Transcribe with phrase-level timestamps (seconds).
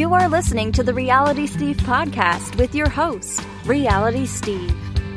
[0.00, 4.74] You are listening to the Reality Steve podcast with your host, Reality Steve.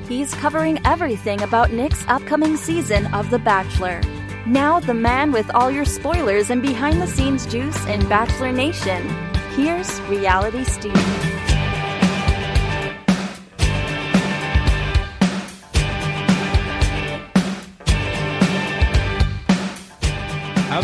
[0.10, 4.02] He's covering everything about Nick's upcoming season of The Bachelor.
[4.46, 9.08] Now, the man with all your spoilers and behind the scenes juice in Bachelor Nation.
[9.56, 11.53] Here's Reality Steve.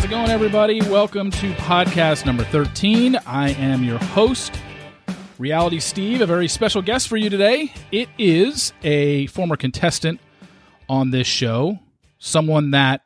[0.00, 0.80] How's it going, everybody?
[0.80, 3.16] Welcome to podcast number 13.
[3.26, 4.58] I am your host,
[5.38, 7.74] Reality Steve, a very special guest for you today.
[7.92, 10.18] It is a former contestant
[10.88, 11.80] on this show,
[12.18, 13.02] someone that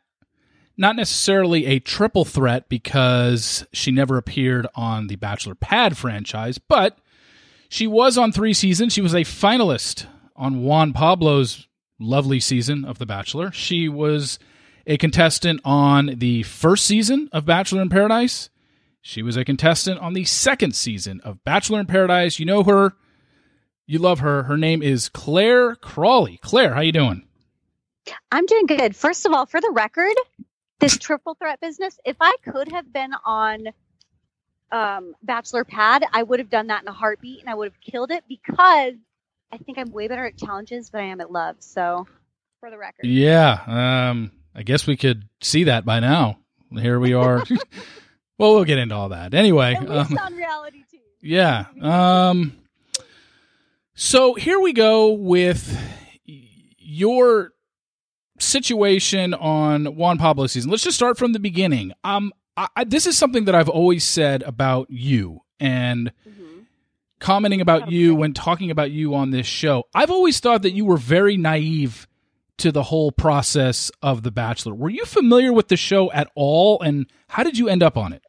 [0.76, 6.98] not necessarily a triple threat because she never appeared on the Bachelor Pad franchise, but
[7.68, 8.92] she was on three seasons.
[8.92, 10.06] She was a finalist
[10.36, 11.66] on Juan Pablo's
[11.98, 13.50] lovely season of The Bachelor.
[13.50, 14.38] She was
[14.86, 18.50] a contestant on the first season of Bachelor in Paradise.
[19.00, 22.38] She was a contestant on the second season of Bachelor in Paradise.
[22.38, 22.94] You know her.
[23.86, 24.44] You love her.
[24.44, 26.38] Her name is Clare Crawley.
[26.38, 27.26] Clare, how you doing?
[28.32, 28.96] I'm doing good.
[28.96, 30.14] First of all, for the record,
[30.80, 33.68] this triple threat business, if I could have been on
[34.72, 37.80] um, Bachelor Pad, I would have done that in a heartbeat and I would have
[37.80, 38.94] killed it because
[39.52, 41.56] I think I'm way better at challenges than I am at love.
[41.60, 42.06] So,
[42.60, 43.04] for the record.
[43.04, 43.60] Yeah.
[43.66, 46.38] Um, I guess we could see that by now.
[46.70, 47.44] Here we are.
[48.38, 49.34] well, we'll get into all that.
[49.34, 49.74] Anyway.
[49.74, 50.98] Um, on reality too.
[51.20, 51.66] Yeah.
[51.80, 52.56] Um,
[53.94, 55.78] so here we go with
[56.78, 57.52] your
[58.38, 60.70] situation on Juan Pablo season.
[60.70, 61.92] Let's just start from the beginning.
[62.02, 66.60] Um, I, I, this is something that I've always said about you and mm-hmm.
[67.18, 69.84] commenting about you when talking about you on this show.
[69.94, 72.06] I've always thought that you were very naive
[72.58, 74.74] to the whole process of The Bachelor.
[74.74, 78.12] Were you familiar with the show at all, and how did you end up on
[78.12, 78.22] it?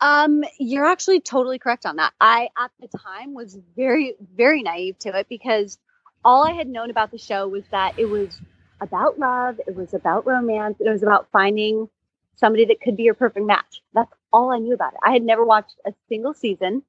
[0.00, 2.12] Um, you're actually totally correct on that.
[2.20, 5.78] I at the time was very, very naive to it because
[6.24, 8.40] all I had known about the show was that it was
[8.80, 11.88] about love, it was about romance, it was about finding
[12.34, 13.80] somebody that could be your perfect match.
[13.94, 15.00] That's all I knew about it.
[15.04, 16.82] I had never watched a single season,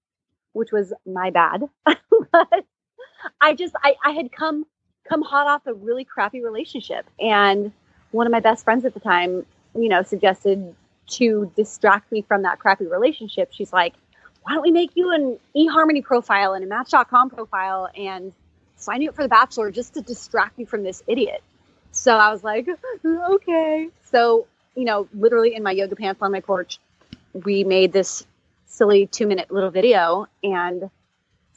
[0.53, 1.69] which was my bad.
[1.85, 2.65] but
[3.39, 4.65] I just I, I had come
[5.07, 7.05] come hot off a really crappy relationship.
[7.19, 7.71] And
[8.11, 10.75] one of my best friends at the time, you know, suggested
[11.07, 13.49] to distract me from that crappy relationship.
[13.51, 13.93] She's like,
[14.43, 18.33] why don't we make you an eHarmony profile and a Match.com profile and
[18.75, 21.41] sign you up for The Bachelor just to distract me from this idiot?
[21.91, 22.67] So I was like,
[23.05, 23.89] okay.
[24.11, 26.79] So, you know, literally in my yoga pants on my porch,
[27.33, 28.25] we made this
[28.65, 30.89] silly two minute little video and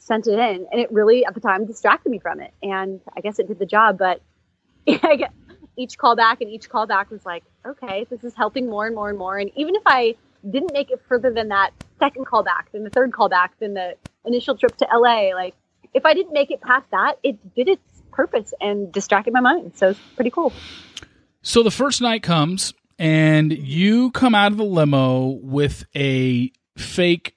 [0.07, 2.53] sent it in and it really at the time distracted me from it.
[2.63, 4.21] And i guess it did the job but
[4.87, 9.17] each callback and each callback was like okay this is helping more and more and
[9.17, 9.37] more.
[9.37, 10.15] And even if i
[10.49, 14.55] didn't make it further than that second callback then the third callback then the initial
[14.55, 15.55] trip to la like
[15.93, 19.73] if i didn't make it past that it did its purpose and distracted my mind.
[19.75, 20.51] So it's pretty cool.
[21.43, 27.35] So the first night comes and you come out of the limo with a fake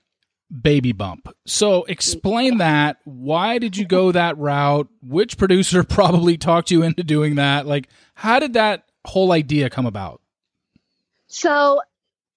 [0.51, 1.29] baby bump.
[1.47, 2.99] So explain that.
[3.05, 4.89] Why did you go that route?
[5.03, 7.67] Which producer probably talked you into doing that?
[7.67, 10.21] Like, how did that whole idea come about?
[11.27, 11.81] So,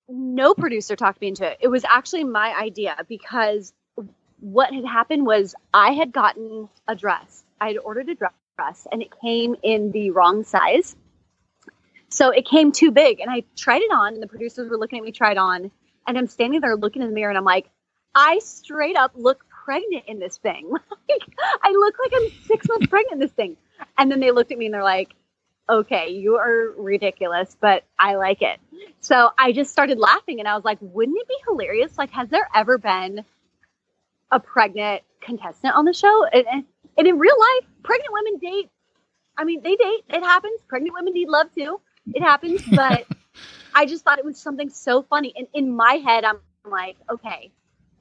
[0.08, 1.58] no producer talked me into it.
[1.62, 3.74] It was actually my idea because
[4.40, 7.44] what had happened was I had gotten a dress.
[7.60, 10.96] I had ordered a dress and it came in the wrong size.
[12.10, 15.00] So it came too big and I tried it on and the producers were looking
[15.00, 15.72] at me tried on
[16.06, 17.70] and I'm standing there looking in the mirror and I'm like,
[18.16, 20.72] I straight up look pregnant in this thing.
[21.10, 21.22] Like
[21.62, 23.58] I look like I'm six months pregnant in this thing.
[23.98, 25.14] And then they looked at me and they're like,
[25.70, 28.60] okay, you are ridiculous, but I like it.
[29.00, 31.98] So I just started laughing and I was like, wouldn't it be hilarious?
[31.98, 33.24] Like, has there ever been
[34.32, 36.26] a pregnant contestant on the show?
[36.26, 36.64] And, and,
[36.98, 38.70] and in real life, pregnant women date.
[39.38, 40.04] I mean, they date.
[40.10, 40.60] It happens.
[40.68, 41.80] Pregnant women need love too.
[42.14, 42.62] It happens.
[42.64, 43.06] But
[43.76, 45.34] I just thought it was something so funny.
[45.36, 47.52] And in my head, I'm like, okay,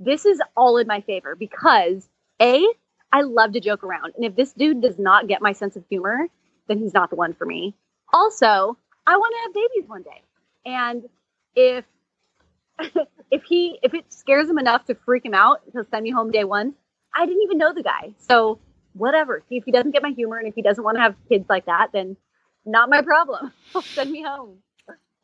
[0.05, 2.09] this is all in my favor because
[2.41, 2.65] A,
[3.13, 4.15] I love to joke around.
[4.17, 6.27] And if this dude does not get my sense of humor,
[6.69, 7.75] then he's not the one for me.
[8.13, 8.77] Also,
[9.07, 10.23] I want to have babies one day.
[10.65, 11.05] And
[11.55, 11.85] if
[13.31, 16.31] if he if it scares him enough to freak him out, he'll send me home
[16.31, 16.75] day one.
[17.15, 18.15] I didn't even know the guy.
[18.19, 18.59] So
[18.95, 19.43] whatever.
[19.51, 21.67] If he doesn't get my humor and if he doesn't want to have kids like
[21.67, 22.17] that, then
[22.65, 23.53] not my problem.
[23.83, 24.59] Send me home.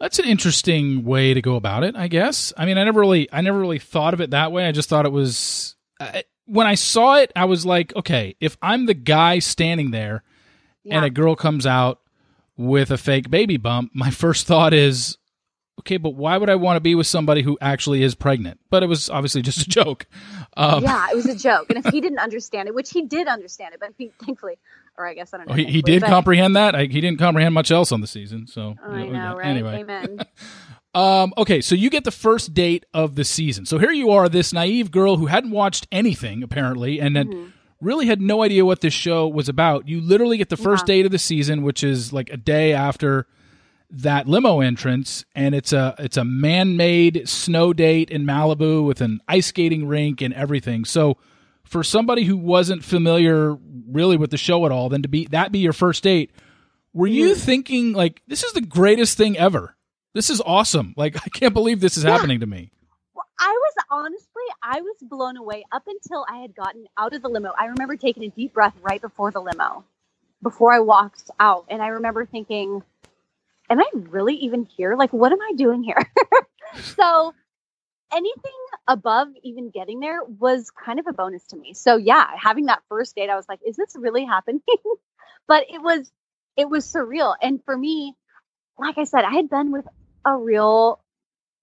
[0.00, 2.53] That's an interesting way to go about it, I guess.
[2.56, 4.67] I mean, I never really, I never really thought of it that way.
[4.67, 8.56] I just thought it was uh, when I saw it, I was like, okay, if
[8.62, 10.23] I'm the guy standing there,
[10.83, 10.97] yeah.
[10.97, 12.00] and a girl comes out
[12.56, 15.19] with a fake baby bump, my first thought is,
[15.81, 18.59] okay, but why would I want to be with somebody who actually is pregnant?
[18.71, 20.06] But it was obviously just a joke.
[20.56, 21.71] Um, yeah, it was a joke.
[21.71, 24.59] And if he didn't understand it, which he did understand it, but he thankfully,
[24.99, 25.55] or I guess I don't know.
[25.55, 26.75] he, he did but, comprehend that.
[26.75, 28.47] I, he didn't comprehend much else on the season.
[28.47, 29.47] So I know, right?
[29.47, 30.19] Anyway, Amen.
[30.95, 33.67] Um, okay, so you get the first date of the season.
[33.67, 37.53] So here you are, this naive girl who hadn't watched anything apparently, and had Mhm.
[37.81, 39.87] really had no idea what this show was about.
[39.87, 40.95] You literally get the first Yeah.
[40.95, 43.27] date of the season, which is like a day after
[43.91, 49.01] that limo entrance, and it's a it's a man made snow date in Malibu with
[49.03, 50.85] an ice skating rink and everything.
[50.87, 51.19] So
[51.69, 53.56] for somebody who wasn't familiar
[53.91, 56.31] really with the show at all, then to be that be your first date,
[56.93, 57.37] were you Mhm.
[57.38, 59.76] thinking like this is the greatest thing ever?
[60.15, 60.94] This is awesome.
[60.97, 62.11] Like I can't believe this is Yeah.
[62.11, 62.70] happening to me.
[63.15, 67.23] Well, I was honestly, I was blown away up until I had gotten out of
[67.23, 67.53] the limo.
[67.59, 69.85] I remember taking a deep breath right before the limo,
[70.43, 71.65] before I walked out.
[71.69, 72.82] And I remember thinking,
[73.70, 74.97] am I really even here?
[74.97, 75.99] Like, what am I doing here?
[76.97, 77.35] so
[78.12, 78.52] anything
[78.87, 81.75] above even getting there was kind of a bonus to me.
[81.75, 84.62] So yeah, having that first date, I was like, is this really happening?
[85.49, 86.10] but it was,
[86.56, 87.34] it was surreal.
[87.40, 88.14] And for me,
[88.78, 89.87] like I said, I had been with
[90.25, 91.02] a real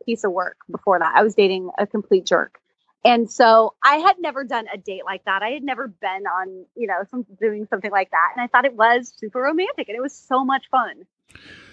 [0.05, 1.13] piece of work before that.
[1.15, 2.59] I was dating a complete jerk.
[3.03, 5.43] And so I had never done a date like that.
[5.43, 8.33] I had never been on, you know, some, doing something like that.
[8.35, 11.05] And I thought it was super romantic and it was so much fun.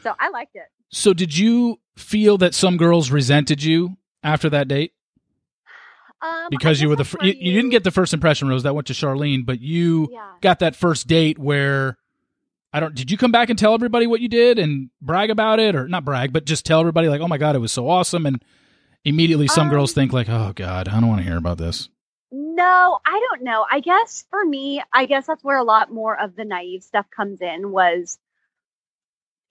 [0.02, 0.66] So I liked it.
[0.90, 4.92] So did you feel that some girls resented you after that date
[6.20, 8.74] Um, because you were the I'll you, you didn't get the first impression rose that
[8.74, 10.32] went to Sharleen, but you Yeah.
[10.40, 11.98] got that first date where
[12.72, 15.58] I don't did you come back and tell everybody what you did and brag about
[15.60, 17.88] it or not brag but just tell everybody like oh my god it was so
[17.88, 18.42] awesome and
[19.04, 21.88] immediately some Um, girls think like oh god I don't want to hear about this.
[22.34, 23.66] No, I don't know.
[23.70, 27.04] I guess for me, I guess that's where a lot more of the naive stuff
[27.14, 28.18] comes in was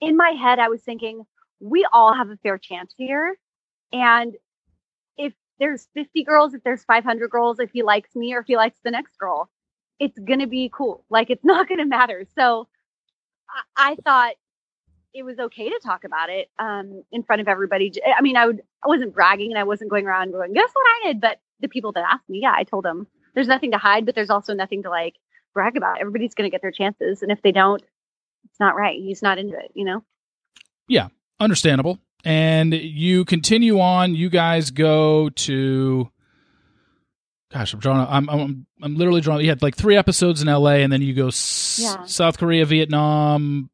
[0.00, 1.24] in my head I was thinking
[1.60, 3.36] we all have a fair chance here
[3.92, 4.34] and
[5.58, 8.78] there's 50 girls, if there's 500 girls, if he likes me or if he likes
[8.84, 9.50] the next girl,
[9.98, 11.04] it's going to be cool.
[11.10, 12.26] Like it's not going to matter.
[12.36, 12.68] So
[13.76, 14.34] I, I thought
[15.14, 17.92] it was okay to talk about it um, in front of everybody.
[18.16, 20.86] I mean, I would, I wasn't bragging and I wasn't going around going, guess what
[20.86, 21.20] I did?
[21.20, 24.14] But the people that asked me, yeah, I told them there's nothing to hide, but
[24.14, 25.16] there's also nothing to like
[25.52, 26.00] brag about.
[26.00, 27.22] Everybody's going to get their chances.
[27.22, 27.82] And if they don't,
[28.44, 28.98] it's not right.
[28.98, 30.02] He's not into it, you know?
[30.88, 31.08] Yeah.
[31.40, 31.98] Understandable.
[32.24, 34.14] And you continue on.
[34.14, 36.08] You guys go to.
[37.52, 38.06] Gosh, I'm drawing.
[38.08, 39.42] I'm I'm I'm literally drawing.
[39.42, 40.82] You had like three episodes in L.A.
[40.82, 42.04] and then you go s- Yeah.
[42.04, 43.68] South Korea, Vietnam,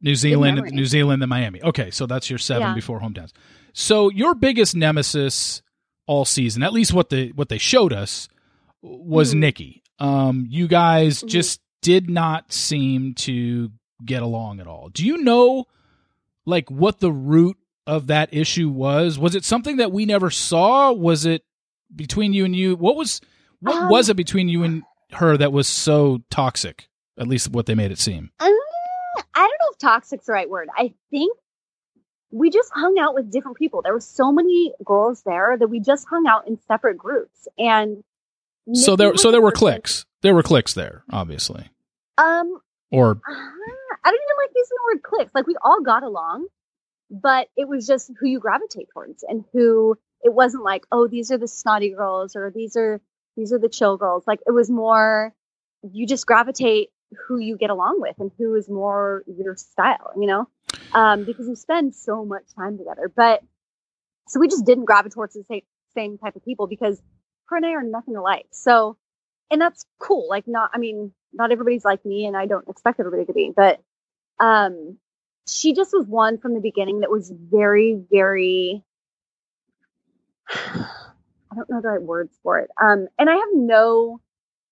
[0.00, 0.70] New Zealand.
[0.72, 1.62] New Zealand, and Miami.
[1.62, 2.74] Okay, so that's your seven Yeah.
[2.74, 3.32] before hometowns.
[3.74, 5.60] So your biggest nemesis
[6.06, 8.28] all season, at least what they what they showed us,
[8.80, 9.38] was Mhm.
[9.38, 9.82] Nikki.
[9.98, 11.28] Um, you guys Mhm.
[11.28, 13.70] just did not seem to
[14.04, 14.88] get along at all.
[14.88, 15.66] Do you know,
[16.46, 17.56] like, what the root
[17.86, 19.18] of that issue was?
[19.18, 20.92] Was it something that we never saw?
[20.92, 21.42] Was it
[21.94, 22.76] between you and you?
[22.76, 23.20] What was
[23.60, 24.82] what Um, was it between you and
[25.12, 26.88] her that was so toxic?
[27.18, 28.30] At least what they made it seem.
[28.40, 30.68] Uh, I don't know if toxic's the right word.
[30.76, 31.36] I think
[32.30, 33.82] we just hung out with different people.
[33.82, 37.46] There were so many girls there that we just hung out in separate groups.
[37.58, 38.02] And
[38.72, 40.06] so there, so there were clicks.
[40.22, 41.68] There were clicks there, obviously,
[42.16, 42.58] Um,
[42.90, 45.34] or I don't even like using the word clicks.
[45.34, 46.46] Like we all got along,
[47.12, 51.30] but it was just who you gravitate towards and who it wasn't like, oh, these
[51.30, 53.00] are the snotty girls or these are
[53.36, 54.24] these are the chill girls.
[54.26, 55.34] Like it was more
[55.82, 56.88] you just gravitate
[57.28, 60.48] who you get along with and who is more your style, you know?
[60.94, 63.10] Um, because you spend so much time together.
[63.14, 63.42] But
[64.28, 65.62] so we just didn't gravitate towards the same
[65.94, 67.02] same type of people because
[67.46, 68.46] her and I are nothing alike.
[68.52, 68.96] So
[69.50, 70.28] and that's cool.
[70.30, 73.52] Like not I mean, not everybody's like me and I don't expect everybody to be,
[73.54, 73.80] but
[74.40, 74.98] um
[75.46, 78.84] she just was one from the beginning that was very, very
[80.48, 82.70] I don't know the right words for it.
[82.80, 84.20] Um and I have no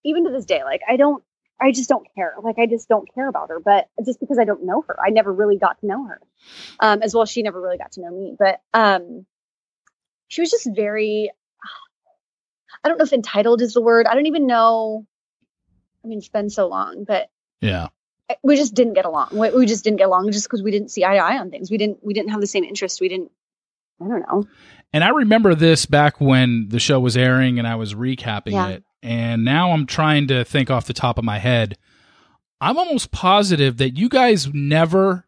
[0.04, 1.22] even to this day, like I don't
[1.60, 2.34] I just don't care.
[2.42, 3.60] Like I just don't care about her.
[3.60, 4.96] But just because I don't know her.
[5.04, 6.20] I never really got to know her.
[6.78, 8.36] Um as well she never really got to know me.
[8.38, 9.26] But um
[10.28, 11.30] she was just very
[12.82, 14.06] I don't know if entitled is the word.
[14.06, 15.06] I don't even know
[16.02, 17.28] I mean, it's been so long, but
[17.60, 17.88] yeah.
[18.42, 19.28] We just didn't get along.
[19.32, 21.50] We, we just didn't get along just because we didn't see eye to eye on
[21.50, 21.70] things.
[21.70, 23.00] We didn't we didn't have the same interest.
[23.00, 23.30] We didn't.
[24.02, 24.46] I don't know.
[24.92, 28.68] And I remember this back when the show was airing and I was recapping Yeah.
[28.68, 28.84] it.
[29.02, 31.76] And now I'm trying to think off the top of my head.
[32.60, 35.26] I'm almost positive that you guys never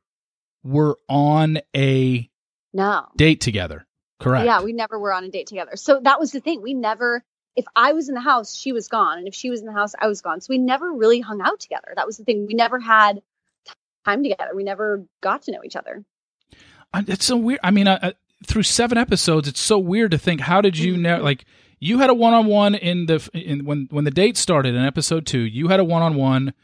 [0.64, 2.28] were on a
[2.72, 3.06] No.
[3.16, 3.86] date together.
[4.20, 4.46] Correct.
[4.46, 5.76] Yeah, we never were on a date together.
[5.76, 6.62] So that was the thing.
[6.62, 7.24] We never.
[7.56, 9.72] If I was in the house, she was gone, and if she was in the
[9.72, 10.40] house, I was gone.
[10.40, 11.92] So we never really hung out together.
[11.96, 12.46] That was the thing.
[12.46, 13.20] We never had
[14.06, 14.50] time together.
[14.54, 16.04] We never got to know each other.
[16.94, 17.60] It's so weird.
[17.62, 18.14] I mean, I, I,
[18.46, 21.16] through seven episodes, it's so weird to think how did you know?
[21.16, 21.24] Mm-hmm.
[21.24, 21.44] Like
[21.78, 24.84] you had a one on one in the in when when the date started in
[24.84, 26.54] episode two, you had a one on one.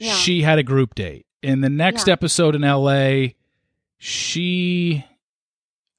[0.00, 1.26] She had a group date.
[1.42, 2.12] In the next Yeah.
[2.14, 3.36] episode in L.A.,
[3.98, 5.04] she.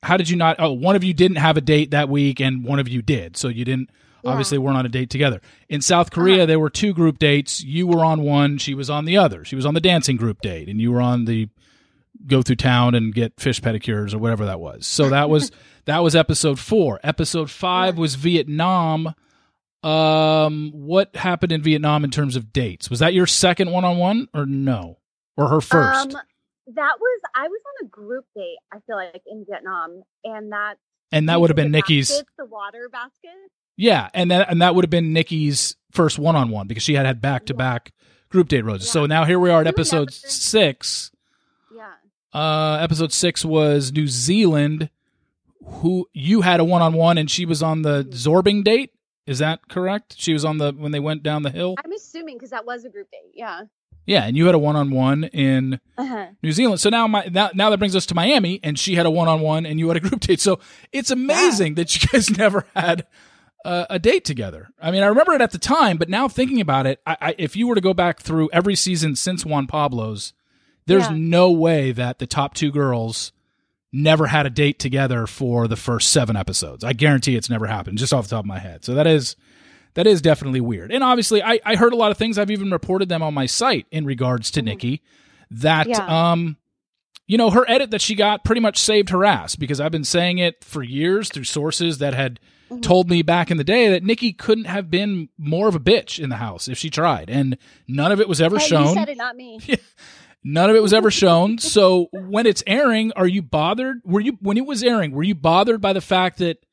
[0.03, 0.57] How did you not?
[0.59, 3.35] Oh, one of you didn't have a date that week, and one of you did.
[3.37, 3.89] So you didn't
[4.25, 4.31] Yeah.
[4.31, 5.39] obviously weren't on a date together.
[5.69, 6.45] In South Korea, Uh-huh.
[6.47, 7.63] there were two group dates.
[7.63, 9.45] You were on one, she was on the other.
[9.45, 11.47] She was on the dancing group date, and you were on the
[12.27, 14.87] go through town and get fish pedicures or whatever that was.
[14.87, 15.51] So that was
[15.85, 16.99] that was episode four.
[17.03, 19.13] Episode five was Vietnam.
[19.83, 22.89] Um, what happened in Vietnam in terms of dates?
[22.89, 24.97] Was that your second one on one or no,
[25.37, 26.15] or her first?
[26.15, 26.21] Um,
[26.73, 28.57] that was I was on a group date.
[28.73, 30.77] I feel like in Vietnam, and that
[31.11, 32.09] and that would have been Nikki's.
[32.37, 33.29] the water basket.
[33.77, 36.93] Yeah, and that and that would have been Nikki's first one on one because she
[36.95, 37.91] had had back to back
[38.29, 38.89] group date roses.
[38.89, 41.11] So now here we are at episode six.
[41.75, 41.91] Yeah,
[42.33, 44.89] Uh, episode six was New Zealand.
[45.65, 48.91] Who you had a one on one, and she was on the Zorbing date.
[49.25, 50.13] Is that correct?
[50.17, 51.75] She was on the when they went down the hill.
[51.83, 53.31] I'm assuming because that was a group date.
[53.33, 53.61] Yeah.
[54.05, 56.27] Yeah, and you had a one on one in Uh-huh.
[56.43, 56.79] New Zealand.
[56.79, 59.27] So now my now, now that brings us to Miami, and she had a one
[59.27, 60.39] on one, and you had a group date.
[60.39, 60.59] So
[60.91, 63.07] it's amazing that you guys never had
[63.65, 64.69] uh, a date together.
[64.81, 67.35] I mean, I remember it at the time, but now thinking about it, I, I,
[67.37, 70.33] if you were to go back through every season since Juan Pablo's,
[70.85, 71.15] there's Yeah.
[71.17, 73.31] no way that the top two girls
[73.91, 76.83] never had a date together for the first seven episodes.
[76.83, 78.85] I guarantee it's never happened, just off the top of my head.
[78.85, 79.35] So that is
[79.95, 80.91] that is definitely weird.
[80.91, 82.37] And obviously, I, I heard a lot of things.
[82.37, 85.01] I've even reported them on my site in regards to Nikki.
[85.49, 86.31] That Yeah.
[86.31, 86.57] um,
[87.27, 90.03] you know, her edit that she got pretty much saved her ass because I've been
[90.03, 92.39] saying it for years through sources that had
[92.69, 92.81] mm-hmm.
[92.81, 96.19] told me back in the day that Nikki couldn't have been more of a bitch
[96.19, 98.87] in the house if she tried, and none of it was ever Hey, shown.
[98.87, 99.59] you said it, not me.
[100.47, 101.57] None of it was ever shown.
[101.57, 104.01] So when it's airing, are you bothered?
[104.05, 105.11] Were you when it was airing?
[105.11, 106.63] Were you bothered by the fact that,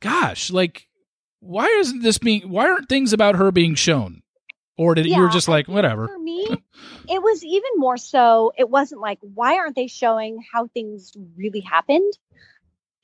[0.00, 0.88] gosh, like,
[1.40, 2.48] why isn't this being?
[2.48, 4.22] Why aren't things about her being shown?
[4.78, 6.08] Or did you were just like whatever?
[6.08, 6.46] For me,
[7.08, 8.52] it was even more so.
[8.56, 12.12] It wasn't like, why aren't they showing how things really happened?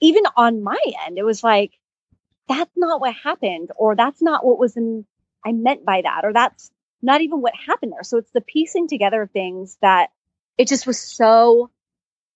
[0.01, 1.73] Even on my end, it was like,
[2.49, 5.05] that's not what happened, or that's not what was in.
[5.45, 6.71] I meant by that, or that's
[7.03, 8.05] not even what happened there.
[8.05, 10.11] So it's the piecing together of things that
[10.57, 11.71] it just was so.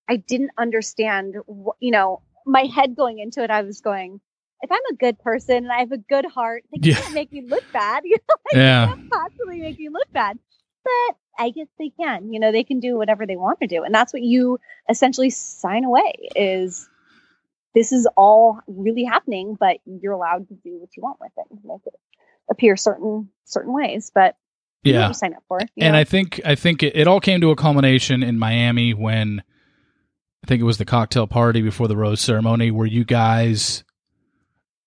[0.09, 1.37] I didn't understand.
[1.79, 4.21] You know, my head going into it, I was going.
[4.63, 6.97] If I'm a good person and I have a good heart, they Yeah.
[7.01, 8.03] can't make me look bad.
[8.05, 8.87] You know, like, Yeah.
[8.87, 10.39] they can't possibly make me look bad.
[10.85, 12.33] But I guess they can.
[12.33, 15.31] You know, they can do whatever they want to do, and that's what you essentially
[15.31, 16.13] sign away.
[16.37, 16.89] Is
[17.75, 21.45] this is all really happening, but you're allowed to do what you want with it,
[21.51, 21.95] and make it
[22.51, 24.11] appear certain certain ways.
[24.15, 24.37] But
[24.83, 25.09] you know what Yeah.
[25.09, 25.61] you sign up for.
[25.61, 25.99] and know?
[25.99, 29.43] I think I think it, it all came to a culmination in Miami when
[30.43, 33.85] I think it was the cocktail party before the rose ceremony where you guys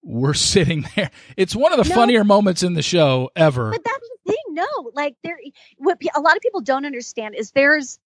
[0.04, 1.12] were sitting there.
[1.38, 1.96] It's one of the No.
[1.96, 3.72] funnier moments in the show ever.
[3.72, 4.54] But that's the thing.
[4.56, 5.38] No, like there,
[5.78, 8.00] what a lot of people don't understand is there's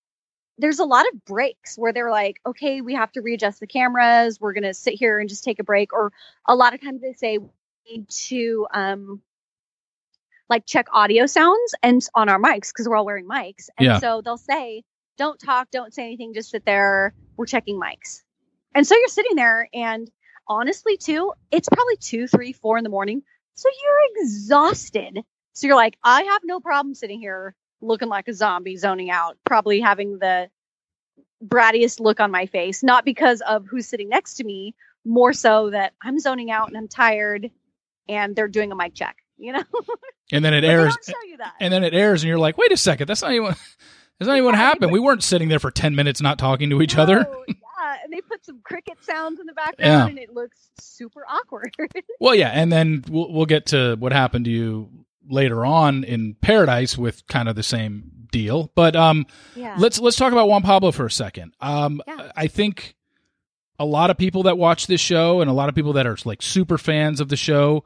[0.59, 4.39] there's a lot of breaks where they're like, okay, we have to readjust the cameras.
[4.41, 5.93] We're gonna sit here and just take a break.
[5.93, 6.11] Or
[6.47, 7.47] a lot of times they say we
[7.89, 9.21] need to um
[10.49, 13.69] like check audio sounds and on our mics because we're all wearing mics.
[13.77, 13.99] And Yeah.
[13.99, 14.83] so they'll say,
[15.17, 17.13] don't talk, don't say anything, just sit there.
[17.35, 18.23] We're checking mics.
[18.73, 20.09] And so you're sitting there and
[20.47, 23.23] honestly too, it's probably two, three, four in the morning.
[23.55, 25.19] So you're exhausted.
[25.53, 29.37] So you're like, I have no problem sitting here looking like a zombie, zoning out,
[29.45, 30.49] probably having the
[31.43, 34.75] brattiest look on my face, not because of who's sitting next to me,
[35.05, 37.49] more so that I'm zoning out and I'm tired
[38.09, 39.63] and they're doing a mic check, you know?
[40.31, 41.53] and then it airs show you that.
[41.59, 43.55] and then it airs and you're like, "Wait a second, that's not even
[44.19, 44.89] that's not even what Yeah, happened.
[44.89, 48.11] put- We weren't sitting there for 10 minutes not talking to each other." Yeah, and
[48.11, 50.07] they put some cricket sounds in the background Yeah.
[50.07, 51.75] and it looks super awkward.
[52.19, 54.89] Well, yeah, and then we'll we'll get to what happened to you
[55.29, 58.71] later on in Paradise with kind of the same deal.
[58.75, 59.75] But um yeah.
[59.77, 61.53] let's let's talk about Juan Pablo for a second.
[61.61, 62.31] Um, Yeah.
[62.35, 62.95] I think
[63.79, 66.17] a lot of people that watch this show and a lot of people that are
[66.25, 67.83] like super fans of the show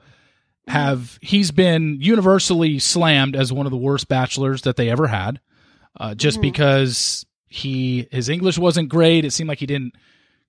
[0.69, 0.71] Mm-hmm.
[0.77, 5.39] have he's been universally slammed as one of the worst bachelors that they ever had,
[5.99, 6.43] uh, just Mhm.
[6.43, 9.25] because he his English wasn't great.
[9.25, 9.93] It seemed like he didn't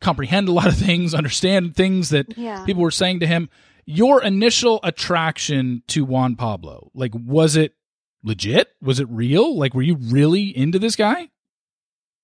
[0.00, 2.64] comprehend a lot of things, understand things that yeah.
[2.64, 3.48] people were saying to him.
[3.84, 7.74] Your initial attraction to Juan Pablo, like, was it
[8.22, 8.68] legit?
[8.80, 9.56] Was it real?
[9.58, 11.28] Like, were you really into this guy?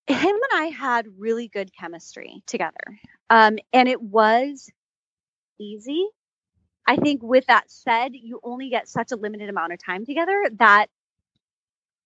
[0.06, 2.98] him and I had really good chemistry together.
[3.28, 4.70] Um, and it was
[5.60, 6.06] easy.
[6.86, 10.42] I think with that said, you only get such a limited amount of time together
[10.58, 10.86] that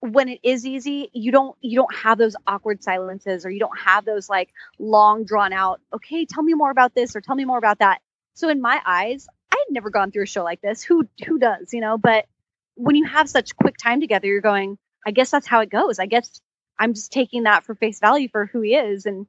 [0.03, 3.79] when it is easy, you don't you don't have those awkward silences or you don't
[3.79, 4.49] have those like
[4.81, 8.01] long drawn out, okay, tell me more about this or tell me more about that.
[8.35, 10.83] So in my eyes, I had never gone through a show like this.
[10.83, 11.99] Who who does, you know?
[11.99, 12.27] But
[12.75, 16.01] when you have such quick time together, you're going, I guess that's how it goes.
[16.01, 16.41] I guess
[16.81, 19.27] I'm just taking that for face value for who he is and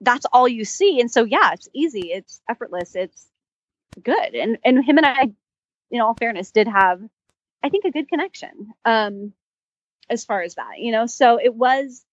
[0.00, 1.00] that's all you see.
[1.00, 3.26] And so yeah, it's easy, it's effortless, it's
[4.00, 4.36] good.
[4.36, 5.32] And and him and I,
[5.90, 7.00] in all fairness, did have
[7.64, 8.72] I think a good connection.
[8.84, 9.32] Um
[10.10, 11.06] as far as that, you know.
[11.06, 12.04] So it was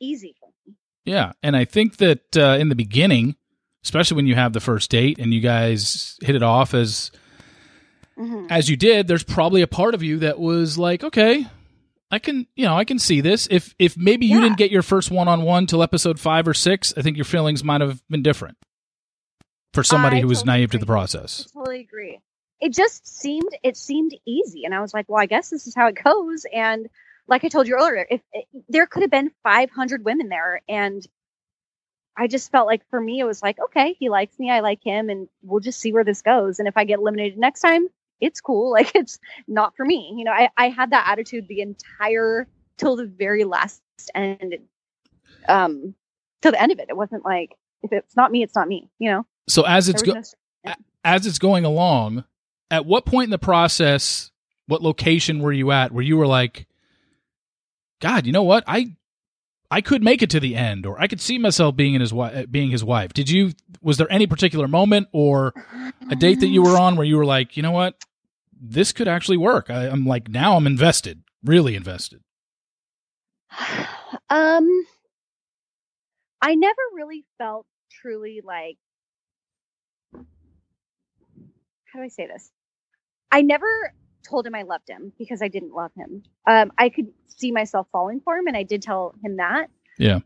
[0.00, 0.74] easy for me.
[1.04, 3.36] Yeah, and I think that uh, in the beginning,
[3.84, 7.10] especially when you have the first date and you guys hit it off as
[8.18, 8.46] mm-hmm.
[8.50, 11.46] as you did, there's probably a part of you that was like, okay,
[12.10, 13.48] I can, you know, I can see this.
[13.50, 14.44] If if maybe you yeah.
[14.44, 17.24] didn't get your first one on one till episode five or six, I think your
[17.24, 18.56] feelings might have been different
[19.74, 20.78] for somebody I who was naive agree.
[20.78, 21.46] to the process.
[21.48, 22.20] I totally agree.
[22.60, 25.74] It just seemed it seemed easy, and I was like, well, I guess this is
[25.74, 26.88] how it goes, and
[27.28, 31.06] like I told you earlier, if, if there could have been 500 women there, and
[32.16, 34.82] I just felt like for me, it was like, okay, he likes me, I like
[34.82, 36.58] him, and we'll just see where this goes.
[36.58, 37.86] And if I get eliminated next time,
[38.20, 38.72] it's cool.
[38.78, 40.14] Like it's not for me.
[40.16, 43.82] You know, I, I had that attitude the entire till the very last
[44.14, 44.56] end,
[45.48, 45.94] um,
[46.42, 46.86] till the end of it.
[46.88, 48.88] It wasn't like if it's not me, it's not me.
[48.98, 49.26] You know.
[49.48, 52.24] So as it's go- no as it's going along,
[52.70, 54.30] at what point in the process,
[54.66, 56.66] what location were you at where you were like,
[58.00, 58.64] God, you know what?
[58.66, 58.96] I
[59.70, 62.12] I could make it to the end, or I could see myself being in his
[62.12, 63.12] wife, being his wife.
[63.12, 63.52] Did you?
[63.82, 65.52] Was there any particular moment or
[66.10, 67.94] a date that you were on where you were like, you know what,
[68.58, 69.68] this could actually work?
[69.70, 72.22] I, I'm like, now I'm invested, really invested.
[74.30, 74.86] Um,
[76.40, 78.76] I never really felt truly like.
[80.14, 82.50] How do I say this?
[83.30, 83.92] I never
[84.28, 86.22] told him I loved him because I didn't love him.
[86.46, 89.70] Um, I could see myself falling for him, and I did tell him that.
[89.98, 90.20] Yeah.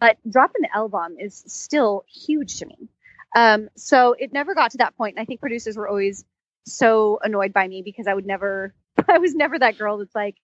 [0.00, 2.88] But dropping the L bomb is still huge to me.
[3.36, 5.16] Um, so it never got to that point.
[5.16, 6.24] And I think producers were always
[6.64, 8.74] so annoyed by me because I would never,
[9.08, 10.36] I was never that girl that's like,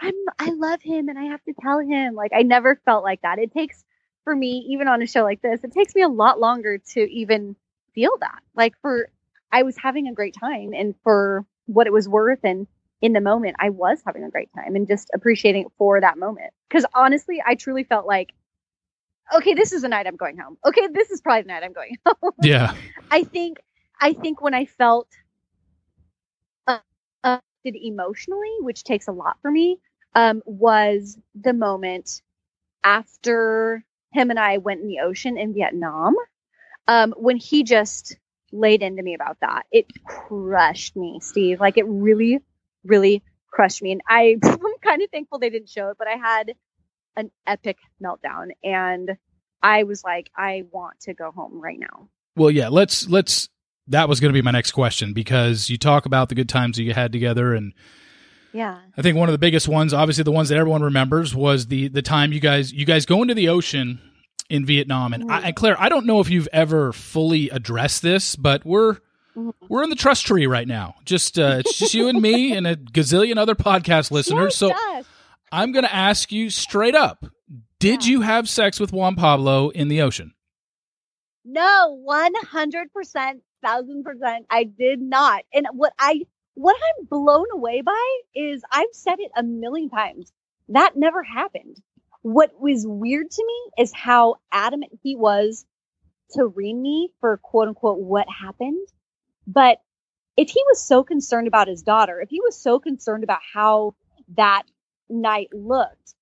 [0.00, 2.14] I'm, I love him and I have to tell him.
[2.14, 3.38] Like I never felt like that.
[3.38, 3.84] It takes
[4.24, 7.00] for me, even on a show like this, it takes me a lot longer to
[7.00, 7.56] even
[7.94, 8.40] feel that.
[8.54, 9.10] Like for,
[9.52, 12.66] I was having a great time and for what it was worth and
[13.00, 16.18] in the moment I was having a great time and just appreciating it for that
[16.18, 16.52] moment.
[16.70, 18.32] Cause honestly, I truly felt like,
[19.34, 20.58] okay, this is the night I'm going home.
[20.66, 22.32] Okay, this is probably the night I'm going home.
[22.42, 22.74] Yeah.
[23.10, 23.58] I think,
[24.00, 25.08] I think when I felt
[26.66, 29.78] uh, emotionally, which takes a lot for me,
[30.14, 32.22] um, was the moment
[32.82, 36.16] after him and I went in the ocean in Vietnam,
[36.88, 38.16] um, when he just
[38.52, 39.66] laid into me about that.
[39.70, 41.60] It crushed me, Steve.
[41.60, 42.40] Like it really,
[42.84, 43.92] really crushed me.
[43.92, 46.54] And I, I'm kind of thankful they didn't show it, but I had
[47.16, 49.16] an epic meltdown and
[49.62, 52.08] I was like, I want to go home right now.
[52.36, 53.48] Well, yeah, let's, let's,
[53.88, 56.76] that was going to be my next question because you talk about the good times
[56.76, 57.72] that you had together and
[58.52, 58.80] yeah.
[58.96, 61.86] I think one of the biggest ones, obviously the ones that everyone remembers was the
[61.86, 64.00] the time you guys you guys go into the ocean
[64.50, 65.14] in Vietnam.
[65.14, 65.30] And.
[65.30, 68.94] I, and Clare, I don't know if you've ever fully addressed this, but we're
[69.36, 69.50] mm-hmm.
[69.68, 70.96] we're in the trust tree right now.
[71.04, 74.56] Just uh, it's just you and me and a gazillion other podcast listeners.
[74.56, 74.72] so
[75.50, 77.24] I'm going to ask you straight up:
[77.78, 78.12] Did yeah.
[78.12, 80.34] you have sex with Juan Pablo in the ocean?
[81.44, 84.46] No, one hundred percent, thousand percent.
[84.50, 85.44] I did not.
[85.54, 86.22] And what I
[86.54, 90.32] what I'm blown away by is I've said it a million times.
[90.68, 91.80] That never happened.
[92.22, 95.64] What was weird to me is how adamant he was
[96.32, 98.86] to ream me for quote unquote what happened.
[99.46, 99.78] But
[100.36, 103.94] if he was so concerned about his daughter, if he was so concerned about how
[104.36, 104.62] that
[105.08, 106.14] night looked,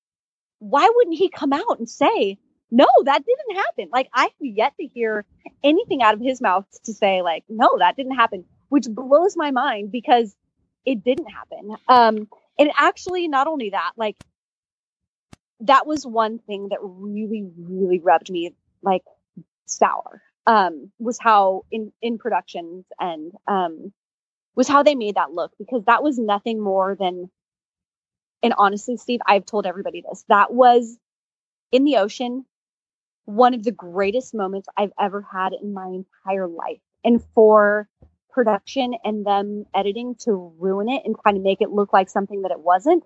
[0.58, 2.38] why wouldn't he come out and say,
[2.70, 3.88] no, that didn't happen?
[3.92, 5.24] Like I have yet to hear
[5.62, 9.50] anything out of his mouth to say like, no, that didn't happen, which blows my
[9.50, 10.34] mind because
[10.84, 11.76] it didn't happen.
[11.88, 14.16] Um, and actually not only that, like
[15.60, 19.02] that was one thing that really, really rubbed me like
[19.66, 20.22] sour.
[20.46, 23.92] Um, was how in in productions and um,
[24.54, 27.30] was how they made that look because that was nothing more than.
[28.42, 30.24] And honestly, Steve, I've told everybody this.
[30.28, 30.96] That was
[31.72, 32.44] in the ocean,
[33.24, 36.80] one of the greatest moments I've ever had in my entire life.
[37.04, 37.88] And for
[38.30, 42.42] production and them editing to ruin it and kind of make it look like something
[42.42, 43.02] that it wasn't,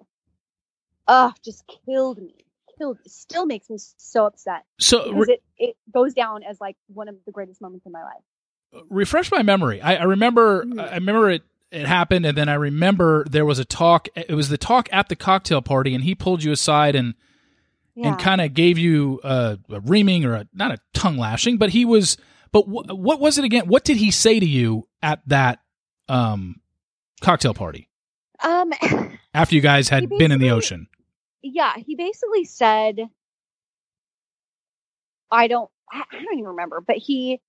[1.07, 2.35] uh, just killed me.
[2.79, 2.99] Killed.
[3.07, 4.65] Still makes me so upset.
[4.81, 8.03] So re- it it goes down as like one of the greatest moments in my
[8.03, 8.83] life.
[8.89, 9.81] Refresh my memory.
[9.83, 10.65] I, I remember.
[10.65, 10.81] Mm-hmm.
[10.81, 14.09] I remember it it happened, and then I remember there was a talk.
[14.17, 17.15] It was the talk at the cocktail party, and he pulled you aside and
[17.95, 18.09] Yeah.
[18.09, 21.71] and kind of gave you a, a reaming or a, not a tongue lashing, but
[21.71, 22.17] he was.
[22.53, 23.67] But wh- what was it again?
[23.69, 25.61] What did he say to you at that
[26.09, 26.61] um,
[27.21, 27.89] cocktail party
[28.45, 28.73] um,
[29.35, 30.89] after you guys had been in the ocean?
[31.43, 33.01] yeah, he basically said,
[35.31, 37.41] I don't, I don't even remember, but he,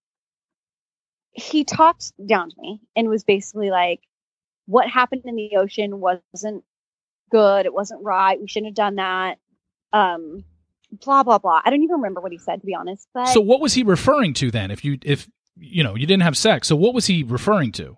[1.32, 4.02] he talked down to me and was basically like,
[4.66, 6.64] what happened in the ocean wasn't
[7.30, 7.66] good.
[7.66, 8.40] It wasn't right.
[8.40, 9.38] We shouldn't have done that.
[9.92, 10.44] Um,
[11.04, 11.62] blah, blah, blah.
[11.64, 13.84] I don't even remember what he said, to be honest, but So what was he
[13.84, 14.72] referring to then?
[14.72, 15.28] If you if
[15.58, 17.98] you know you didn't have sex, so what was he referring to?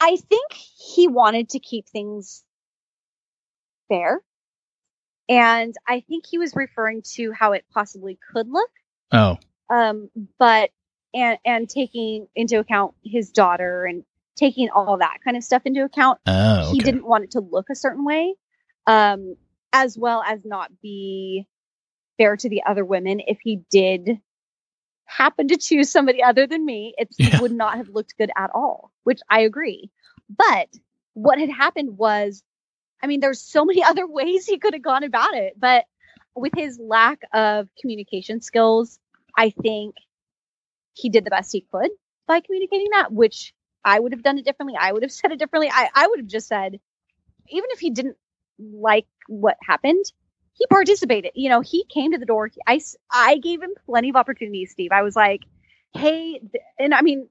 [0.00, 2.44] I think he wanted to keep things
[3.88, 4.20] fair.
[5.28, 8.70] And I think he was referring to how it possibly could look.
[9.12, 9.38] Oh,
[9.70, 10.70] um but
[11.14, 14.04] and and taking into account his daughter and
[14.36, 17.66] taking all that kind of stuff into account oh, he didn't want it to look
[17.70, 18.34] a certain way
[18.86, 19.36] um
[19.72, 21.46] as well as not be
[22.18, 24.18] fair to the other women if he did
[25.06, 27.40] happen to choose somebody other than me it Yeah.
[27.40, 29.90] would not have looked good at all which i agree
[30.36, 30.68] but
[31.14, 32.42] what had happened was
[33.02, 35.84] i mean there's so many other ways he could have gone about it but
[36.34, 38.98] with his lack of communication skills
[39.36, 39.94] i think
[40.94, 41.90] he did the best he could
[42.26, 44.76] by communicating that which I would have done it differently.
[44.78, 45.70] I would have said it differently.
[45.72, 46.80] I, I would have just said,
[47.48, 48.16] even if he didn't
[48.58, 50.04] like what happened,
[50.54, 51.32] he participated.
[51.34, 52.50] You know, he came to the door.
[52.66, 52.80] I,
[53.12, 54.92] I gave him plenty of opportunities, Steve.
[54.92, 55.42] I was like,
[55.92, 56.40] hey,
[56.78, 57.28] and I mean,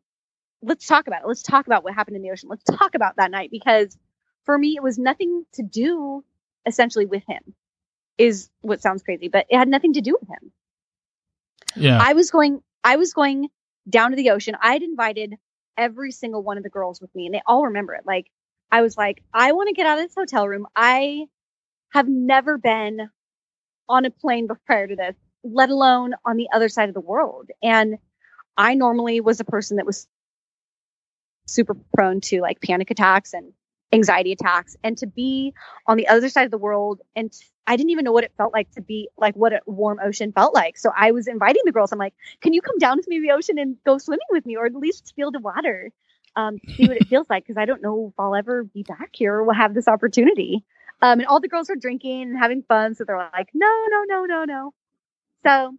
[0.61, 1.27] let's talk about it.
[1.27, 2.49] Let's talk about what happened in the ocean.
[2.49, 3.97] Let's talk about that night because
[4.43, 6.23] for me, it was nothing to do
[6.65, 7.53] essentially with him,
[8.17, 10.51] is what sounds crazy, but it had nothing to do with him.
[11.75, 11.99] yeah.
[12.01, 13.49] I was going I was going
[13.89, 14.55] down to the ocean.
[14.61, 15.35] I had invited
[15.77, 18.05] every single one of the girls with me and they all remember it.
[18.05, 18.29] Like
[18.71, 20.67] I was like, I want to get out of this hotel room.
[20.75, 21.27] I
[21.93, 23.09] have never been
[23.87, 27.49] on a plane prior to this, let alone on the other side of the world.
[27.61, 27.97] And
[28.57, 30.07] I normally was a person that was
[31.45, 33.53] super prone to like panic attacks and
[33.91, 35.53] anxiety attacks and to be
[35.85, 38.33] on the other side of the world and t- I didn't even know what it
[38.37, 40.77] felt like to be like what a warm ocean felt like.
[40.77, 41.91] So I was inviting the girls.
[41.91, 44.45] I'm like, can you come down with me to the ocean and go swimming with
[44.45, 45.91] me or at least feel the water?
[46.35, 49.11] Um, see what it feels like because I don't know if I'll ever be back
[49.13, 50.65] here or will have this opportunity.
[51.03, 52.95] Um, and all the girls are drinking and having fun.
[52.95, 54.73] So they're like, no, no, no, no, no.
[55.45, 55.77] So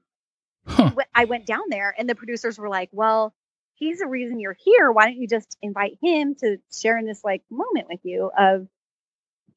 [0.66, 0.92] Huh.
[1.14, 3.34] I went down there and the producers were like, well,
[3.74, 4.90] he's the reason you're here.
[4.90, 8.66] Why don't you just invite him to share in this like moment with you of,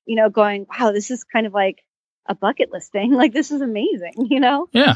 [0.05, 1.83] you know, going, wow, this is kind of like
[2.25, 3.13] a bucket list thing.
[3.17, 4.67] Like this is amazing, you know?
[4.73, 4.95] Yeah.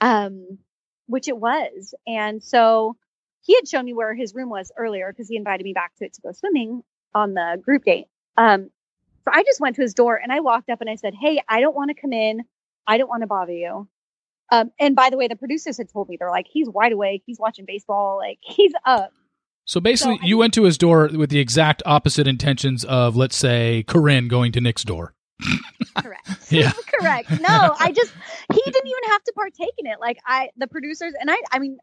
[0.00, 0.58] Um,
[1.06, 1.94] which it was.
[2.06, 2.96] And so
[3.42, 6.04] he had shown me where his room was earlier because he invited me back to
[6.06, 6.82] it to go swimming
[7.14, 8.06] on the group date.
[8.36, 8.70] Um,
[9.24, 11.42] so I just went to his door and I walked up and I said, Hey,
[11.48, 12.42] I don't want to come in.
[12.86, 13.88] I don't want to bother you.
[14.50, 17.22] Um, and by the way, the producers had told me they're like, he's wide awake,
[17.24, 19.12] he's watching baseball, like he's up.
[19.64, 23.36] So basically, So you went to his door with the exact opposite intentions of, let's
[23.36, 25.14] say, Corinne going to Nick's door.
[25.96, 26.28] Correct.
[26.50, 26.72] Yeah.
[27.00, 27.30] Correct.
[27.40, 28.12] No, I just
[28.52, 29.98] he didn't even have to partake in it.
[30.00, 31.78] Like I the producers and I I mean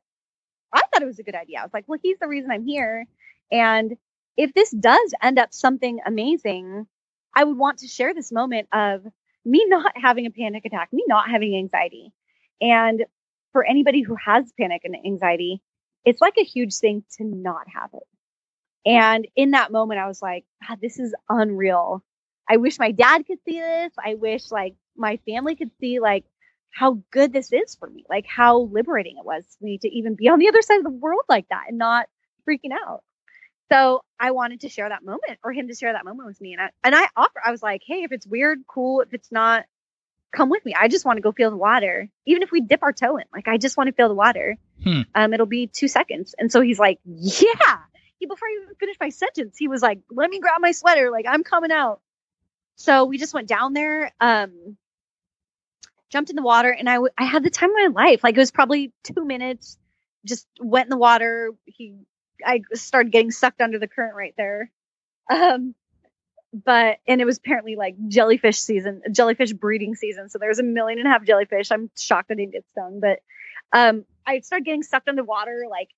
[0.72, 1.60] I thought it was a good idea.
[1.60, 3.08] I was like, well, he's the reason I'm here.
[3.52, 3.98] And
[4.38, 6.86] if this does end up something amazing,
[7.36, 9.06] I would want to share this moment of
[9.46, 12.12] me not having a panic attack, me not having anxiety.
[12.62, 13.06] And
[13.54, 15.62] for anybody who has panic and anxiety,
[16.06, 18.04] it's like a huge thing to not have it.
[18.86, 22.04] And in that moment, I was like, God, this is unreal.
[22.50, 23.94] I wish my dad could see this.
[24.04, 26.26] I wish like my family could see like
[26.72, 30.16] how good this is for me, like how liberating it was for me to even
[30.16, 32.08] be on the other side of the world like that and not
[32.48, 33.04] freaking out.
[33.72, 36.54] So I wanted to share that moment or him to share that moment with me.
[36.54, 39.02] And I, and I offer, I was like, Hey, if it's weird, cool.
[39.02, 39.66] If it's not,
[40.32, 40.74] come with me.
[40.74, 42.10] I just want to go feel the water.
[42.26, 44.58] Even if we dip our toe in, like, I just want to feel the water.
[44.84, 45.02] Hmm.
[45.16, 46.36] Um, it'll be two seconds.
[46.38, 47.78] And so he's like, yeah.
[48.20, 51.10] He, before I even finished my sentence, he was like, let me grab my sweater.
[51.10, 52.02] Like, I'm coming out.
[52.76, 54.78] So we just went down there, um,
[56.10, 58.24] jumped in the water, and I, w- I had the time of my life.
[58.24, 59.78] Like, it was probably two minutes,
[60.26, 61.52] just went in the water.
[61.66, 61.96] He,
[62.46, 64.72] I started getting sucked under the current right there.
[65.30, 65.76] Um,
[66.54, 70.30] but, and it was apparently like jellyfish season, jellyfish breeding season.
[70.30, 71.72] So there was a million and a half jellyfish.
[71.72, 73.20] I'm shocked I didn't get stung, but,
[73.72, 75.90] um, I started getting sucked under water, like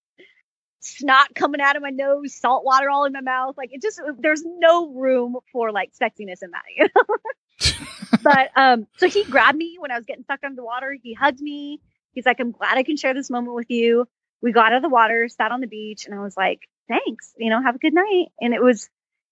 [0.82, 3.56] snot coming out of my nose, salt water all in my mouth.
[3.58, 7.72] Like it just, there's no room for like sexiness in that, you know?
[8.24, 10.96] but, um, so he grabbed me when I was getting sucked under the water.
[11.02, 11.80] He hugged me.
[12.14, 14.08] He's like, I'm glad I can share this moment with you.
[14.42, 17.34] We got out of the water, sat on the beach, and I was like, thanks,
[17.38, 18.28] you know, have a good night.
[18.40, 18.90] And it was,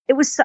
[0.07, 0.43] it was, so,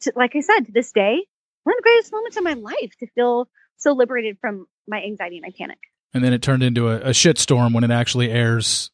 [0.00, 1.18] to, like I said, to this day,
[1.64, 5.36] one of the greatest moments of my life to feel so liberated from my anxiety
[5.36, 5.78] and my panic.
[6.14, 8.90] And then it turned into a, a shitstorm when it actually airs.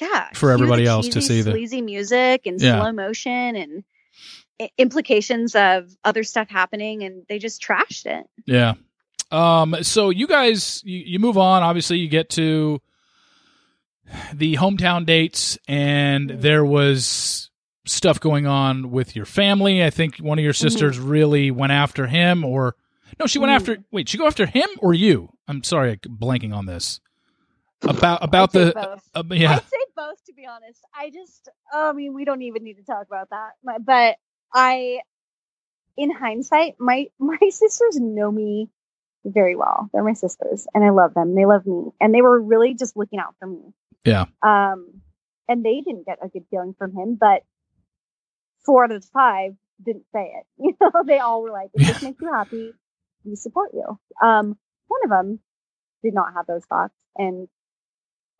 [0.00, 2.80] Yeah, for everybody else to see the sleazy music and yeah.
[2.80, 3.84] slow motion and
[4.78, 8.26] implications of other stuff happening, and they just trashed it.
[8.46, 8.74] Yeah.
[9.30, 9.76] Um.
[9.82, 11.62] So you guys, you, you move on.
[11.62, 12.80] Obviously, you get to
[14.32, 17.50] the hometown dates, and there was
[17.86, 19.84] stuff going on with your family.
[19.84, 20.68] I think one of your mm-hmm.
[20.68, 21.08] sisters mm-hmm.
[21.08, 22.76] really went after him, or
[23.18, 23.56] no, she went mm.
[23.56, 23.78] after.
[23.90, 25.30] Wait, she go after him or you?
[25.48, 27.00] I'm sorry, I'm blanking on this.
[27.82, 28.76] About about the
[29.14, 29.54] uh, yeah.
[29.54, 30.80] I'd say both to be honest.
[30.94, 33.84] I just, I mean, we don't even need to talk about that.
[33.84, 34.16] But
[34.52, 35.00] I,
[35.96, 38.70] in hindsight, my my sisters know me
[39.24, 39.90] very well.
[39.92, 41.34] They're my sisters, and I love them.
[41.34, 43.60] They love me, and they were really just looking out for me.
[44.04, 44.26] Yeah.
[44.42, 45.02] Um,
[45.48, 47.42] and they didn't get a good feeling from him, but
[48.64, 49.52] four out of five
[49.84, 50.46] didn't say it.
[50.58, 52.72] You know, they all were like, "If this makes you happy,
[53.24, 54.56] we support you." Um,
[54.88, 55.40] one of them
[56.02, 57.48] did not have those thoughts, and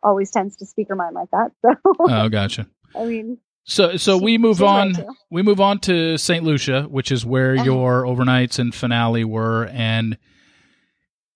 [0.03, 1.51] always tends to speak her mind like that.
[1.61, 2.67] So, oh, gotcha.
[2.95, 4.93] I mean, so so she, we move on.
[4.93, 6.43] Right we move on to St.
[6.43, 7.63] Lucia, which is where uh-huh.
[7.63, 10.17] your overnights and finale were, and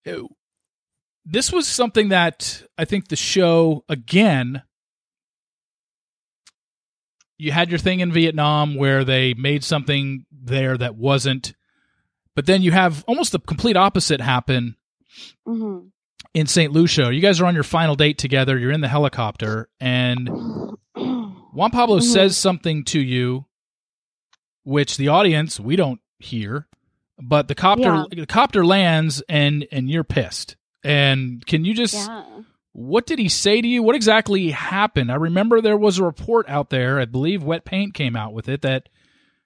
[0.03, 0.23] it,
[1.25, 4.61] this was something that I think the show again.
[7.37, 11.53] You had your thing in Vietnam where they made something there that wasn't,
[12.35, 14.77] but then you have almost the complete opposite happen
[15.45, 15.87] mm-hmm.
[16.33, 16.71] in St.
[16.71, 17.13] Lucia.
[17.13, 18.57] You guys are on your final date together.
[18.57, 20.29] You're in the helicopter, and
[20.95, 22.13] Juan Pablo mm-hmm.
[22.13, 23.45] says something to you,
[24.63, 26.67] which the audience we don't hear,
[27.21, 28.05] but the copter yeah.
[28.11, 30.55] the copter lands and and you're pissed.
[30.85, 32.23] And can you just yeah.
[32.73, 33.81] what did he say to you?
[33.81, 35.11] What exactly happened?
[35.11, 38.61] I remember there was a report out there, I believe Wetpaint came out with it
[38.61, 38.87] that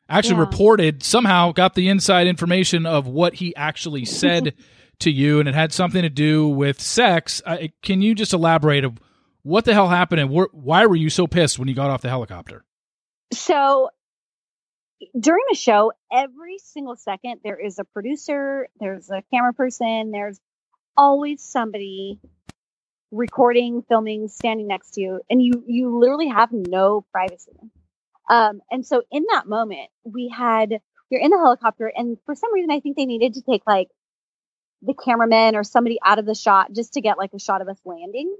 [0.09, 0.41] actually yeah.
[0.41, 4.53] reported somehow got the inside information of what he actually said
[4.99, 7.41] to you and it had something to do with sex.
[7.45, 8.99] Uh, can you just elaborate of
[9.43, 12.01] what the hell happened and wh- why were you so pissed when you got off
[12.01, 12.65] the helicopter?
[13.31, 13.89] So
[15.17, 20.39] during the show, every single second there is a producer, there's a camera person, there's
[20.97, 22.19] always somebody
[23.11, 27.51] recording, filming, standing next to you, and you you literally have no privacy.
[28.29, 32.53] Um, and so in that moment, we had you're in the helicopter, and for some
[32.53, 33.89] reason, I think they needed to take like
[34.81, 37.67] the cameraman or somebody out of the shot just to get like a shot of
[37.67, 38.35] us landing.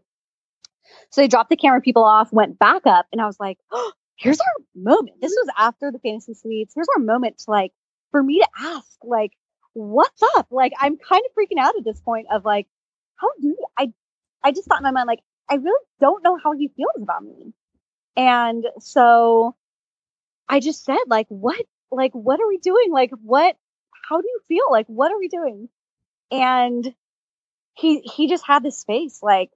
[1.12, 3.92] So they dropped the camera people off, went back up, and I was like, oh,
[4.16, 5.22] here's our moment.
[5.22, 6.74] This was after the fantasy suites.
[6.76, 7.72] Here's our moment to like
[8.12, 9.32] for me to ask, like,
[9.74, 10.48] what's up?
[10.52, 12.68] Like, I'm kind of freaking out at this point of like,
[13.16, 13.92] how do you, I,
[14.44, 17.24] I just thought in my mind, like, I really don't know how he feels about
[17.24, 17.54] me.
[18.16, 19.56] And so
[20.48, 21.60] I just said, like, what,
[21.92, 22.92] like, what are we doing?
[22.92, 23.56] Like, what,
[24.08, 24.72] how do you feel?
[24.72, 25.70] Like, what are we doing?
[26.32, 26.94] And
[27.74, 29.52] he, he just had this face like,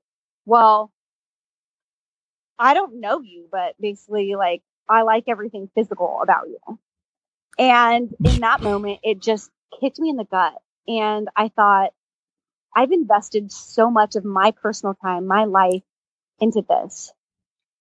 [0.45, 0.91] well,
[2.57, 6.79] I don't know you, but basically, like, I like everything physical about you.
[7.57, 10.53] And in that moment, it just kicked me in the gut.
[10.87, 11.91] And I thought,
[12.75, 15.83] I've invested so much of my personal time, my life
[16.39, 17.13] into this.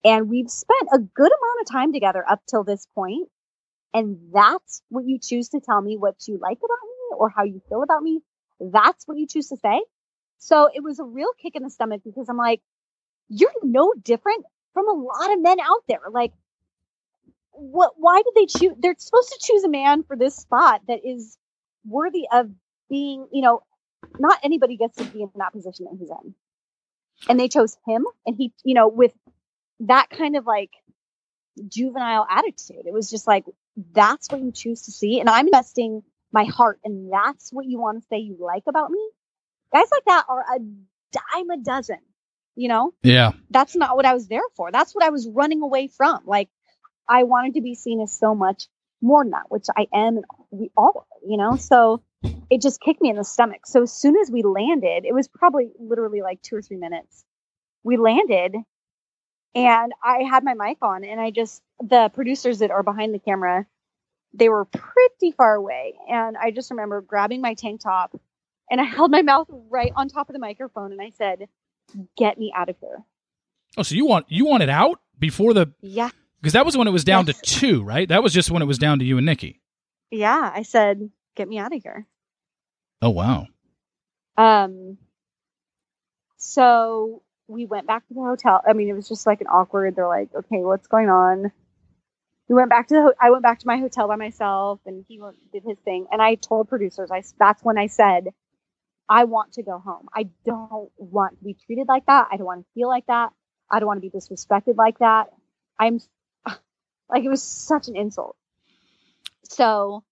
[0.05, 3.28] And we've spent a good amount of time together up till this point.
[3.94, 7.44] And that's what you choose to tell me what you like about me or how
[7.44, 8.20] you feel about me.
[8.61, 9.83] That's what you choose to say.
[10.38, 12.61] So it was a real kick in the stomach because I'm like,
[13.28, 16.00] you're no different from a lot of men out there.
[16.11, 16.33] Like,
[17.52, 17.92] what?
[17.96, 18.76] Why did they choose?
[18.78, 21.38] They're supposed to choose a man for this spot that is
[21.85, 22.51] worthy of
[22.88, 23.62] being, you know,
[24.18, 26.35] not anybody gets to be in that position that he's in.
[27.29, 29.12] And they chose him and he, you know, with
[29.81, 30.71] that kind of like
[31.68, 32.87] juvenile attitude.
[32.87, 33.45] It was just like,
[33.92, 35.21] that's what you choose to see.
[35.21, 38.90] And I'm investing my heart and that's what you want to say you like about
[38.90, 39.07] me.
[39.73, 41.99] Guys like that are a dime a dozen,
[42.57, 42.92] you know?
[43.03, 43.33] Yeah.
[43.51, 44.71] That's not what I was there for.
[44.73, 46.21] That's what I was running away from.
[46.27, 46.49] Like,
[47.09, 48.68] I wanted to be seen as so much
[49.03, 51.57] more than that, which I am and we all are, you know?
[51.57, 52.03] So
[52.51, 53.67] it just kicked me in the stomach.
[53.67, 57.25] So as soon as we landed, it was probably literally like two or three minutes.
[57.83, 58.55] We landed
[59.55, 63.19] and I had my mic on and I just, the producers that are behind the
[63.19, 63.67] camera,
[64.33, 65.95] they were pretty far away.
[66.09, 68.19] And I just remember grabbing my tank top
[68.71, 71.49] and I held my mouth right on top of the microphone and I said,
[72.17, 73.03] get me out of here.
[73.77, 76.11] Oh, so you want, you want it out before the, yeah.
[76.42, 78.09] Because that was when it was down to two, right?
[78.09, 79.61] That was just when it was down to you and Nikki.
[80.11, 82.07] Yeah, I said, "Get me out of here."
[83.00, 83.46] Oh wow.
[84.37, 84.98] Um.
[86.37, 88.61] So we went back to the hotel.
[88.68, 89.94] I mean, it was just like an awkward.
[89.96, 91.52] They're like, "Okay, what's going on?"
[92.52, 95.05] we went back to the, ho- I went back to my hotel by myself and
[95.09, 96.07] he went, did his thing.
[96.11, 98.28] And I told producers, I that's when I said,
[99.09, 100.09] I want to go home.
[100.14, 102.28] I don't want to be treated like that.
[102.31, 103.33] I don't want to feel like that.
[103.70, 105.28] I don't want to be disrespected like that.
[105.78, 106.00] I'm
[107.12, 108.37] like, it was such an insult.
[109.44, 110.03] So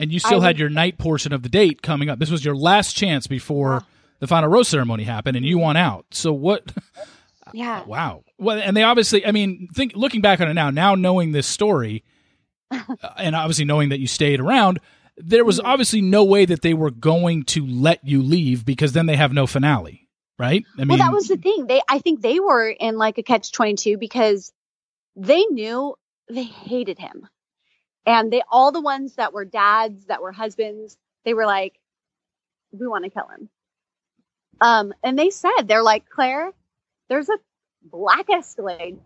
[0.00, 2.18] And you still I had your night portion of the date coming up.
[2.18, 3.84] This was your last chance before
[4.18, 6.06] the final rose ceremony happened, and you won out.
[6.10, 6.64] So what?
[7.52, 8.24] yeah, Wow.
[8.38, 11.46] Well, and they obviously, I mean, think looking back on it now, now knowing this
[11.46, 12.02] story,
[12.70, 12.82] uh,
[13.16, 14.80] and obviously knowing that you stayed around,
[15.16, 15.64] there was Mhm.
[15.64, 19.32] obviously no way that they were going to let you leave because then they have
[19.32, 20.08] no finale,
[20.38, 20.64] right?
[20.76, 21.66] I mean, well, that was the thing.
[21.66, 24.52] They, I think they were in like a catch twenty two because
[25.14, 25.94] they knew
[26.28, 27.28] they hated him,
[28.04, 31.78] and they all the ones that were dads, that were husbands, they were like,
[32.72, 33.48] we want to kill him.
[34.60, 36.52] Um, and they said they're like Clare,
[37.08, 37.38] there's a
[37.82, 38.98] black Escalade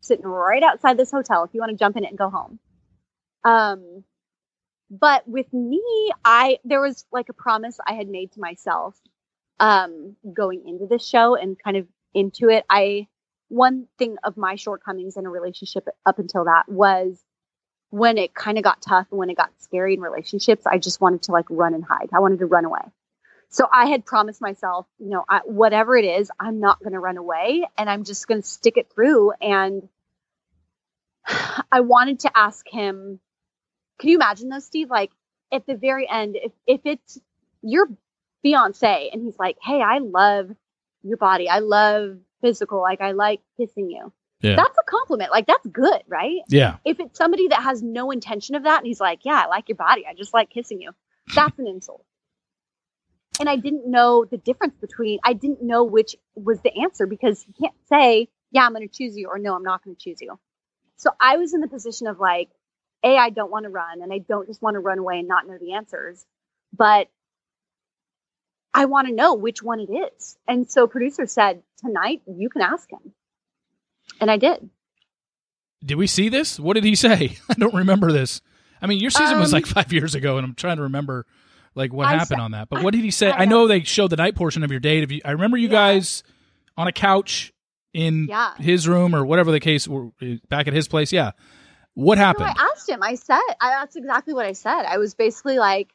[0.00, 1.44] sitting right outside this hotel.
[1.44, 2.58] If you want to jump in it and go home.
[3.44, 4.04] Um,
[4.90, 5.82] but with me,
[6.24, 8.96] I there was like a promise I had made to myself
[9.60, 12.64] um, going into this show and kind of into it.
[12.70, 13.06] I
[13.48, 17.22] one thing of my shortcomings in a relationship up until that was
[17.90, 21.00] when it kind of got tough and when it got scary in relationships, I just
[21.00, 22.10] wanted to like run and hide.
[22.12, 22.82] I wanted to run away.
[23.50, 26.98] So I had promised myself, you know, I, whatever it is, I'm not going to
[26.98, 29.32] run away and I'm just going to stick it through.
[29.40, 29.88] And
[31.72, 33.20] I wanted to ask him,
[33.98, 34.90] can you imagine though, Steve?
[34.90, 35.10] Like
[35.50, 37.18] at the very end, if, if it's
[37.62, 37.88] your
[38.42, 40.50] fiance and he's like, Hey, I love
[41.02, 41.48] your body.
[41.48, 42.80] I love physical.
[42.80, 44.12] Like I like kissing you.
[44.40, 44.56] Yeah.
[44.56, 45.30] That's a compliment.
[45.30, 46.38] Like that's good, right?
[46.48, 49.46] yeah, If it's somebody that has no intention of that and he's like, Yeah, I
[49.46, 50.04] like your body.
[50.08, 50.92] I just like kissing you.
[51.34, 52.04] That's an insult.
[53.40, 57.44] And I didn't know the difference between, I didn't know which was the answer because
[57.46, 60.00] you can't say, Yeah, I'm going to choose you or no, I'm not going to
[60.02, 60.38] choose you.
[60.96, 62.48] So I was in the position of like,
[63.04, 65.28] A, I don't want to run and I don't just want to run away and
[65.28, 66.24] not know the answers,
[66.72, 67.08] but
[68.78, 70.36] I want to know which one it is.
[70.46, 73.12] And so producer said, Tonight you can ask him.
[74.20, 74.68] And I did.
[75.84, 76.58] Did we see this?
[76.58, 77.36] What did he say?
[77.48, 78.40] I don't remember this.
[78.82, 81.26] I mean, your season was Um, like five years ago, and I'm trying to remember
[81.74, 82.68] like what I happened sa- on that.
[82.68, 83.30] But what did he say?
[83.30, 85.02] I I know they showed the night portion of your date.
[85.04, 85.72] If you, I remember you Yeah.
[85.92, 86.22] guys
[86.76, 87.52] on a couch
[87.92, 88.54] in Yeah.
[88.56, 90.10] his room or whatever the case, were
[90.48, 91.12] back at his place.
[91.12, 91.32] Yeah.
[91.94, 92.46] What No, happened?
[92.56, 93.02] I asked him.
[93.02, 94.82] I said, I, that's exactly what I said.
[94.84, 95.92] I was basically like,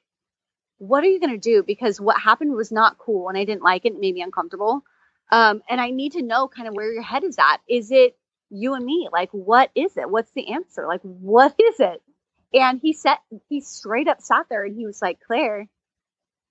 [0.88, 1.64] what are you going to do?
[1.64, 3.94] Because what happened was not cool and I didn't like it.
[3.94, 4.84] It made me uncomfortable.
[5.32, 7.60] Um, and I need to know kind of where your head is at.
[7.70, 8.18] Is it
[8.50, 9.08] you and me?
[9.12, 10.10] Like, what is it?
[10.10, 10.86] What's the answer?
[10.86, 12.02] Like, what is it?
[12.54, 13.16] And he said,
[13.48, 15.70] he straight up sat there and he was like, Clare,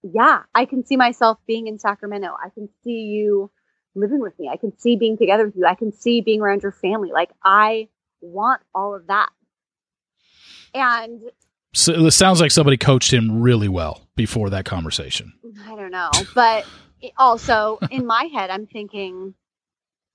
[0.02, 2.28] yeah, I can see myself being in Sacramento.
[2.28, 3.50] I can see you
[3.94, 4.48] living with me.
[4.50, 5.66] I can see being together with you.
[5.66, 7.10] I can see being around your family.
[7.12, 7.88] Like, I
[8.22, 9.28] want all of that.
[10.74, 11.20] And
[11.74, 15.32] so it sounds like somebody coached him really well before that conversation.
[15.66, 16.66] I don't know, but
[17.16, 19.34] also in my head, I'm thinking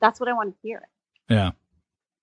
[0.02, 0.88] that's what I want to hear.
[1.30, 1.52] Yeah.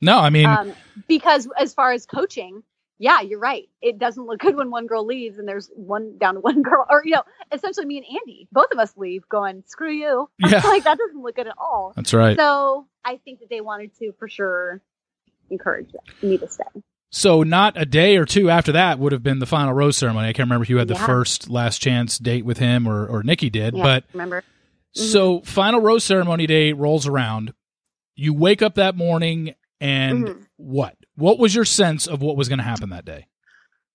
[0.00, 0.72] No, I mean, Um,
[1.08, 2.62] because as far as coaching,
[2.98, 3.68] yeah, you're right.
[3.82, 6.86] It doesn't look good when one girl leaves and there's one down to one girl,
[6.88, 10.28] or you know, essentially me and Andi, both of us leave, going screw you.
[10.38, 10.60] Yeah.
[10.64, 11.92] like that doesn't look good at all.
[11.96, 12.36] that's right.
[12.36, 14.80] So I think that they wanted to for sure
[15.50, 15.90] encourage
[16.22, 16.64] me to stay.
[17.16, 20.26] So not a day or two after that would have been the final rose ceremony.
[20.28, 21.06] I can't remember if you had the Yeah.
[21.06, 24.42] first last chance date with him or or Nikki did, Yeah, but remember?
[24.94, 27.54] so final rose ceremony day rolls around.
[28.16, 30.46] You wake up that morning and Mhm.
[30.56, 30.96] what?
[31.14, 33.28] What was your sense of what was going to happen that day?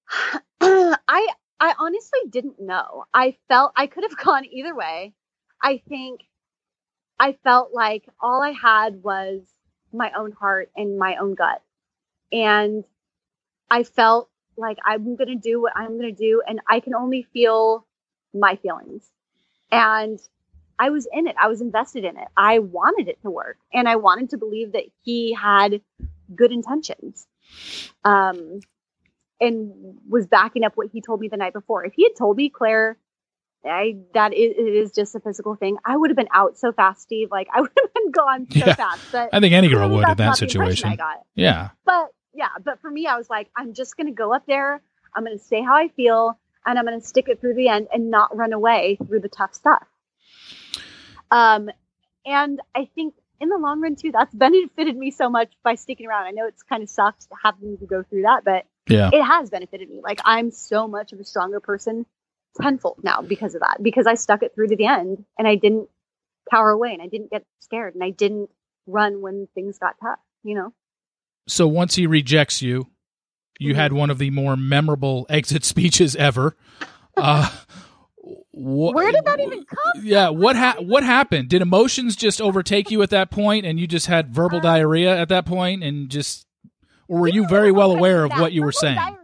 [0.62, 1.28] I
[1.60, 3.04] I honestly didn't know.
[3.14, 5.14] I felt I could have gone either way.
[5.62, 6.22] I think
[7.20, 9.42] I felt like all I had was
[9.92, 11.62] my own heart and my own gut.
[12.32, 12.86] And
[13.72, 16.94] I felt like I'm going to do what I'm going to do and I can
[16.94, 17.86] only feel
[18.34, 19.10] my feelings.
[19.72, 20.20] And
[20.78, 21.36] I was in it.
[21.42, 22.28] I was invested in it.
[22.36, 25.82] I wanted it to work and I wanted to believe that he had
[26.36, 27.28] good intentions.
[28.04, 28.60] Um
[29.42, 31.86] and was backing up what he told me the night before.
[31.86, 32.98] If he had told me, Clare,
[33.66, 36.72] I that is, it is just a physical thing, I would have been out so
[36.74, 37.30] fast, Steve.
[37.32, 38.76] Like I would have been gone so Yeah.
[38.76, 39.02] fast.
[39.12, 40.98] But I think any girl would in that not the impression situation.
[41.36, 41.70] Yeah.
[41.86, 42.10] But
[42.40, 44.82] yeah, but for me, I was like, I'm just gonna go up there.
[45.14, 48.10] I'm gonna say how I feel, and I'm gonna stick it through the end and
[48.10, 49.86] not run away through the tough stuff.
[51.30, 51.70] Um,
[52.26, 56.08] and I think in the long run too, that's benefited me so much by sticking
[56.08, 56.28] around.
[56.28, 59.10] I know it's kind of sucked having to go through that, but Yeah.
[59.12, 60.00] it has benefited me.
[60.02, 62.06] Like I'm so much of a stronger person
[62.62, 63.84] tenfold now because of that.
[63.84, 65.90] Because I stuck it through to the end and I didn't
[66.50, 68.50] cower away and I didn't get scared and I didn't
[68.88, 70.74] run when things got tough, you know?
[71.50, 72.88] So once he rejects you,
[73.60, 76.56] You had one of the more memorable exit speeches ever.
[77.18, 77.50] Uh,
[78.52, 80.04] wh- Where did that even come?
[80.04, 81.50] Yeah, what ha- what happened?
[81.50, 85.18] Did emotions just overtake you at that point, and you just had verbal Uh, diarrhea
[85.18, 86.46] at that point, and just,
[87.10, 88.96] or were you very well aware of what you were saying?
[88.96, 89.18] Diarrhea?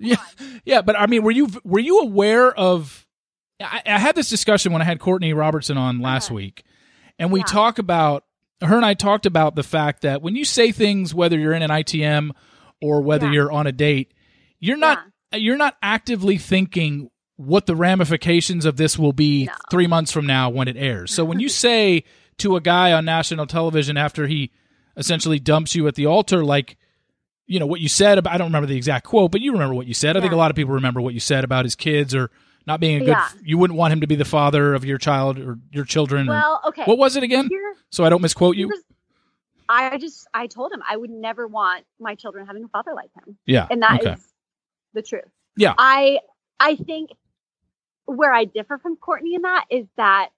[0.00, 0.16] Yeah,
[0.64, 3.06] yeah, but I mean, were you were you aware of?
[3.60, 6.36] I, I had this discussion when I had Courtney Robertson on last Uh-huh.
[6.36, 6.64] week,
[7.18, 7.44] and we Yeah.
[7.46, 8.24] talk about
[8.62, 11.62] her and I talked about the fact that when you say things, whether you're in
[11.62, 12.30] an ITM
[12.80, 13.32] or whether Yeah.
[13.32, 14.12] you're on a date,
[14.58, 15.02] you're not
[15.32, 19.52] you're not actively thinking what the ramifications of this will be No.
[19.70, 21.12] three months from now when it airs.
[21.14, 22.04] So when you say
[22.38, 24.50] to a guy on national television after he
[24.96, 26.76] essentially dumps you at the altar, like
[27.46, 29.74] you know what you said about I don't remember the exact quote, but you remember
[29.74, 30.16] what you said.
[30.16, 32.30] I think a lot of people remember what you said about his kids or
[32.66, 33.08] not being a good.
[33.08, 33.28] Yeah.
[33.42, 36.26] You wouldn't want him to be the father of your child or your children.
[36.26, 36.84] Well, okay.
[36.84, 37.48] what was it again?
[37.48, 38.70] Here- So I don't misquote you.
[39.68, 43.10] I just I told him I would never want my children having a father like
[43.14, 43.38] him.
[43.46, 43.68] Yeah.
[43.70, 44.16] and that is okay.
[44.94, 45.30] the truth.
[45.56, 45.74] Yeah.
[45.78, 46.18] I
[46.58, 47.10] I think
[48.06, 50.30] where I differ from Courtney in that is that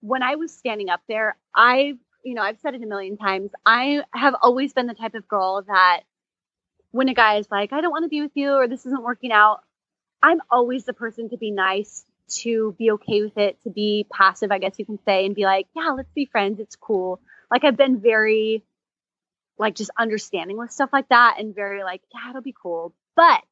[0.00, 1.94] when I was standing up there, I
[2.24, 3.52] you know I've said it a million times.
[3.64, 6.00] I have always been the type of girl that
[6.90, 9.02] when a guy is like, I don't want to be with you or this isn't
[9.02, 9.60] working out,
[10.26, 12.04] I'm always the person to be nice,
[12.40, 15.44] to be okay with it, to be passive, I guess you can say, and be
[15.44, 16.58] like, yeah, let's be friends.
[16.58, 17.20] It's cool.
[17.48, 18.64] Like I've been very
[19.56, 22.92] like just understanding with stuff like that and very like, yeah, it'll be cool.
[23.14, 23.44] But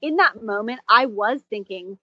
[0.00, 1.98] in that moment, I was thinking,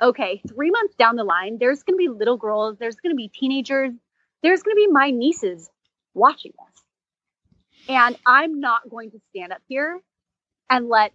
[0.00, 3.16] okay, three months down the line, there's going to be little girls, there's going to
[3.16, 3.92] be teenagers,
[4.40, 5.68] there's going to be my nieces
[6.14, 7.88] watching this.
[7.88, 9.98] And I'm not going to stand up here
[10.70, 11.12] and let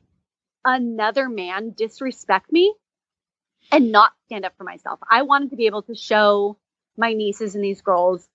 [0.65, 2.73] another man disrespect me
[3.71, 4.99] and not stand up for myself.
[5.09, 6.57] I wanted to be able to show
[6.97, 8.27] my nieces and these girls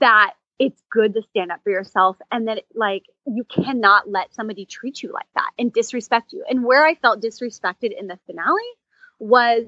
[0.00, 4.64] that it's good to stand up for yourself and that like you cannot let somebody
[4.64, 6.44] treat you like that and disrespect you.
[6.48, 8.62] And where I felt disrespected in the finale
[9.18, 9.64] was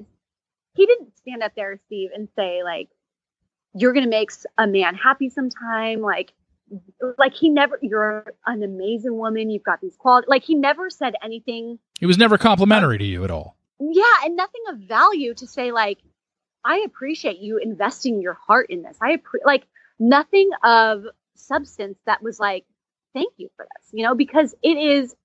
[0.73, 2.89] he didn't stand up there, Steve, and say like,
[3.73, 6.33] "You're gonna make a man happy sometime." Like,
[7.17, 7.79] like he never.
[7.81, 9.49] You're an amazing woman.
[9.49, 10.29] You've got these qualities.
[10.29, 11.79] Like he never said anything.
[12.01, 13.57] It was never complimentary to you at all.
[13.79, 15.99] Yeah, and nothing of value to say like,
[16.65, 19.65] "I appreciate you investing your heart in this." I appre- like
[19.99, 21.03] nothing of
[21.35, 22.65] substance that was like,
[23.13, 25.15] "Thank you for this," you know, because it is.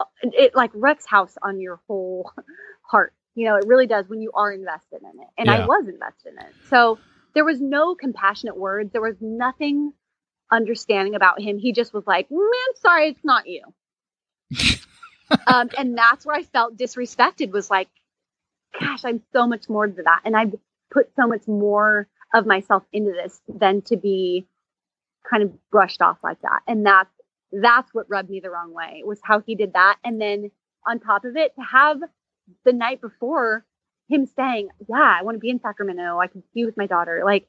[0.00, 2.32] Uh, it like wrecks house on your whole
[2.82, 3.14] heart.
[3.36, 5.28] You know, it really does when you are invested in it.
[5.38, 5.64] And Yeah.
[5.64, 6.52] I was invested in it.
[6.68, 6.98] So
[7.34, 8.92] there was no compassionate words.
[8.92, 9.92] There was nothing
[10.50, 11.58] understanding about him.
[11.58, 13.62] He just was like, man, sorry, it's not you.
[15.46, 17.88] um, and that's where I felt disrespected was like,
[18.78, 20.20] gosh, I'm so much more than that.
[20.24, 20.54] And I've
[20.92, 24.46] put so much more of myself into this than to be
[25.28, 26.60] kind of brushed off like that.
[26.66, 27.10] And that's,
[27.52, 29.96] that's what rubbed me the wrong way was how he did that.
[30.04, 30.50] And then
[30.86, 31.98] on top of it, to have
[32.64, 33.64] the night before
[34.08, 36.18] him saying, yeah, I want to be in Sacramento.
[36.18, 37.22] I can be with my daughter.
[37.24, 37.48] Like,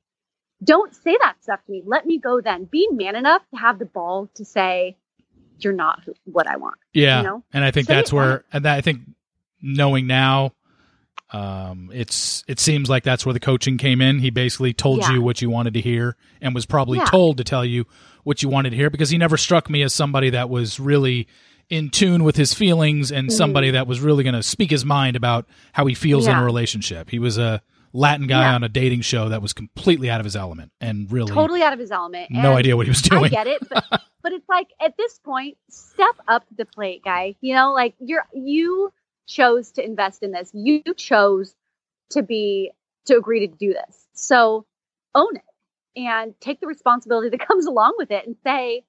[0.65, 1.83] don't say that stuff to me.
[1.85, 2.65] Let me go then.
[2.65, 4.97] Be man enough to have the ball to say,
[5.59, 6.75] you're not who- what I want.
[6.93, 7.43] Yeah, You know?
[7.53, 8.41] and I think Say that's where, right?
[8.51, 9.01] and that, I think
[9.61, 10.51] knowing now,
[11.31, 14.19] um, it's it seems like that's where the coaching came in.
[14.19, 15.13] He basically told Yeah.
[15.13, 17.05] you what you wanted to hear, and was probably Yeah.
[17.05, 17.85] told to tell you
[18.23, 21.27] what you wanted to hear because he never struck me as somebody that was really
[21.69, 25.15] in tune with his feelings and somebody that was really going to speak his mind
[25.15, 26.41] about how he feels in Mm-hmm.
[26.41, 27.09] A relationship.
[27.09, 27.61] He was a
[27.95, 28.55] Latin guy Yeah.
[28.55, 31.73] on a dating show that was completely out of his element and really Totally out
[31.73, 32.29] of his element.
[32.29, 33.25] no And idea what he was doing.
[33.25, 33.85] I get it, but
[34.21, 37.35] but it's like at this point, step up the plate, guy.
[37.41, 38.91] You know, like you're you
[39.27, 40.51] chose to invest in this.
[40.53, 41.55] You chose
[42.11, 42.71] to be
[43.05, 44.05] to agree to do this.
[44.13, 44.65] So
[45.13, 45.43] own it
[45.99, 48.83] and take the responsibility that comes along with it and say,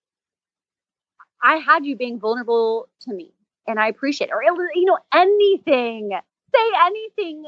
[1.43, 3.33] I had you being vulnerable to me
[3.69, 4.33] and I appreciate it.
[4.33, 6.11] Or you know, anything.
[6.55, 7.45] Say anything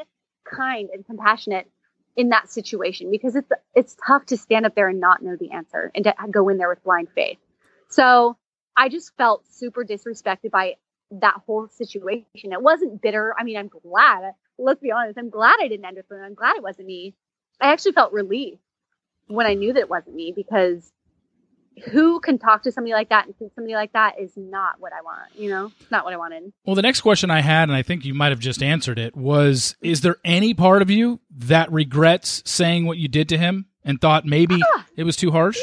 [0.51, 1.71] kind and compassionate
[2.17, 5.53] in that situation because it's it's tough to stand up there and not know the
[5.53, 7.39] answer and to go in there with blind faith.
[7.91, 8.37] So
[8.77, 10.75] I just felt super disrespected by
[11.11, 12.53] that whole situation.
[12.53, 13.35] It wasn't bitter.
[13.39, 14.33] I mean, I'm glad.
[14.59, 15.19] Let's be honest.
[15.19, 16.21] I'm glad I didn't end up with.
[16.21, 17.15] I'm glad it wasn't me.
[17.61, 18.59] I actually felt relief
[19.27, 20.93] when I knew that it wasn't me because
[21.85, 24.93] who can talk to somebody like that and think somebody like that is not what
[24.93, 25.29] I want.
[25.35, 26.53] You know, it's not what I wanted.
[26.67, 29.17] Well, the next question I had, and I think you might have just answered it,
[29.17, 33.67] was Is there any part of you that regrets saying what you did to him
[33.85, 34.87] and thought maybe Ah.
[34.97, 35.59] it was too harsh?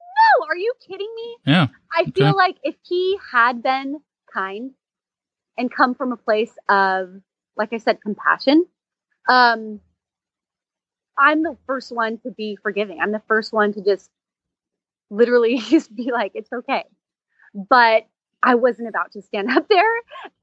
[0.00, 1.36] No, are you kidding me?
[1.46, 1.66] Yeah.
[1.92, 2.10] I Okay.
[2.12, 4.00] feel like if he had been
[4.32, 4.72] kind
[5.56, 7.10] and come from a place of,
[7.56, 8.66] like I said, compassion,
[9.28, 9.80] um,
[11.16, 12.98] I'm the first one to be forgiving.
[13.00, 14.10] I'm the first one to just
[15.10, 16.84] literally just be like, it's okay.
[17.54, 18.06] But
[18.42, 19.94] I wasn't about to stand up there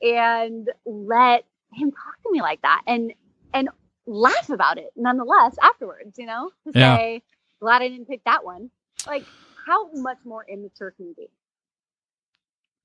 [0.01, 3.13] and let him talk to me like that and
[3.53, 3.69] and
[4.07, 6.51] laugh about it nonetheless afterwards, you know?
[6.67, 6.97] To Yeah.
[6.97, 7.21] say,
[7.61, 8.71] glad I didn't pick that one.
[9.05, 9.25] Like,
[9.65, 11.27] how much more immature can you be?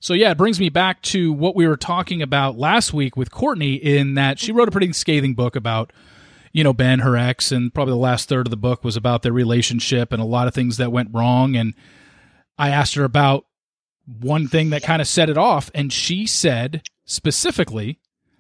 [0.01, 3.31] So yeah, it brings me back to what we were talking about last week with
[3.31, 5.93] Courtney in that she wrote a pretty scathing book about
[6.53, 9.22] you know Ben her ex and probably the last third of the book was about
[9.22, 11.74] their relationship and a lot of things that went wrong and
[12.59, 13.47] I asked her about
[14.07, 17.99] one thing that kind of set it off and she said specifically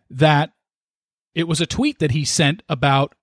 [0.08, 0.52] that
[1.34, 3.14] it was a tweet that he sent about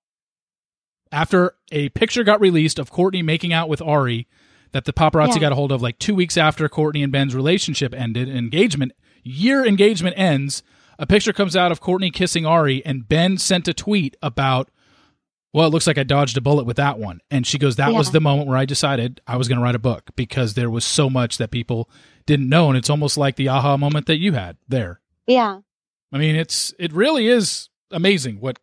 [1.12, 4.26] after a picture got released of Courtney making out with Ari
[4.72, 5.40] that the paparazzi Yeah.
[5.40, 9.64] got a hold of like two weeks after Courtney and Ben's relationship ended, engagement, year
[9.64, 10.62] engagement ends.
[10.98, 14.70] A picture comes out of Courtney kissing Ari, and Ben sent a tweet about,
[15.54, 17.20] well, it looks like I dodged a bullet with that one.
[17.30, 19.76] And she goes, that was the moment where I decided I was going to write
[19.76, 21.88] a book because there was so much that people
[22.26, 22.68] didn't know.
[22.68, 25.00] And it's almost like the aha moment that you had there.
[25.28, 25.60] Yeah.
[26.12, 28.58] I mean, it's it really is amazing what.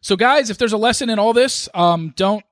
[0.00, 2.44] So, guys, if there's a lesson in all this, um, don't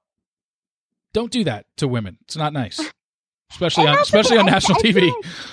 [1.12, 2.18] don't do that to women.
[2.22, 2.80] It's not nice,
[3.50, 5.12] especially on especially on I- national I TV.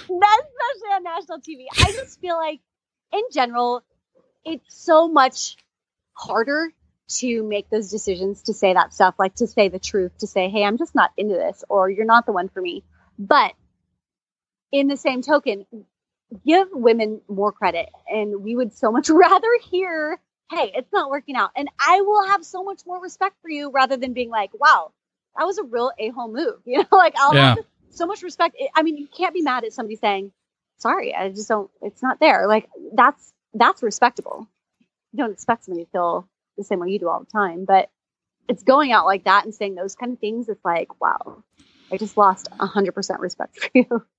[0.09, 1.65] Not especially on national TV.
[1.79, 2.59] I just feel like,
[3.11, 3.83] in general,
[4.45, 5.55] it's so much
[6.13, 6.71] harder
[7.09, 10.49] to make those decisions to say that stuff, like to say the truth, to say,
[10.49, 12.83] hey, I'm just not into this, or you're not the one for me.
[13.19, 13.53] But
[14.71, 15.65] in the same token,
[16.45, 17.89] give women more credit.
[18.07, 20.19] And we would so much rather hear,
[20.51, 21.51] hey, it's not working out.
[21.55, 24.91] And I will have so much more respect for you rather than being like, wow,
[25.37, 26.59] that was a real a hole move.
[26.65, 27.55] You know, like I'll Yeah.
[27.55, 28.57] have so much respect.
[28.75, 30.31] I mean, you can't be mad at somebody saying,
[30.77, 32.47] sorry, I just don't, it's not there.
[32.47, 34.47] Like that's, that's respectable.
[35.13, 37.89] You don't expect somebody to feel the same way you do all the time, but
[38.47, 40.49] it's going out like that and saying those kind of things.
[40.49, 41.43] It's like, wow,
[41.91, 44.05] I just lost a hundred percent respect for you.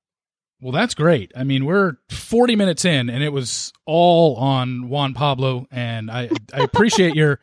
[0.61, 1.31] Well, that's great.
[1.37, 6.31] I mean, we're 40 minutes in, and it was all on Juan Pablo, and I
[6.53, 7.39] I appreciate your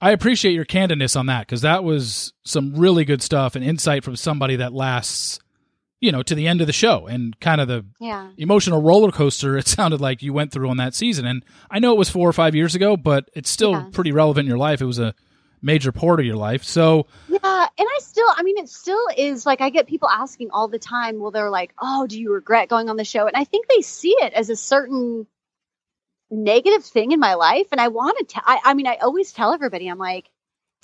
[0.00, 4.04] I appreciate your candidness on that because that was some really good stuff and insight
[4.04, 5.38] from somebody that lasts,
[6.00, 8.28] you know, to the end of the show and kind of the Yeah.
[8.36, 11.26] emotional roller coaster it sounded like you went through on that season.
[11.26, 13.84] And I know it was four or five years ago, but it's still Yeah.
[13.92, 14.80] pretty relevant in your life.
[14.82, 15.14] It was a
[15.62, 16.64] major part of your life.
[16.64, 17.38] So Yeah,
[17.78, 20.78] and I still, I mean, it still is like I get people asking all the
[20.78, 21.18] time.
[21.18, 23.80] Well, they're like, "Oh, do you regret going on the show?" And I think they
[23.80, 25.26] see it as a certain
[26.30, 28.24] negative thing in my life, and I want to.
[28.24, 30.28] T- I, I mean, I always tell everybody, I'm like,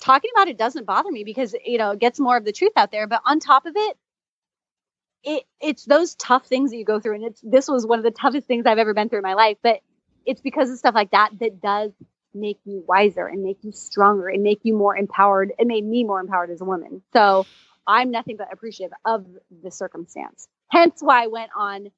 [0.01, 2.73] talking about it doesn't bother me because you know it gets more of the truth
[2.75, 3.07] out there.
[3.07, 3.97] But on top of it,
[5.23, 8.03] it it's those tough things that you go through, and it's this was one of
[8.03, 9.57] the toughest things I've ever been through in my life.
[9.61, 9.79] But
[10.25, 11.91] it's because of stuff like that that does
[12.33, 15.53] make you wiser and make you stronger and make you more empowered.
[15.59, 17.01] It made me more empowered as a woman.
[17.13, 17.45] So
[17.85, 19.25] I'm nothing but appreciative of
[19.63, 20.47] the circumstance.
[20.69, 21.91] Hence why I went on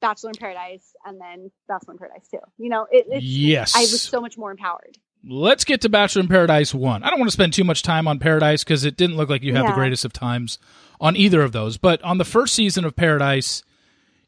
[0.00, 2.40] Bachelor in Paradise and then Bachelor in Paradise too.
[2.58, 4.98] You know, it, it's, yes, I was so much more empowered.
[5.26, 7.02] Let's get to Bachelor in Paradise one.
[7.02, 9.42] I don't want to spend too much time on Paradise because it didn't look like
[9.42, 10.58] you had the greatest of times
[11.00, 11.76] on either of those.
[11.76, 13.62] But on the first season of Paradise,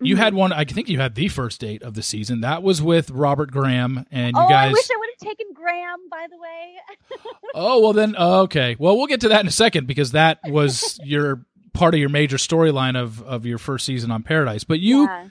[0.00, 0.18] you Mhm.
[0.18, 0.52] had one.
[0.52, 2.40] I think you had the first date of the season.
[2.42, 4.70] That was with Robert Graham, and you oh, guys.
[4.70, 6.74] I wish I would have taken Graham, by the way.
[7.54, 8.76] Oh well, then oh, okay.
[8.78, 12.10] Well, we'll get to that in a second because that was your part of your
[12.10, 14.64] major storyline of of your first season on Paradise.
[14.64, 15.28] But you Yeah.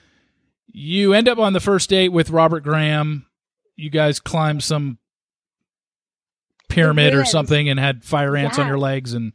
[0.66, 3.26] you end up on the first date with Robert Graham.
[3.76, 4.98] You guys climb some
[6.68, 9.32] pyramid or something and had fire ants on your legs and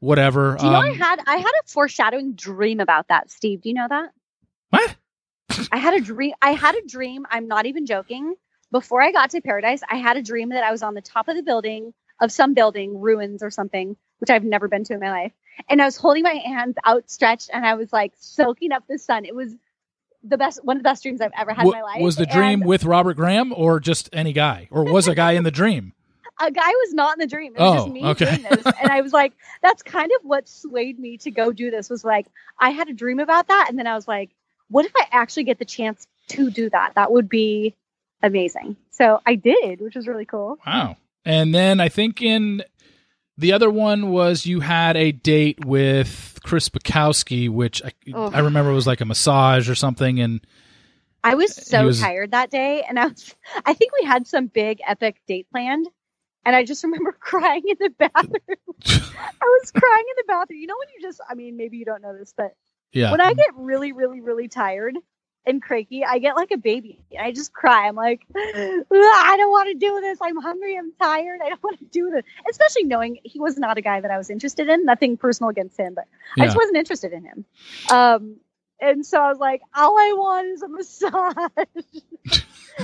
[0.00, 0.56] whatever.
[0.58, 3.62] Do you know I Um, had I had a foreshadowing dream about that, Steve.
[3.62, 4.10] Do you know that?
[4.70, 4.96] what?
[5.72, 6.34] I had a dream.
[6.42, 7.26] I had a dream.
[7.30, 8.34] I'm not even joking.
[8.70, 11.26] Before I got to paradise, I had a dream that I was on the top
[11.28, 15.00] of the building of some building, ruins or something, which I've never been to in
[15.00, 15.32] my life.
[15.70, 19.24] And I was holding my hands outstretched and I was like soaking up the sun.
[19.24, 19.54] It was
[20.22, 22.02] the best, one of the best dreams I've ever had Wa- in my life.
[22.02, 25.32] was the dream And with Robert Graham or just any guy, or was a guy
[25.32, 25.94] in the dream?
[26.40, 27.54] A guy was not in the dream.
[27.56, 28.36] It was Oh, just me okay.
[28.36, 28.66] doing this.
[28.80, 29.32] And I was like,
[29.62, 32.26] that's kind of what swayed me to go do this was like,
[32.60, 33.66] I had a dream about that.
[33.68, 34.30] And then I was like,
[34.68, 36.94] what if I actually get the chance to do that?
[36.94, 37.74] That would be
[38.22, 38.76] amazing.
[38.90, 40.58] So I did, which was really cool.
[40.66, 40.96] Wow.
[41.24, 42.62] And then I think in
[43.36, 48.32] the other one was you had a date with Chris Bukowski, which I, Ugh.
[48.34, 50.18] I remember was like a massage or something.
[50.20, 50.40] And
[51.24, 52.82] I was so was- tired that day.
[52.88, 53.34] And I was,
[53.66, 55.86] I think we had some big epic date planned.
[56.44, 58.32] And I just remember crying in the bathroom.
[58.86, 60.60] I was crying in the bathroom.
[60.60, 62.54] You know, when you just, I mean, maybe you don't know this, but
[62.92, 64.96] yeah, when I get really, really, really tired
[65.44, 67.04] and cranky, I get like a baby.
[67.18, 67.86] I just cry.
[67.88, 70.18] I'm like, I don't want to do this.
[70.22, 70.76] I'm hungry.
[70.78, 71.40] I'm tired.
[71.44, 72.24] I don't want to do this.
[72.50, 74.84] Especially knowing he was not a guy that I was interested in.
[74.84, 76.04] Nothing personal against him, but
[76.38, 77.44] I just wasn't interested in him.
[77.90, 78.36] Um,
[78.80, 82.34] And so I was like, all I want is a massage.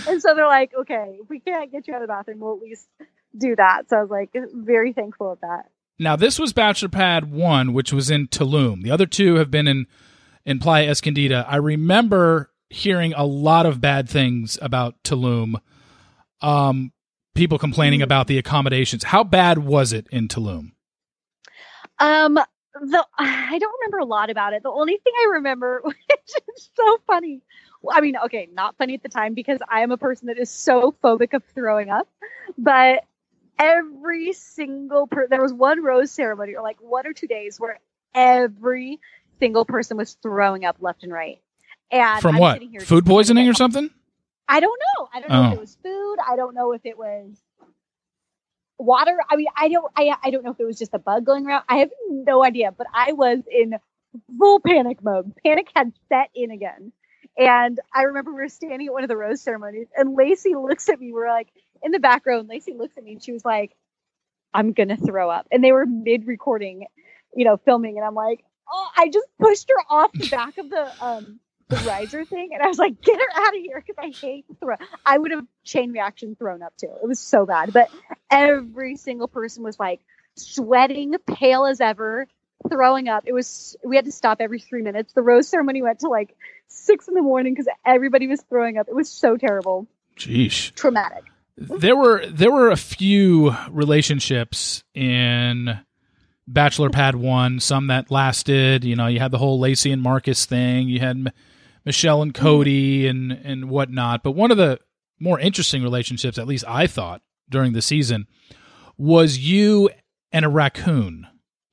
[0.09, 2.57] and so they're like, okay, if we can't get you out of the bathroom, we'll
[2.57, 2.89] at least
[3.37, 3.89] do that.
[3.91, 5.69] So I was like, very thankful of that.
[5.99, 8.83] Now this was Bachelor Pad one, which was in Tulum.
[8.83, 9.87] The other two have been in
[10.45, 11.45] in Playa Escondida.
[11.49, 15.55] I remember hearing a lot of bad things about Tulum.
[16.41, 16.93] Um,
[17.35, 18.05] people complaining Mm.
[18.05, 19.05] about the accommodations.
[19.05, 20.73] How bad was it in Tulum?
[21.99, 24.63] Um, the I don't remember a lot about it.
[24.63, 25.97] The only thing I remember, which
[26.57, 27.41] is so funny.
[27.91, 30.51] I mean, okay, not funny at the time because I am a person that is
[30.51, 32.09] so phobic of throwing up.
[32.59, 33.05] But
[33.59, 37.79] every single per there was one rose ceremony or like one or two days where
[38.15, 39.01] every
[39.41, 41.41] single person was throwing up left and right.
[41.91, 42.63] And From I'm what?
[42.63, 43.91] here Food poisoning or something?
[44.49, 45.09] I don't know.
[45.13, 45.55] I don't know if Oh.
[45.55, 46.17] it was food.
[46.27, 47.37] I don't know if it was
[48.79, 49.17] water.
[49.31, 49.93] I mean, I don't.
[49.97, 51.65] I I don't know if it was just a bug going around.
[51.69, 52.73] I have no idea.
[52.73, 53.75] But I was in
[54.39, 55.33] full panic mode.
[55.45, 56.93] Panic had set in again.
[57.37, 60.89] And I remember we were standing at one of the rose ceremonies, and Lacey looks
[60.89, 61.13] at me.
[61.13, 61.49] We're like
[61.85, 63.77] in the background, Lacey looks at me, and she was like,
[64.53, 66.87] "I'm gonna throw up." And they were mid recording,
[67.37, 70.71] you know, filming, and I'm like, "Oh!" I just pushed her off the back of
[70.71, 73.97] the um the riser thing, and I was like, "Get her out of here!" Because
[73.99, 74.77] I hate throw.
[75.05, 76.93] I would have chain reaction thrown up too.
[77.03, 77.73] It was so bad.
[77.73, 77.91] But
[78.31, 80.01] every single person was like
[80.37, 82.27] sweating, pale as ever,
[82.69, 83.25] throwing up.
[83.27, 83.77] It was.
[83.85, 85.13] We had to stop every three minutes.
[85.13, 86.37] The rose ceremony went to like
[86.69, 88.89] six in the morning because everybody was throwing up.
[88.89, 90.75] It was so terrible, Jeesh.
[90.75, 91.25] traumatic.
[91.57, 95.79] There were there were a few relationships in
[96.49, 97.61] Bachelor Pad One.
[97.61, 98.85] Some that lasted.
[98.85, 100.89] You know, you had the whole Lacey and Marcus thing.
[100.89, 101.31] You had M-
[101.85, 104.23] Michelle and Cody and and whatnot.
[104.23, 104.81] But one of the
[105.21, 108.27] more interesting relationships, at least I thought during the season,
[108.97, 109.91] was you
[110.33, 111.27] and a raccoon.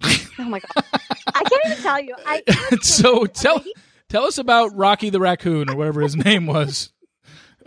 [0.03, 0.85] Oh my god,
[1.33, 2.15] I can't even tell you.
[2.25, 2.43] I
[2.81, 3.63] so tell
[4.09, 6.91] tell us about Rocky the raccoon or whatever his name was.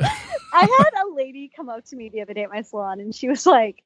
[0.01, 3.15] I had a lady come up to me the other day at my salon and
[3.15, 3.83] she was like,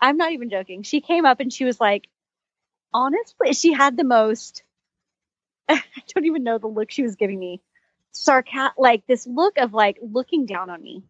[0.00, 0.82] I'm not even joking.
[0.82, 2.08] She came up and she was like,
[2.92, 4.62] honestly, she had the most,
[5.68, 5.82] I
[6.14, 7.60] don't even know the look she was giving me.
[8.12, 11.04] Sarcastic, like this look of like looking down on me.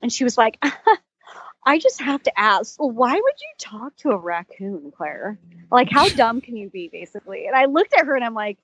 [0.00, 0.58] And she was like,
[1.64, 5.38] I just have to ask, why would you talk to a raccoon, Clare?
[5.70, 7.46] Like, how dumb can you be, basically?
[7.46, 8.58] And I looked at her and I'm like,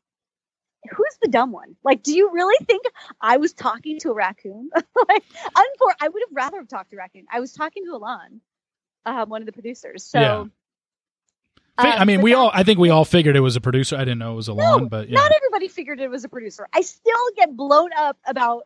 [0.90, 1.76] who's the dumb one?
[1.84, 2.82] Like, do you really think
[3.20, 4.70] I was talking to a raccoon?
[5.08, 5.24] like,
[5.54, 7.26] unfor- I would have rather have talked to a raccoon.
[7.32, 8.40] I was talking to Alon,
[9.06, 10.04] um, one of the producers.
[10.04, 10.44] So, Yeah.
[11.78, 13.96] uh, I mean, we that- all I think we all figured it was a producer.
[13.96, 15.16] I didn't know it was Alon, no, but yeah.
[15.18, 16.66] not everybody figured it was a producer.
[16.72, 18.62] I still get blown up about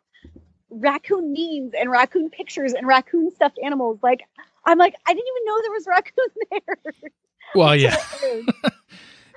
[0.70, 3.98] raccoon memes and raccoon pictures and raccoon stuffed animals.
[4.02, 4.22] Like,
[4.64, 7.12] I'm like, I didn't even know there was raccoon there.
[7.54, 7.96] well, yeah.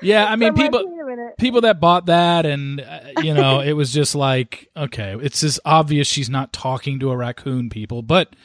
[0.05, 1.37] Yeah, I mean, people wait a minute.
[1.37, 5.59] people that bought that, and uh, you know, it was just like, okay, it's just
[5.65, 7.69] obvious she's not talking to a raccoon.
[7.69, 8.35] People, but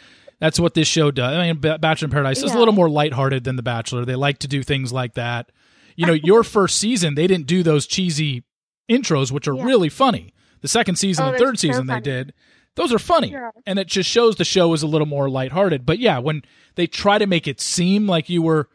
[0.40, 1.34] that's what this show does.
[1.36, 4.04] I mean, Bachelor in Paradise is a little more lighthearted than The Bachelor.
[4.04, 5.50] They like to do things like that.
[5.96, 8.44] You know, your first season, they didn't do those cheesy
[8.90, 9.64] intros, which are Yeah.
[9.64, 10.32] really funny.
[10.62, 12.32] The second season Oh, and third so season, they did.
[12.76, 13.32] Those are funny.
[13.32, 13.50] Yeah.
[13.66, 15.84] And it just shows the show is a little more lighthearted.
[15.84, 16.42] But yeah, when
[16.76, 18.68] they try to make it seem like you were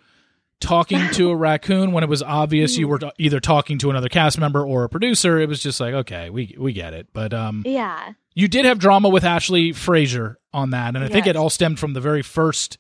[0.62, 4.10] talking to a raccoon when it was obvious you were t- either talking to another
[4.10, 7.08] cast member or a producer, it was just like, okay, we we get it.
[7.14, 8.14] But um Yeah.
[8.34, 11.80] you did have drama with Ashley Frazier on that, and I think it all stemmed
[11.80, 12.78] from the very first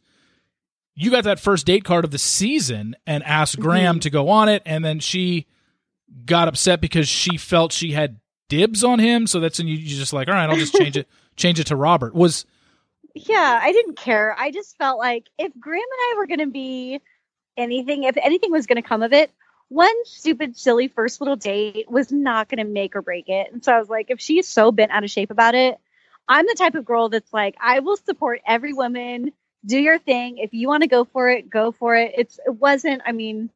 [0.97, 4.01] you got that first date card of the season and asked Graham Mhm.
[4.03, 5.45] to go on it, and then she
[6.25, 9.27] got upset because she felt she had dibs on him.
[9.27, 11.67] So that's when you you just like, all right, I'll just change it, change it
[11.67, 12.15] to Robert.
[12.15, 12.45] Was
[13.13, 14.33] Yeah, I didn't care.
[14.39, 17.01] I just felt like if Graham and I were going to be
[17.57, 19.31] anything, if anything was going to come of it,
[19.69, 23.51] one stupid, silly first little date was not going to make or break it.
[23.51, 25.77] And so I was like, if she's so bent out of shape about it,
[26.27, 29.31] I'm the type of girl that's like, I will support every woman.
[29.65, 30.37] Do your thing.
[30.37, 32.13] If you want to go for it, go for it.
[32.15, 33.01] It's it wasn't.
[33.05, 33.49] I mean,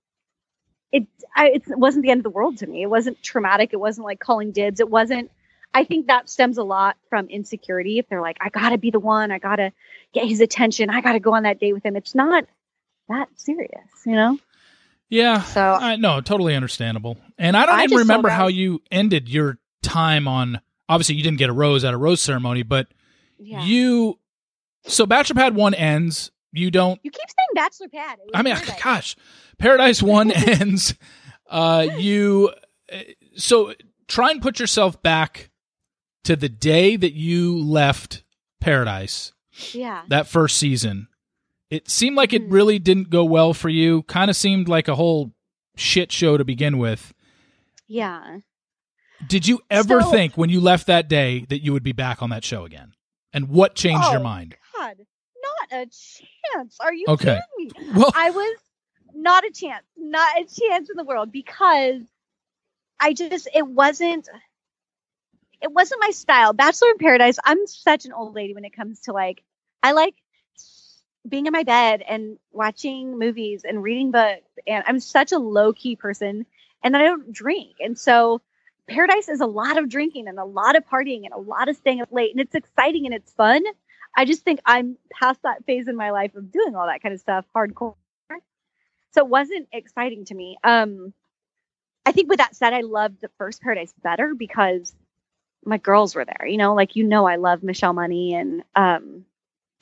[0.91, 2.81] it I, it wasn't the end of the world to me.
[2.81, 3.73] It wasn't traumatic.
[3.73, 4.79] It wasn't like calling dibs.
[4.79, 5.29] It wasn't.
[5.71, 7.99] I think that stems a lot from insecurity.
[7.99, 9.71] If they're like, I gotta be the one, I gotta
[10.13, 11.95] get his attention, I gotta go on that date with him.
[11.95, 12.45] It's not
[13.10, 14.39] that serious, you know?
[15.10, 17.18] yeah, So I no, totally understandable.
[17.38, 20.62] And I don't I even remember how you ended your time on.
[20.88, 22.88] Obviously, you didn't get a rose at a rose ceremony, but
[23.38, 23.64] yeah.
[23.64, 24.18] you.
[24.86, 26.32] So Bachelor Pad one ends.
[26.51, 26.99] You don't.
[27.03, 28.18] You keep saying bachelor pad.
[28.34, 28.84] I mean, paradise.
[28.84, 29.16] gosh,
[29.60, 30.95] Paradise one ends.
[31.47, 32.51] Uh, you.
[32.91, 32.97] uh,
[33.36, 33.74] So
[34.07, 35.51] try and put yourself back
[36.24, 38.24] to the day that you left
[38.60, 39.34] Paradise.
[39.74, 40.03] Yeah.
[40.07, 41.07] that first season.
[41.70, 42.51] It seemed like it Mhm.
[42.51, 44.03] really didn't go well for you.
[44.03, 45.34] Kind of seemed like a whole
[45.76, 47.13] shit show to begin with.
[47.88, 48.39] Yeah.
[49.28, 52.22] Did you ever So- think when you left that day that you would be back
[52.22, 52.93] on that show again?
[53.34, 54.55] And what changed your Oh, mind?
[54.76, 54.97] God,
[55.43, 56.78] not a chance.
[56.80, 57.39] Are you Okay.
[57.59, 57.91] kidding me?
[57.99, 58.57] Well, I was
[59.13, 62.01] not a chance, not a chance in the world because
[62.99, 64.28] I just it wasn't
[65.61, 66.53] it wasn't my style.
[66.53, 69.43] Bachelor in Paradise, I'm such an old lady when it comes to like
[69.84, 70.15] I like
[71.28, 75.74] being in my bed and watching movies and reading books and I'm such a low
[75.74, 76.45] key person
[76.84, 77.76] and I don't drink.
[77.80, 78.41] And so
[78.88, 81.76] Paradise is a lot of drinking and a lot of partying and a lot of
[81.76, 83.63] staying up late and it's exciting and it's fun.
[84.15, 87.13] I just think I'm past that phase in my life of doing all that kind
[87.13, 87.95] of stuff hardcore.
[89.11, 90.57] So it wasn't exciting to me.
[90.63, 91.13] Um
[92.05, 94.95] I think with that said, I loved the first Paradise better because
[95.65, 96.47] my girls were there.
[96.47, 99.26] You know, like you know I love Michelle Money and um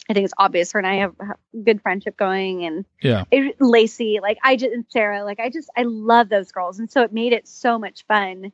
[0.10, 1.16] I think it's obvious her and I have
[1.64, 3.26] good friendship going and yeah.
[3.30, 6.90] it, Lacey, like I just and Sarah, like I just I love those girls, and
[6.90, 8.52] so it made it so much fun.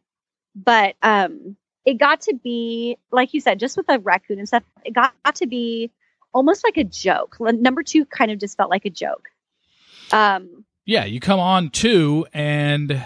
[0.56, 4.64] But um, it got to be like you said, just with the raccoon and stuff,
[4.84, 5.91] it got, got to be
[6.34, 7.38] almost like a joke.
[7.39, 9.30] Number two kind of just felt like a joke.
[10.12, 13.06] Um, Yeah, you come on too, and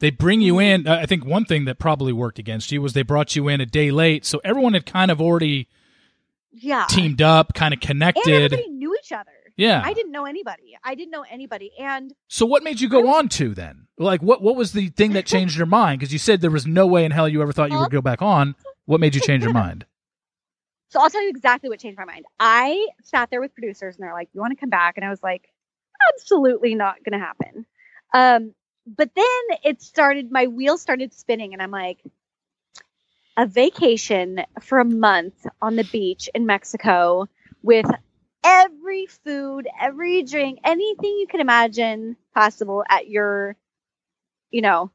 [0.00, 0.88] they bring you in.
[0.88, 3.66] I think one thing that probably worked against you was they brought you in a
[3.66, 5.68] day late, so everyone had kind of already
[6.54, 8.28] yeah, teamed up, kind of and connected.
[8.28, 9.30] everybody knew each other.
[9.56, 9.82] Yeah.
[9.84, 10.76] I didn't know anybody.
[10.82, 13.86] I didn't know anybody, and So what made you go on to then?
[13.98, 16.00] Like what what was the thing that changed your mind?
[16.00, 18.00] Because you said there was no way in hell you ever thought you would go
[18.02, 18.56] back on.
[18.86, 19.86] What made you change your mind?
[20.90, 22.24] So I'll tell you exactly what changed my mind.
[22.38, 25.10] I sat there with producers and they're like, "You want to come back?" And I
[25.10, 25.48] was like,
[26.14, 27.66] "Absolutely not going to happen."
[28.12, 28.54] Um,
[28.86, 30.30] but then it started.
[30.30, 31.98] My wheels started spinning, and I'm like,
[33.36, 37.28] "A vacation for a month on the beach in Mexico
[37.62, 37.86] with
[38.44, 43.56] every food, every drink, anything you can imagine possible at your,
[44.50, 44.90] you know."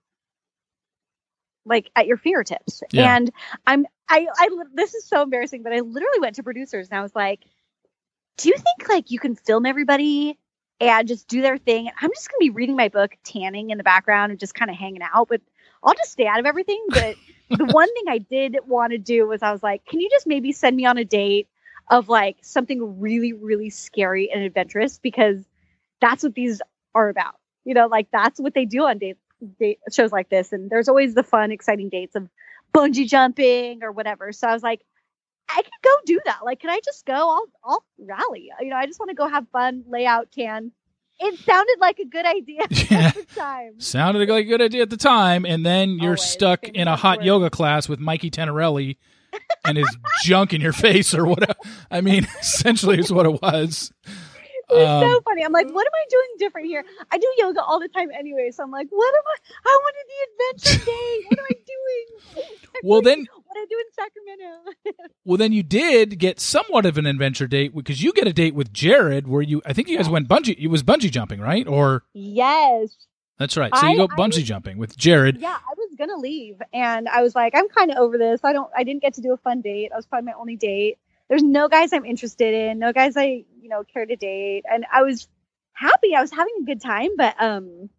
[1.65, 3.15] like at your fingertips Yeah.
[3.15, 3.31] and
[3.67, 7.03] i'm I, I this is so embarrassing, but I literally went to producers and I
[7.03, 7.41] was like,
[8.37, 10.39] "Do you think like you can film everybody
[10.79, 11.89] and just do their thing?
[12.01, 14.77] I'm just gonna be reading my book, tanning in the background, and just kind of
[14.77, 15.27] hanging out.
[15.29, 15.41] But
[15.83, 17.15] I'll just stay out of everything." But
[17.49, 20.27] the one thing I did want to do was I was like, "Can you just
[20.27, 21.47] maybe send me on a date
[21.89, 25.43] of like something really, really scary and adventurous because
[26.01, 26.61] that's what these
[26.95, 27.35] are about.
[27.65, 29.17] You know, like that's what they do on date,
[29.59, 30.53] date shows like this.
[30.53, 32.29] And there's always the fun, exciting dates of
[32.73, 34.31] bungee jumping or whatever.
[34.31, 34.81] So I was like,
[35.49, 36.39] I could go do that.
[36.45, 37.13] Like, can I just go?
[37.13, 38.51] I'll I'll rally.
[38.59, 40.71] You know, I just want to go have fun, lay out, tan.
[41.21, 43.07] It sounded like a good idea Yeah.
[43.07, 43.79] at the time.
[43.79, 46.21] Sounded like a good idea at the time, and then you're Always.
[46.23, 47.25] stuck Things in a hot work.
[47.25, 48.97] yoga class with Mikey Tenerelli
[49.65, 49.87] and his
[50.23, 51.55] junk in your face or whatever.
[51.91, 53.91] I mean, essentially is what it was.
[54.71, 55.43] It was Um, so funny.
[55.43, 56.85] I'm like, what am I doing different here?
[57.11, 58.51] I do yoga all the time anyway.
[58.53, 59.69] So I'm like, what am I?
[59.69, 61.23] I wanted the adventure day.
[61.27, 62.43] What am I doing?
[62.83, 65.09] Well, then- what I do in Sacramento.
[65.25, 68.55] Well, then you did get somewhat of an adventure date because you get a date
[68.55, 71.67] with Jared where you, I think you guys went bungee, it was bungee jumping, right?
[71.67, 72.95] Or yes.
[73.37, 73.75] that's right.
[73.75, 75.37] So you go bungee was- jumping with Jared.
[75.37, 78.41] Yeah, I was gonna leave, and I was like, I'm kind of over this.
[78.43, 78.71] I don't.
[78.75, 79.91] I didn't get to do a fun date.
[79.93, 80.97] I was probably my only date.
[81.27, 82.79] There's no guys I'm interested in.
[82.79, 85.27] No guys I you know care to date, and I was
[85.73, 86.15] happy.
[86.15, 87.89] I was having a good time, but um,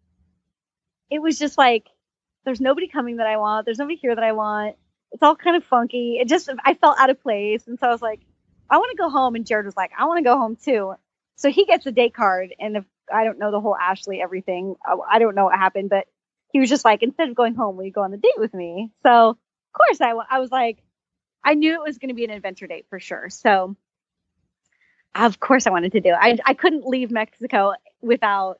[1.09, 1.85] it was just like
[2.43, 3.65] there's nobody coming that I want.
[3.65, 4.75] There's nobody here that I want.
[5.11, 6.17] It's all kind of funky.
[6.19, 8.21] It just I felt out of place, and so I was like,
[8.69, 9.35] I want to go home.
[9.35, 10.93] And Jared was like, I want to go home too.
[11.35, 14.75] So he gets a date card, and if I don't know the whole Ashley everything,
[14.85, 16.07] I, I don't know what happened, but
[16.51, 18.53] he was just like, instead of going home, will you go on the date with
[18.53, 18.91] me?
[19.03, 19.37] So of
[19.73, 20.83] course I, I was like,
[21.43, 23.29] I knew it was going to be an adventure date for sure.
[23.29, 23.75] So
[25.15, 26.17] of course I wanted to do it.
[26.19, 28.59] I, I couldn't leave Mexico without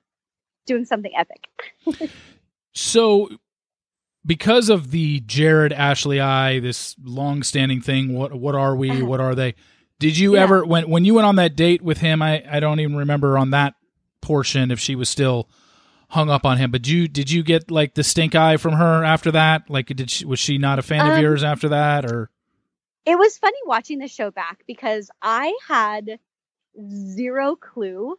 [0.66, 1.48] doing something epic.
[2.74, 3.30] So
[4.26, 8.90] because of the Jared Ashley I, this long standing thing, what what are we?
[8.92, 9.06] Uh-huh.
[9.06, 9.56] What are they?
[10.00, 10.44] Did you Yeah.
[10.44, 13.38] ever when when you went on that date with him, I, I don't even remember
[13.38, 13.76] on that
[14.22, 15.50] portion if she was still
[16.10, 19.04] hung up on him, but you did you get like the stink eye from her
[19.04, 19.70] after that?
[19.70, 22.30] Like did she was she not a fan of Um, yours after that or
[23.06, 26.20] It was funny watching the show back because I had
[26.90, 28.18] zero clue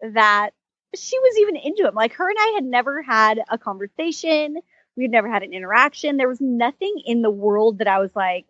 [0.00, 0.50] that
[0.94, 1.94] she was even into him.
[1.94, 4.56] Like her and I had never had a conversation.
[4.96, 6.16] We had never had an interaction.
[6.16, 8.46] There was nothing in the world that I was like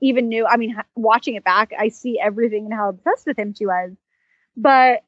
[0.00, 0.46] even knew.
[0.46, 3.92] I mean, watching it back, I see everything and how obsessed with him she was.
[4.56, 5.02] But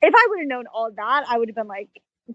[0.00, 1.88] if I would have known all that, I would have been like,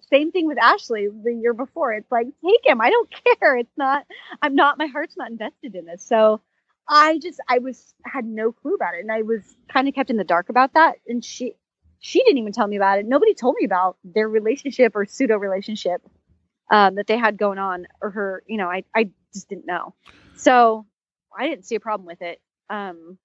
[0.10, 1.94] same thing with Ashley the year before.
[1.94, 2.82] It's like, take him.
[2.82, 3.10] I don't
[3.40, 3.58] care.
[3.58, 4.06] It's not,
[4.42, 6.06] I'm not, my heart's not invested in this.
[6.06, 6.42] So
[6.88, 9.02] I just, I was, had no clue about it.
[9.02, 9.42] And I was
[9.72, 10.96] kind of kept in the dark about that.
[11.08, 11.54] And she,
[12.00, 13.06] she didn't even tell me about it.
[13.06, 16.02] Nobody told me about their relationship or pseudo relationship.
[16.72, 19.94] Um, that they had going on, or her, you know, I I just didn't know.
[20.36, 20.86] So
[21.38, 22.40] I didn't see a problem with it.
[22.70, 23.18] Um,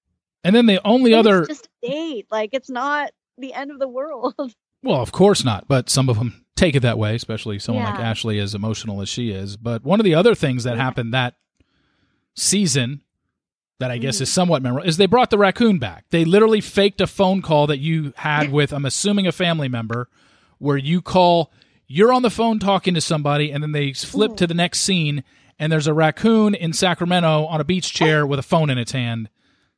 [0.43, 3.79] And then the only other it's just a date, like it's not the end of
[3.79, 4.35] the world.
[4.81, 7.99] Well, of course not, but some of them take it that way, especially someone like
[7.99, 9.57] Ashley, as emotional as she is.
[9.57, 10.83] But one of the other things that Yeah.
[10.83, 11.35] happened that
[12.35, 13.01] season
[13.79, 14.21] that I guess Mhm.
[14.21, 16.05] is somewhat memorable is they brought the raccoon back.
[16.11, 20.09] They literally faked a phone call that you had with, I'm assuming, a family member,
[20.59, 21.51] where you call,
[21.89, 25.23] you're on the phone talking to somebody, and then they flip to the next scene,
[25.57, 27.97] and there's a raccoon in Sacramento on a beach oh.
[27.97, 29.27] chair with a phone in its hand.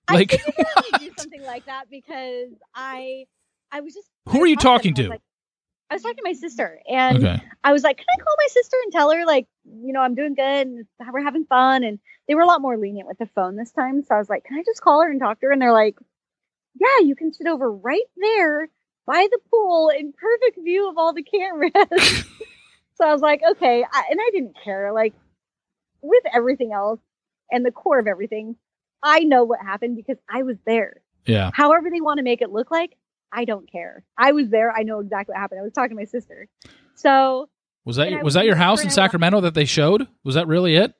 [0.09, 0.67] Like, I figured
[0.99, 3.25] do something like that because I
[3.71, 5.07] I was just Who are you talking to to?
[5.07, 5.21] I was like-
[5.89, 7.43] I was talking to my sister and okay.
[7.65, 10.15] I was like, Can I call my sister and tell her like, you know, I'm
[10.15, 11.99] doing good and we're having fun and
[12.29, 14.01] they were a lot more lenient with the phone this time.
[14.01, 15.51] So I was like, Can I just call her and talk to her?
[15.51, 15.97] And they're like,
[16.79, 18.69] Yeah, you can sit over right there
[19.05, 21.71] by the pool in perfect view of all the cameras.
[22.95, 23.83] so I was like, okay.
[23.83, 24.93] I, and I didn't care.
[24.93, 25.13] Like
[26.01, 26.99] with everything else
[27.51, 28.55] and the core of everything,
[29.03, 31.01] I know what happened because I was there.
[31.25, 31.51] Yeah.
[31.53, 32.95] However they want to make it look like,
[33.31, 34.03] I don't care.
[34.17, 34.71] I was there.
[34.71, 35.61] I know exactly what happened.
[35.61, 36.47] I was talking to my sister.
[36.95, 37.49] So
[37.85, 38.89] Was that was that your house in.
[38.89, 40.07] Sacramento that they showed?
[40.23, 40.93] Was that really it?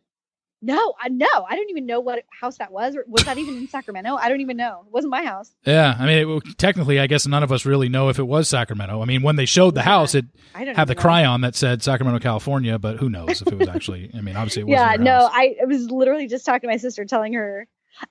[0.64, 2.96] No, I no, I don't even know what house that was.
[2.96, 4.16] Or was that even in Sacramento?
[4.16, 4.84] I don't even know.
[4.86, 5.54] It wasn't my house.
[5.66, 8.48] Yeah, I mean, it, technically, I guess none of us really know if it was
[8.48, 9.02] Sacramento.
[9.02, 11.02] I mean, when they showed the Yeah, house, it I had the know.
[11.02, 14.12] chyron that said Sacramento, California, but who knows if it was actually?
[14.16, 14.92] I mean, obviously, it wasn't.
[14.92, 15.32] yeah no house.
[15.34, 17.68] I, was literally just talking to my sister telling her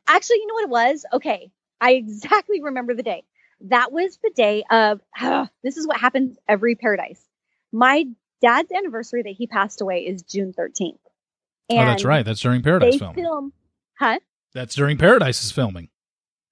[0.09, 3.23] actually you know what it was okay i exactly remember the day
[3.63, 5.01] that was the day of
[5.63, 7.23] this is what happens every paradise
[7.73, 8.05] my
[8.43, 10.53] dad's anniversary that he passed away is june
[11.71, 12.25] 13th oh, that's right.
[12.25, 13.25] That's during Paradise filming.
[13.25, 13.53] film
[13.99, 14.19] huh
[14.55, 15.89] That's during Paradise's filming.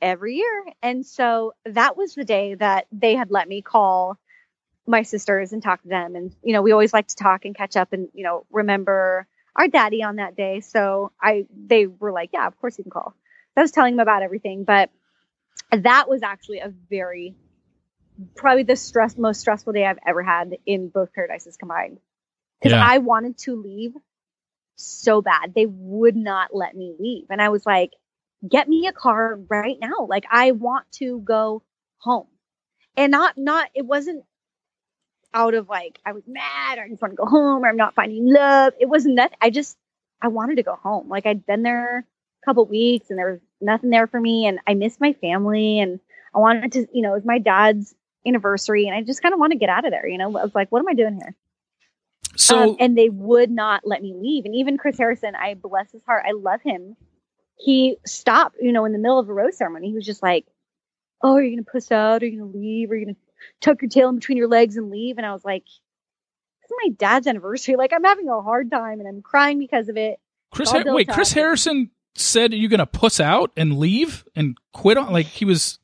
[0.01, 4.17] every year and so that was the day that they had let me call
[4.87, 7.55] my sisters and talk to them and you know we always like to talk and
[7.57, 12.13] catch up and you know remember our daddy on that day so i they were
[12.13, 13.13] like yeah of course you can call
[13.55, 14.89] so i was telling them about everything but
[15.73, 17.35] that was actually a very
[18.35, 21.99] probably the stress most stressful day i've ever had in both paradises combined
[22.61, 22.85] because Yeah.
[22.87, 23.93] i wanted to leave
[24.79, 25.55] so bad.
[25.55, 27.27] They would not let me leave.
[27.31, 27.93] And i was like
[28.49, 30.07] get me a car right now.
[30.09, 31.63] Like i want to go
[31.99, 32.29] home.
[32.97, 34.25] And not not it wasn't
[35.35, 37.77] out of like i was mad or i just want to go home or i'm
[37.77, 38.73] not finding love.
[38.81, 39.77] It wasn't that i just
[40.23, 41.09] i wanted to go home.
[41.09, 44.61] Like i'd been there a couple weeks and there was nothing there for me and
[44.67, 45.99] i missed my family and
[46.35, 49.41] i wanted to you know it was my dad's anniversary and i just kind of
[49.41, 50.27] want to get out of there you know?
[50.39, 51.35] I was like what am i doing here
[52.39, 54.45] So um, and they would not let me leave.
[54.45, 56.97] And even Chris Harrison, I bless his heart, I love him.
[57.57, 59.89] He stopped, you know, in the middle of a rose ceremony.
[59.89, 60.47] He was just like,
[61.21, 62.23] "Oh, are you gonna puss out?
[62.23, 62.93] Are you gonna leave?
[62.93, 63.17] Are you gonna
[63.61, 66.77] tuck your tail in between your legs and leave?" And I was like, "This is
[66.85, 67.75] my dad's anniversary.
[67.75, 70.21] Like, I'm having a hard time, and I'm crying because of it."
[70.53, 71.33] Chris, built wait, Chris.
[71.33, 75.45] Harrison said "Are you're going to puss out and leave and quit on like he
[75.45, 75.81] was.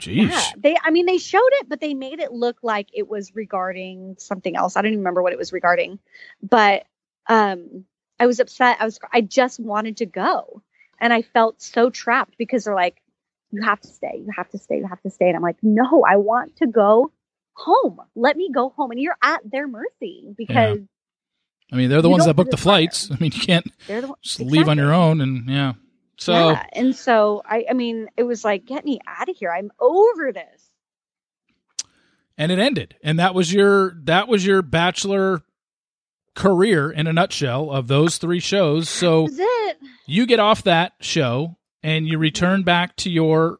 [0.00, 0.30] Jeez.
[0.30, 0.76] Yeah, they.
[0.82, 4.56] I mean, they showed it, but they made it look like it was regarding something
[4.56, 4.76] else.
[4.76, 5.98] I don't even remember what it was regarding,
[6.42, 6.84] but
[7.28, 7.84] um,
[8.18, 8.78] I was upset.
[8.80, 8.98] I was.
[9.12, 10.62] I just wanted to go,
[10.98, 13.02] and I felt so trapped because they're like,
[13.52, 14.22] "You have to stay.
[14.24, 14.78] You have to stay.
[14.78, 17.12] You have to stay." And I'm like, "No, I want to go
[17.52, 18.00] home.
[18.14, 20.80] Let me go home." And you're at their mercy because
[21.72, 23.10] I mean, they're the ones that book the flights.
[23.12, 25.74] I mean, you can't the just leave on your own and yeah.
[26.20, 27.64] So yeah, and so I.
[27.68, 29.50] I mean, it was like, "Get me out of here.
[29.50, 30.70] I'm over this."
[32.40, 35.42] and it ended, and that was your that was your bachelor
[36.34, 38.88] career in a nutshell of those three shows.
[38.88, 39.76] So it.
[40.06, 42.64] you get off that show and you return mm-hmm.
[42.64, 43.58] back to your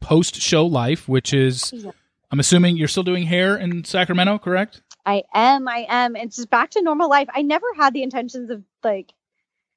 [0.00, 1.90] post show life, which is Yeah.
[2.30, 4.82] I'm assuming you're still doing hair in Sacramento, correct?
[5.04, 5.66] I am.
[5.66, 6.14] I am.
[6.14, 7.28] It's just back to normal life.
[7.34, 9.12] I never had the intentions of like,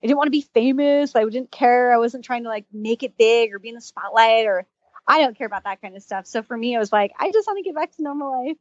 [0.03, 1.15] I didn't want to be famous.
[1.15, 1.93] I didn't care.
[1.93, 4.65] I wasn't trying to like make it big or be in the spotlight or
[5.07, 6.27] I don't care about that kind of stuff.
[6.27, 8.57] So for me, it was like, I just want to get back to normal life.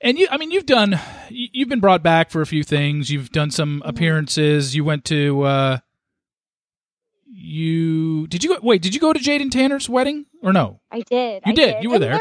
[0.00, 0.98] And you, I mean, you've done,
[1.28, 3.10] you- you've been brought back for a few things.
[3.10, 3.88] You've done some Mhm.
[3.88, 4.74] appearances.
[4.74, 5.78] You went to, uh,
[7.34, 8.60] you did you go?
[8.62, 10.80] Wait, did you go to Jade and Tanner's wedding or no?
[10.90, 11.42] I did.
[11.46, 11.82] You I did.
[11.82, 12.18] You were And there.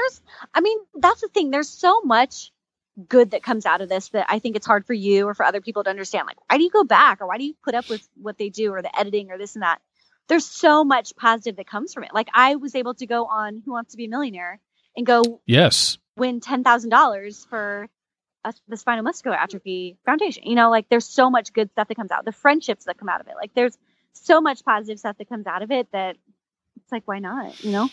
[0.53, 1.51] I mean, that's the thing.
[1.51, 2.51] There's so much
[3.02, 5.45] good that comes out of this that I think it's hard for you or for
[5.45, 6.28] other people to understand.
[6.28, 8.49] Like, why do you go back or why do you put up with what they
[8.49, 9.82] do or the editing or this and that?
[10.28, 12.14] There's so much positive that comes from it.
[12.14, 14.60] Like, I was able to go on Who Wants to Be a Millionaire
[14.95, 15.97] and go Yes.
[16.16, 17.88] win ten thousand dollars for
[18.45, 20.43] a, the spinal muscular atrophy foundation.
[20.45, 22.26] You know, like there's so much good stuff that comes out.
[22.26, 23.36] The friendships that come out of it.
[23.36, 23.78] Like there's
[24.14, 26.18] so much positive stuff that comes out of it that
[26.78, 27.64] it's like why not?
[27.64, 27.89] You know?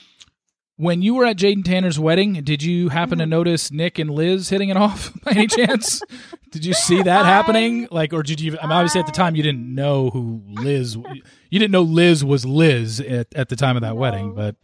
[0.79, 3.31] When you were at Jade and Tanner's wedding, did you happen to Mhm.
[3.31, 6.01] notice Nick and Liz hitting it off by any chance?
[6.53, 7.89] Did you see that I, happening?
[7.91, 8.57] Like, or did you?
[8.59, 10.97] I mean, obviously, at the time, you didn't know who Liz.
[11.51, 14.01] You didn't know Liz was Liz at, at the time of that no.
[14.01, 14.55] wedding, but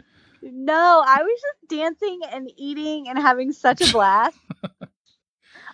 [0.42, 4.36] no, I was just dancing and eating and having such a blast.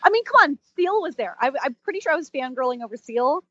[0.02, 1.36] I mean, come on, Seal was there.
[1.40, 3.42] I, am pretty sure I was fangirling over Seal.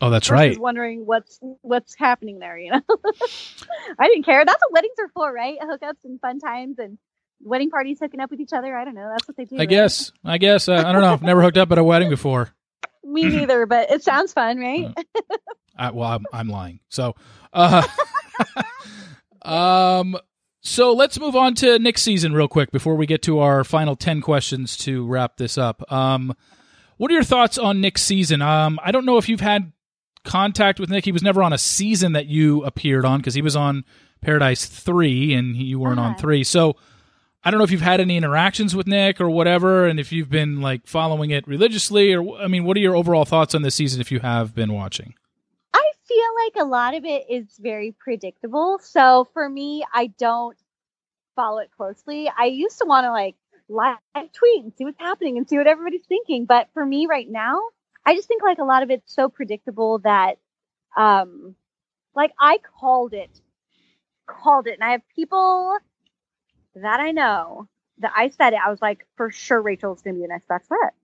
[0.00, 0.58] Oh, that's right.
[0.58, 2.58] Wondering what's what's happening there.
[2.58, 2.80] You know,
[3.98, 4.44] I didn't care.
[4.44, 5.56] That's what weddings are for, right?
[5.60, 6.98] Hookups and fun times and
[7.42, 8.76] wedding parties hooking up with each other.
[8.76, 9.08] I don't know.
[9.10, 9.56] That's what they do.
[9.56, 9.68] I right?
[9.68, 10.12] guess.
[10.24, 10.68] I guess.
[10.68, 11.12] Uh, I don't know.
[11.12, 12.54] I've never hooked up at a wedding before.
[13.04, 14.92] Me neither, but it sounds fun, right?
[14.96, 15.36] Uh,
[15.78, 16.80] I, well, I'm, I'm lying.
[16.88, 17.14] So,
[17.52, 17.86] uh,
[19.42, 20.16] um,
[20.60, 23.94] so let's move on to Nick's season real quick before we get to our final
[23.94, 25.90] 10 questions to wrap this up.
[25.92, 26.34] Um,
[26.96, 28.42] what are your thoughts on Nick's season?
[28.42, 29.72] Um, I don't know if you've had
[30.26, 31.04] contact with Nick.
[31.04, 33.84] He was never on a season that you appeared on because he was on
[34.20, 36.10] Paradise 3 and you weren't uh-huh.
[36.10, 36.44] on 3.
[36.44, 36.76] So
[37.44, 40.28] I don't know if you've had any interactions with Nick or whatever and if you've
[40.28, 43.74] been like following it religiously or I mean, what are your overall thoughts on this
[43.74, 45.14] season if you have been watching?
[45.72, 48.78] I feel like a lot of it is very predictable.
[48.82, 50.56] So for me, I don't
[51.36, 52.30] follow it closely.
[52.36, 53.36] I used to want to like
[53.68, 53.98] live
[54.32, 56.46] tweet and see what's happening and see what everybody's thinking.
[56.46, 57.60] But for me right now,
[58.06, 60.38] I just think like a lot of it's so predictable that,
[60.96, 61.56] um,
[62.14, 63.40] like I called it,
[64.26, 64.74] called it.
[64.74, 65.76] And I have people
[66.76, 68.60] that I know that I said it.
[68.64, 70.94] I was like, for sure Rachel's going to be the next bachelorette.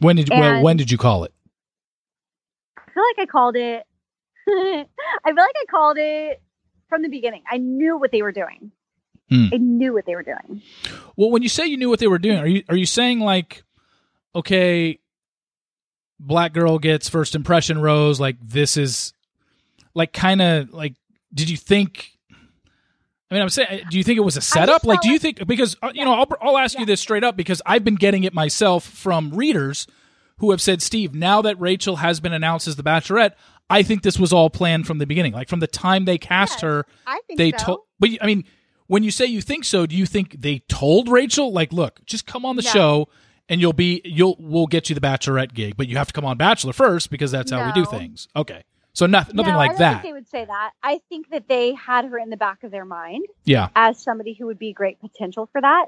[0.00, 1.34] When did, and, well, when did you call it?
[2.76, 3.84] I feel like I called it.
[4.48, 4.86] I
[5.26, 6.42] feel like I called it
[6.88, 7.42] from the beginning.
[7.50, 8.72] I knew what they were doing.
[9.28, 9.48] Hmm.
[9.52, 10.62] I knew what they were doing.
[11.16, 13.20] Well, when you say you knew what they were doing, are you are you saying
[13.20, 13.62] like,
[14.34, 15.00] okay,
[16.20, 19.12] black girl gets first impression rose, like this is,
[19.94, 20.94] like kind of like,
[21.32, 22.12] did you think?
[23.30, 24.84] I mean, I'm saying, do you think it was a setup?
[24.84, 26.80] Like, do you think because uh, you know, I'll I'll ask yeah.
[26.80, 29.86] you this straight up because I've been getting it myself from readers
[30.38, 33.32] who have said, Steve, now that Rachel has been announced as the Bachelorette,
[33.68, 35.32] I think this was all planned from the beginning.
[35.32, 36.86] Like from the time they cast yes, her,
[37.36, 37.58] they so.
[37.58, 37.80] told.
[37.98, 38.44] But I mean,
[38.86, 42.26] when you say you think so, do you think they told Rachel, like, look, just
[42.26, 42.70] come on the no.
[42.70, 43.08] show
[43.48, 46.24] and you'll be you'll we'll get you the Bachelorette gig, but you have to come
[46.24, 47.66] on Bachelor first because that's how no.
[47.66, 48.28] we do things.
[48.36, 48.64] Okay.
[48.92, 50.02] So nothing, nothing no, like that.
[50.02, 50.72] they would say that.
[50.82, 53.26] I think that they had her in the back of their mind.
[53.44, 53.68] Yeah.
[53.76, 55.86] As somebody who would be great potential for that.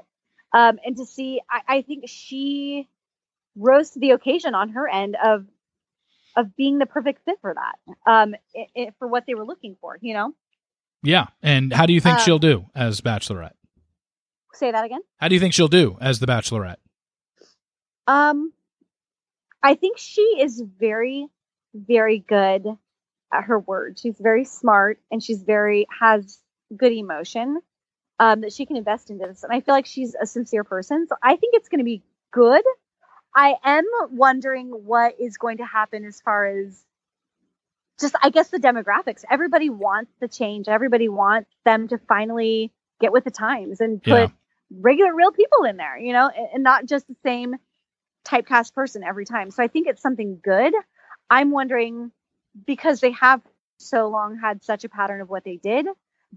[0.53, 2.87] Um, and to see, I, I think she
[3.55, 5.45] rose to the occasion on her end of
[6.37, 9.75] of being the perfect fit for that um it, it, for what they were looking
[9.81, 10.33] for you know
[11.03, 13.51] yeah and how do you think uh, she'll do as bachelorette
[14.53, 16.77] say that again how do you think she'll do as the bachelorette
[18.07, 18.51] um
[19.63, 21.27] i think she is very
[21.73, 22.65] very good
[23.33, 23.97] at her word.
[23.97, 26.39] she's very smart and she's very has
[26.75, 27.59] good emotion
[28.19, 31.05] um that she can invest into this and i feel like she's a sincere person
[31.07, 32.63] so i think it's going to be good
[33.35, 36.83] I am wondering what is going to happen as far as
[37.99, 39.23] just, I guess, the demographics.
[39.29, 40.67] Everybody wants the change.
[40.67, 44.27] Everybody wants them to finally get with the times and put yeah.
[44.69, 47.55] regular, real people in there, you know, and not just the same
[48.25, 49.51] typecast person every time.
[49.51, 50.73] So I think it's something good.
[51.29, 52.11] I'm wondering
[52.65, 53.41] because they have
[53.77, 55.87] so long had such a pattern of what they did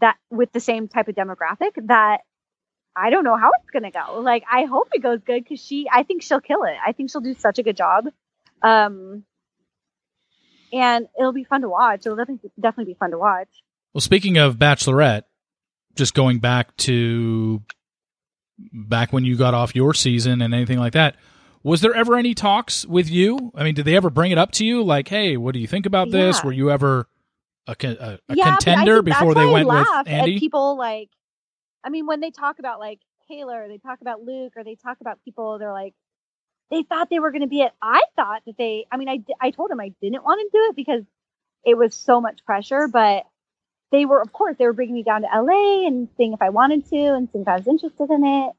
[0.01, 2.19] that with the same type of demographic that
[2.97, 4.21] I don't know how it's gonna go.
[4.21, 6.77] Like, I hope it goes good because she, I think she'll kill it.
[6.85, 8.07] I think she'll do such a good job.
[8.63, 9.25] Um,
[10.73, 12.07] and it'll be fun to watch.
[12.07, 13.49] It'll definitely definitely be fun to watch.
[13.93, 15.23] Well, speaking of Bachelorette,
[15.95, 17.63] just going back to
[18.73, 21.17] back when you got off your season and anything like that,
[21.65, 23.51] was there ever any talks with you?
[23.55, 24.85] I mean, did they ever bring it up to you?
[24.85, 26.39] Like, hey, what do you think about this?
[26.39, 26.47] Yeah.
[26.47, 27.09] Were you ever
[27.67, 30.39] a, a, a yeah, contender before they went with Andi?
[30.39, 31.09] people like
[31.83, 34.99] I mean, when they talk about like Taylor, they talk about Luke, or they talk
[35.01, 35.95] about people, they're like,
[36.71, 37.73] they thought they were going to be it.
[37.81, 40.65] I thought that they, I mean, I, I told them I didn't want to do
[40.71, 41.03] it because
[41.65, 43.27] it was so much pressure, but
[43.93, 46.51] they were, of course, they were bringing me down to LA and seeing if I
[46.51, 48.53] wanted to and seeing if I was interested in it.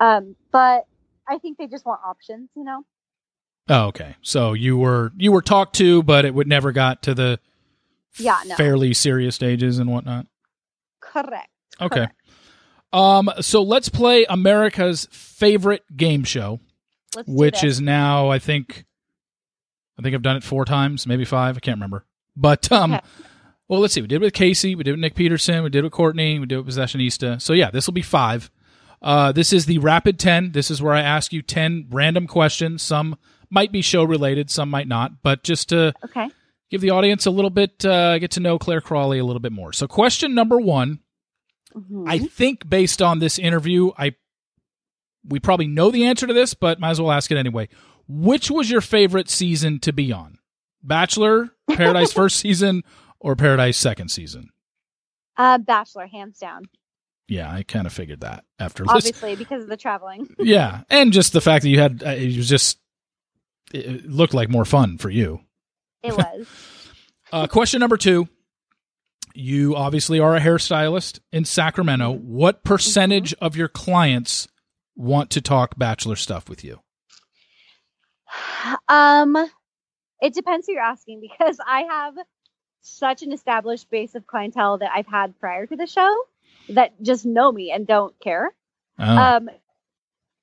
[0.00, 0.86] Um, but
[1.28, 2.84] I think they just want options, you know?
[3.68, 4.16] Oh, okay.
[4.22, 7.38] So you were, you were talked to, but it would never got to the
[8.18, 8.54] yeah, no.
[8.56, 10.26] fairly serious stages and whatnot.
[11.00, 11.50] Correct.
[11.80, 11.96] Okay.
[11.96, 12.14] Correct.
[12.92, 16.60] Um, so let's play America's favorite game show,
[17.14, 18.86] let's which is now I think
[19.98, 21.56] I think I've done it four times, maybe five.
[21.56, 22.06] I can't remember.
[22.34, 23.04] But um, okay.
[23.68, 24.00] well, let's see.
[24.00, 24.74] We did it with Casey.
[24.74, 25.62] We did it with Nick Peterson.
[25.62, 26.38] We did it with Courtney.
[26.38, 27.42] We did it with Possessionista.
[27.42, 28.50] So yeah, this will be five.
[29.00, 30.52] Uh, this is the rapid ten.
[30.52, 32.82] This is where I ask you ten random questions.
[32.82, 33.16] Some
[33.50, 35.22] might be show related, some might not.
[35.22, 36.28] But just to okay.
[36.70, 39.52] give the audience a little bit, uh, get to know Clare Crawley a little bit
[39.52, 39.72] more.
[39.72, 41.00] So question number one
[41.74, 42.08] Mm-hmm.
[42.08, 44.14] I think based on this interview, I
[45.26, 47.68] we probably know the answer to this, but might as well ask it anyway.
[48.08, 50.38] Which was your favorite season to be on?
[50.82, 52.82] Bachelor, Paradise first season,
[53.20, 54.48] or Paradise second season?
[55.36, 56.64] Uh, Bachelor, hands down.
[57.28, 58.84] Yeah, I kind of figured that after.
[58.88, 60.34] Obviously, because of the traveling.
[60.38, 62.78] Yeah, and just the fact that you had uh, it was just
[63.72, 65.40] it looked like more fun for you.
[66.02, 66.46] It was.
[67.30, 68.28] Uh, question number two.
[69.34, 72.10] You obviously are a hairstylist in Sacramento.
[72.10, 74.48] What percentage of your clients
[74.96, 76.80] want to talk bachelor stuff with you?
[78.88, 79.36] um,
[80.20, 82.14] it depends who you're asking because I have
[82.80, 86.24] such an established base of clientele that I've had prior to the show
[86.70, 88.52] that just know me and don't care.
[88.98, 89.50] Oh, Um,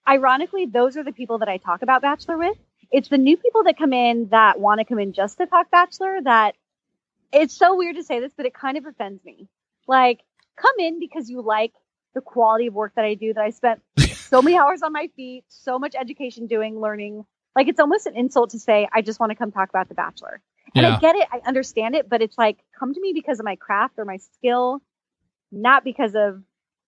[0.07, 2.57] ironically, those are the people that I talk about Bachelor with.
[2.91, 5.71] It's the new people that come in that want to come in just to talk
[5.71, 6.55] Bachelor that
[7.31, 9.47] it's so weird to say this, but it kind of offends me.
[9.87, 10.21] Like,
[10.55, 11.73] come in because you like
[12.13, 13.81] the quality of work that I do, that I spent
[14.13, 17.25] so many hours on my feet, so much education doing, learning.
[17.55, 19.95] Like, it's almost an insult to say, I just want to come talk about The
[19.95, 20.41] Bachelor.
[20.73, 20.95] And yeah.
[20.95, 23.55] I get it, I understand it, but it's like, come to me because of my
[23.55, 24.81] craft or my skill,
[25.55, 26.43] not because of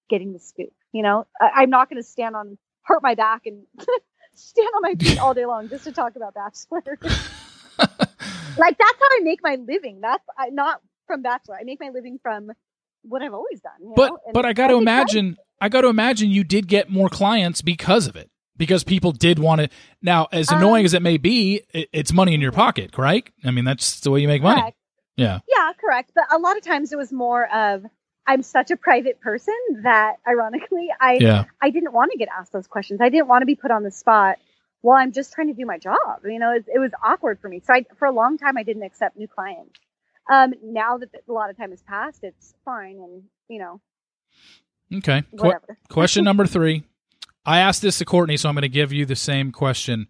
[0.09, 0.73] getting the scoop.
[0.91, 3.63] You know, I, I'm not going to stand on, hurt my back and
[4.35, 6.83] stand on my feet all day long just to talk about Bachelor.
[7.79, 9.99] like, that's how I make my living.
[10.01, 11.57] That's I, not from Bachelor.
[11.59, 12.51] I make my living from
[13.03, 13.73] what I've always done.
[13.79, 14.19] you but know?
[14.33, 18.07] But I got to imagine I got to imagine you did get more clients because
[18.07, 19.69] of it because people did want to.
[20.01, 23.31] Now, as Um, annoying as it may be, it, it's money in your pocket, correct?
[23.45, 24.75] I mean, that's the way you make money.
[25.15, 25.39] Yeah.
[25.47, 26.11] Yeah, correct.
[26.13, 27.83] But a lot of times it was more of
[28.27, 31.45] I'm such a private person that ironically I Yeah.
[31.61, 32.99] I didn't want to get asked those questions.
[33.01, 34.37] I didn't want to be put on the spot
[34.81, 36.21] while I'm just trying to do my job.
[36.25, 37.61] You know, it, it was awkward for me.
[37.65, 39.79] So I, for a long time, I didn't accept new clients.
[40.29, 42.97] Um, now that a lot of time has passed, it's fine.
[42.97, 43.81] And, you know,
[44.93, 45.21] Okay.
[45.31, 45.77] Qu- whatever.
[45.89, 46.83] question number three.
[47.45, 50.07] I asked this to Courtney, so I'm going to give you the same question.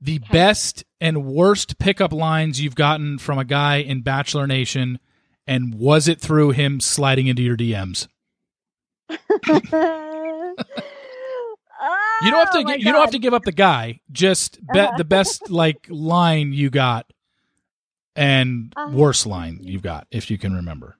[0.00, 4.98] The best and worst pickup lines you've gotten from a guy in Bachelor Nation,
[5.50, 8.08] and was it through him sliding into your DMs?
[12.22, 12.58] You don't have to.
[12.58, 14.00] Oh, my you don't have to give up the guy.
[14.12, 14.96] Just bet Uh-huh.
[14.98, 17.10] the best like line you got,
[18.14, 18.90] and Uh-huh.
[18.94, 20.98] worst line you've got, if you can remember.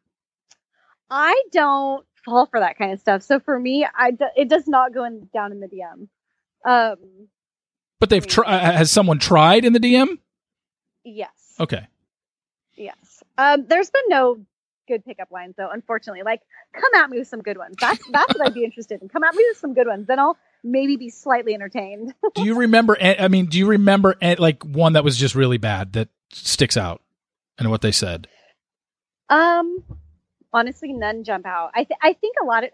[1.11, 3.23] I don't fall for that kind of stuff.
[3.23, 6.09] So for me, I it does not go in down in the DM.
[6.65, 6.97] Um,
[7.99, 8.59] But they've tried.
[8.59, 10.17] Has someone tried in the DM?
[11.05, 11.31] yes.
[11.61, 11.87] Okay.
[12.77, 13.10] Yes.
[13.41, 14.45] Um, there's been no
[14.89, 16.23] good pickup lines though, unfortunately.
[16.23, 16.43] Like,
[16.75, 17.77] come at me with some good ones.
[17.81, 19.09] That's that's what I'd be interested in.
[19.09, 22.15] Come at me with some good ones, then I'll maybe be slightly entertained.
[22.35, 22.97] Do you remember?
[23.01, 27.03] I mean, do you remember like one that was just really bad that sticks out,
[27.59, 28.29] and what they said?
[29.31, 29.85] um,
[30.53, 31.71] honestly, none jump out.
[31.75, 32.71] I th- I think a lot of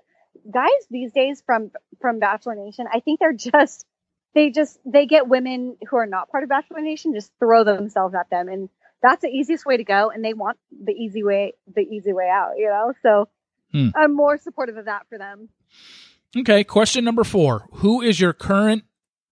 [0.50, 3.86] guys these days from from Bachelor Nation, I think they're just
[4.34, 8.14] they just they get women who are not part of Bachelor Nation just throw themselves
[8.14, 8.68] at them and
[9.02, 12.28] that's the easiest way to go and they want the easy way the easy way
[12.32, 13.28] out you know so
[13.72, 13.88] Hmm.
[13.96, 15.48] i'm more supportive of that for them
[16.36, 16.64] Okay.
[16.64, 18.84] Question number four: Who is your current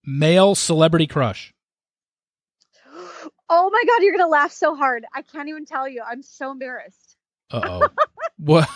[0.07, 1.53] male celebrity crush?
[3.51, 5.05] Oh my god, you're gonna laugh so hard.
[5.15, 6.03] I can't even tell you.
[6.07, 7.17] I'm so embarrassed.
[7.51, 7.89] Uh oh.
[8.39, 8.69] what?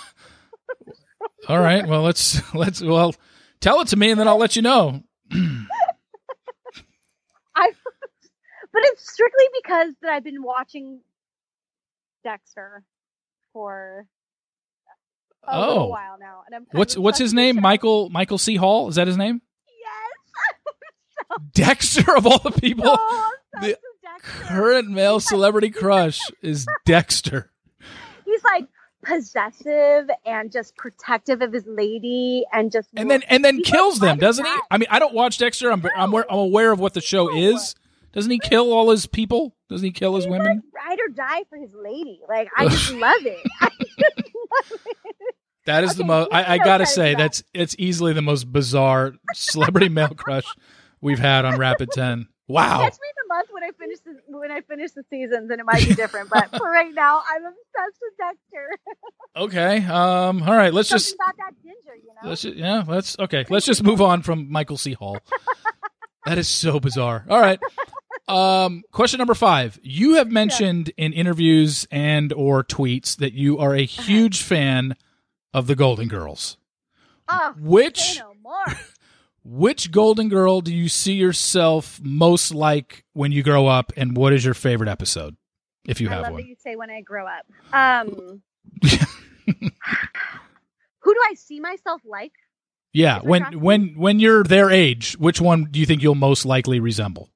[1.48, 1.86] All right.
[1.86, 3.14] Well, let's let's well
[3.60, 5.02] tell it to me, and then I'll let you know.
[8.72, 11.00] But it's strictly because that I've been watching
[12.24, 12.82] Dexter
[13.52, 14.06] for
[15.46, 15.68] a Oh.
[15.68, 16.42] little while now.
[16.46, 17.56] And I'm What's what's his name?
[17.56, 17.60] show.
[17.62, 18.56] Michael Michael C.
[18.56, 18.88] Hall.
[18.88, 19.40] Is that his name?
[19.68, 21.40] Yes.
[21.54, 22.84] Dexter of all the people.
[22.86, 24.44] Oh, I'm the obsessed with Dexter.
[24.54, 27.50] Current male celebrity crush is Dexter.
[28.24, 28.66] He's like
[29.02, 34.00] possessive and just protective of his lady and just and then and then He's kills
[34.00, 34.54] like them, doesn't he?
[34.70, 35.70] I mean, I don't watch Dexter.
[35.72, 37.36] I'm I'm, aware, I'm aware of what the show No.
[37.36, 37.74] is.
[38.12, 39.54] Doesn't he kill all his people?
[39.68, 40.62] Doesn't he kill his He's women?
[40.74, 42.20] ride or die for his lady.
[42.28, 43.46] Like I just love it.
[43.60, 45.34] I just love it.
[45.66, 46.30] That is the most.
[46.32, 47.18] I, I gotta say that.
[47.18, 50.46] that's it's easily the most bizarre celebrity male crush
[51.02, 52.26] we've had on Rapid Ten.
[52.46, 52.80] Wow.
[52.80, 55.66] Catch me the month when I finish the, when I finish the seasons, and it
[55.66, 56.30] might be different.
[56.30, 58.78] But for right now, I'm obsessed with Dexter.
[59.36, 59.84] Okay.
[59.84, 60.42] Um.
[60.42, 60.72] All right.
[60.74, 62.28] Let's Something just about that ginger, you know.
[62.30, 62.82] let's just, yeah.
[62.88, 63.44] Let's okay.
[63.48, 64.94] Let's just move on from Michael C.
[64.94, 65.18] Hall.
[66.26, 67.24] That is so bizarre.
[67.30, 67.58] All right.
[68.28, 68.82] Um.
[68.92, 69.78] Question number five.
[69.82, 74.02] You have mentioned in interviews and or tweets that you are a Uh-huh.
[74.02, 74.96] huge fan
[75.54, 76.56] of the Golden Girls.
[77.28, 78.64] oh, Which no more.
[79.44, 84.34] Which Golden Girl do you see yourself most like when you grow up, and what
[84.34, 85.36] is your favorite episode,
[85.86, 86.42] if you I have love one?
[86.42, 87.46] that you say when I grow up.
[87.72, 88.42] Um,
[91.00, 92.32] who do I see myself like?
[92.92, 96.80] yeah, when when when you're their age, which one do you think you'll most likely
[96.80, 97.30] resemble?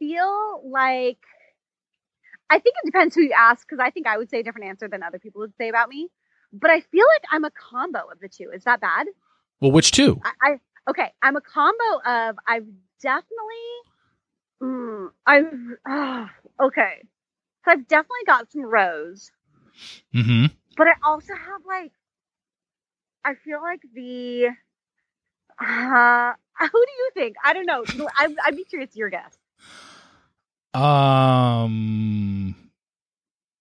[0.00, 1.18] Feel like
[2.50, 4.68] I think it depends who you ask because I think I would say a different
[4.68, 6.08] answer than other people would say about me.
[6.52, 8.50] But I feel like I'm a combo of the two.
[8.54, 9.06] Is that bad?
[9.60, 10.20] Well, which two?
[10.24, 11.12] I, I okay.
[11.22, 12.66] I'm a combo of I've
[13.02, 13.68] definitely
[14.62, 15.54] mm, I've
[15.88, 16.26] uh,
[16.66, 17.02] okay.
[17.64, 19.30] So I've definitely got some rose,
[20.14, 20.46] Mm-hmm.
[20.76, 21.92] but I also have like
[23.24, 24.48] I feel like the
[25.60, 27.36] uh who do you think?
[27.44, 27.84] I don't know.
[28.16, 29.36] I'm, I'd be curious your guess.
[30.74, 32.54] Um.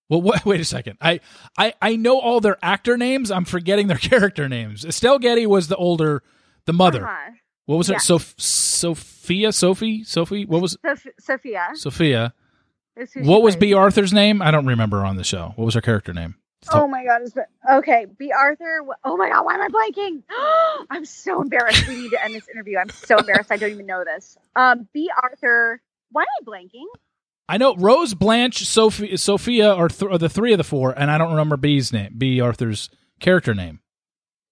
[0.10, 0.98] Well, wait, wait a second.
[1.02, 1.20] I,
[1.58, 3.32] I I know all their actor names.
[3.32, 4.86] I'm forgetting their character names.
[4.86, 6.24] Estelle Getty was the older,
[6.66, 7.06] the mother.
[7.06, 7.32] Uh-huh.
[7.66, 7.94] What was her?
[7.94, 8.00] Yeah.
[8.00, 10.46] Soph- Sophia, Sophie, Sophie.
[10.46, 11.68] What was Soph- Sophia.
[11.76, 12.34] Sophia?
[12.98, 13.56] is who she What was.
[13.56, 14.42] Bea Arthur's name?
[14.42, 15.54] I don't remember on the show.
[15.56, 16.36] What was her character name?
[16.74, 17.22] Oh my god!
[17.78, 18.82] Okay, Bea Arthur.
[19.06, 19.46] Oh my god!
[19.46, 20.24] Why am I blanking?
[20.90, 21.88] I'm so embarrassed.
[21.88, 22.78] We need to end this interview.
[22.80, 23.50] I'm so embarrassed.
[23.52, 24.38] I don't even know this.
[24.56, 25.82] Um, Bea Arthur.
[26.12, 26.86] Why am I blanking?
[27.48, 31.10] I know Rose, Blanche, Sophie, Sophia are, th- are the three of the four, and
[31.10, 32.14] I don't remember Bea's name.
[32.18, 33.80] Bea Arthur's character name.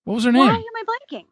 [0.04, 0.48] What was her name?
[0.48, 1.26] Why am I blanking?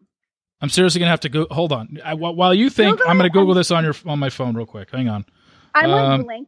[0.61, 1.47] I'm seriously gonna have to go.
[1.51, 1.99] Hold on.
[2.03, 3.29] I, wh- while you think, I'm gonna.
[3.29, 4.91] Google this on your on my phone real quick.
[4.91, 5.25] Hang on.
[5.73, 6.47] I'm Um, blank.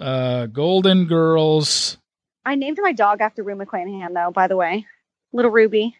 [0.00, 1.98] Uh, Golden Girls.
[2.44, 4.30] I named my dog after Rue McClanahan, though.
[4.32, 4.86] By the way,
[5.32, 5.96] little Ruby.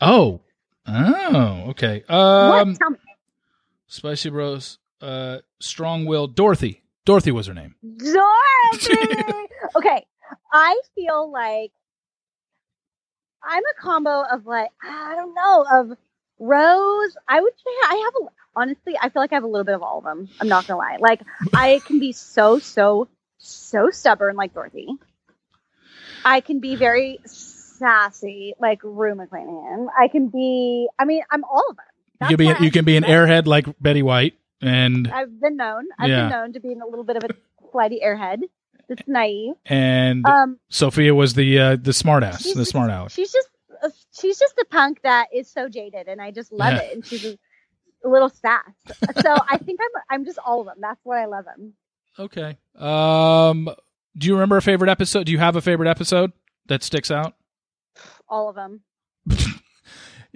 [0.00, 0.40] Oh.
[0.86, 1.64] Oh.
[1.70, 2.04] Okay.
[2.08, 2.48] Um.
[2.68, 2.78] what?
[2.78, 2.98] Tell me.
[3.86, 4.78] Spicy Rose.
[5.00, 5.38] Uh.
[5.60, 6.26] Strong Will.
[6.26, 6.82] Dorothy.
[7.04, 7.74] Dorothy was her name.
[7.82, 8.96] Dorothy.
[9.76, 10.06] okay,
[10.52, 11.72] I feel like
[13.42, 15.98] I'm a combo of like I don't know of
[16.38, 17.16] Rose.
[17.28, 18.94] I would say I have a honestly.
[19.00, 20.28] I feel like I have a little bit of all of them.
[20.40, 20.96] I'm not gonna lie.
[20.98, 21.22] Like
[21.54, 23.08] I can be so so
[23.38, 24.88] so stubborn like Dorothy.
[26.24, 29.86] I can be very sassy like Rue McClanahan.
[29.98, 30.88] I can be.
[30.98, 31.84] I mean, I'm all of them.
[32.30, 35.56] You That's can be you can be an airhead like Betty White, and I've been
[35.56, 35.84] known.
[35.98, 36.22] I've Yeah.
[36.22, 37.34] been known to be a little bit of a
[37.72, 38.40] flighty airhead.
[38.88, 39.54] That's naive.
[39.66, 43.10] and Um, Sophia was the uh, the smartass, the smart aleck.
[43.10, 43.48] she's just
[43.82, 46.80] uh, she's just a punk that is so jaded, and I just love Yeah.
[46.82, 46.94] it.
[46.94, 47.38] And she's a,
[48.04, 48.62] a little sass.
[49.22, 50.76] So I think I'm I'm just all of them.
[50.80, 51.72] That's what I love them.
[52.18, 52.56] Okay.
[52.78, 53.68] Um.
[54.16, 55.24] Do you remember a favorite episode?
[55.26, 56.32] Do you have a favorite episode
[56.66, 57.34] that sticks out?
[58.28, 58.80] All of them.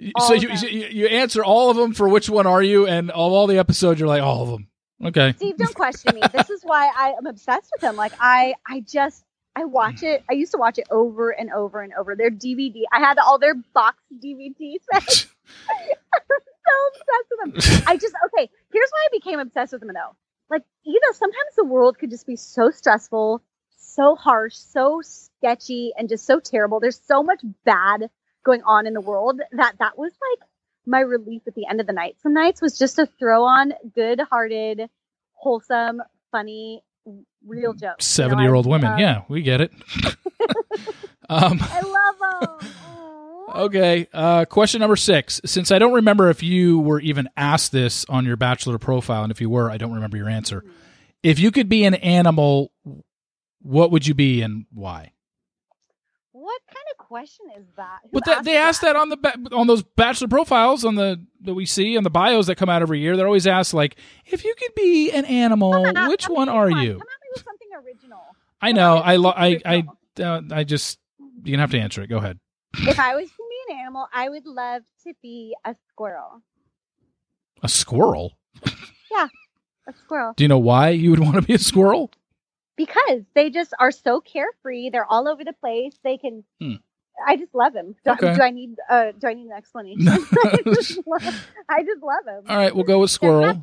[0.01, 2.87] So All of you, you you answer all of them for which one are you,
[2.87, 4.67] and of all the episodes, you're like all of them.
[5.03, 5.33] Okay.
[5.37, 6.21] Steve, don't question me.
[6.33, 7.95] This is why I am obsessed with them.
[7.95, 9.23] Like I I just
[9.55, 10.23] I watch it.
[10.29, 12.15] I used to watch it over and over and over.
[12.15, 12.83] Their DVD.
[12.91, 15.27] I had all their box DVD sets.
[15.69, 17.83] I'm so obsessed with them.
[17.87, 18.49] I just okay.
[18.71, 20.15] Here's why I became obsessed with them though.
[20.49, 23.41] Like you know, sometimes the world could just be so stressful,
[23.77, 26.79] so harsh, so sketchy, and just so terrible.
[26.79, 28.09] There's so much bad
[28.43, 30.47] going on in the world that that was like
[30.85, 32.15] my relief at the end of the night.
[32.21, 34.89] Some nights was just to throw on good-hearted,
[35.33, 36.01] wholesome,
[36.31, 36.83] funny,
[37.45, 37.83] real jokes.
[37.83, 37.95] you know?
[38.29, 38.93] Seventy year old women.
[38.93, 39.71] uh, yeah, we get it.
[41.29, 41.59] um.
[41.61, 42.69] I love them.
[43.53, 44.07] Okay.
[44.13, 45.41] Uh, question number six.
[45.43, 49.31] Since I don't remember if you were even asked this on your bachelor profile, and
[49.31, 50.63] if you were, I don't remember your answer.
[51.21, 52.71] If you could be an animal,
[53.61, 55.11] what would you be and why?
[56.31, 57.99] What kind of question is that?
[58.03, 61.23] Who But that, they ask that on the ba- on those bachelor profiles on the
[61.41, 63.17] that we see on the bios that come out every year.
[63.17, 66.69] They're always asked like, if you could be an animal, on, which one on, are
[66.69, 66.93] you?
[66.93, 68.23] Come at me with something original.
[68.61, 68.97] I know.
[68.97, 69.59] I lo- I.
[69.65, 69.83] I
[70.21, 70.99] uh, I just
[71.43, 72.07] you're gonna have to answer it.
[72.07, 72.39] Go ahead.
[72.79, 76.41] If I was to be an animal, I would love to be a squirrel.
[77.63, 78.37] A squirrel.
[79.11, 79.27] Yeah,
[79.87, 80.33] a squirrel.
[80.37, 82.11] Do you know why you would want to be a squirrel?
[82.77, 84.89] Because they just are so carefree.
[84.89, 85.93] They're all over the place.
[86.03, 86.43] They can.
[86.61, 86.75] Hmm.
[87.25, 87.95] I just love him.
[88.05, 88.35] Do, Okay.
[88.35, 88.75] do I need?
[88.89, 90.07] Uh, do I need an explanation?
[90.09, 91.35] I, just love,
[91.69, 92.43] I just love them.
[92.47, 93.61] All right, we'll go with squirrel.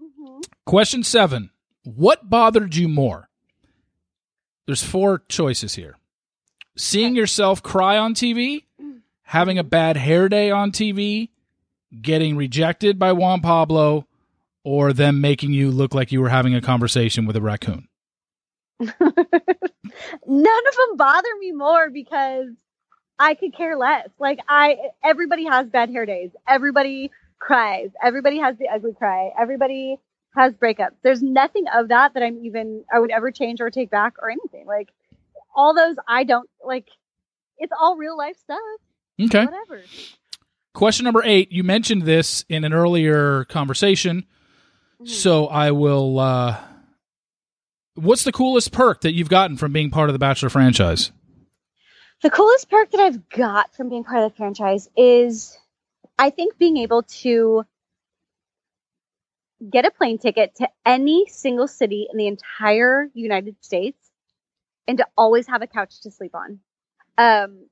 [0.00, 1.50] hmm Question seven.
[1.84, 3.28] What bothered you more?
[4.66, 5.96] There's four choices here.
[6.76, 8.64] Seeing yourself cry on TV,
[9.22, 11.28] having a bad hair day on TV,
[12.02, 14.06] getting rejected by Juan Pablo,
[14.64, 17.88] or them making you look like you were having a conversation with a raccoon.
[18.80, 19.04] None of
[20.26, 22.48] them bother me more because
[23.18, 24.08] I could care less.
[24.18, 26.30] Like I, everybody has bad hair days.
[26.46, 27.90] Everybody cries.
[28.02, 29.30] Everybody has the ugly cry.
[29.38, 29.96] Everybody
[30.34, 30.92] has breakups.
[31.02, 34.30] There's nothing of that that I'm even I would ever change or take back or
[34.30, 34.66] anything.
[34.66, 34.88] Like
[35.54, 36.88] all those I don't like.
[37.58, 38.58] It's all real life stuff.
[39.20, 39.46] Okay.
[39.46, 39.82] Whatever.
[40.74, 41.50] Question number eight.
[41.52, 44.26] You mentioned this in an earlier conversation,
[45.00, 45.08] Mhm.
[45.08, 46.18] so I will.
[46.18, 46.58] Uh,
[47.94, 51.12] what's the coolest perk that you've gotten from being part of the Bachelor franchise?
[52.22, 55.56] The coolest perk that I've got from being part of the franchise is
[56.18, 57.64] I think being able to
[59.70, 63.98] get a plane ticket to any single city in the entire United States
[64.88, 66.60] and to always have a couch to sleep on.
[67.18, 67.66] Um,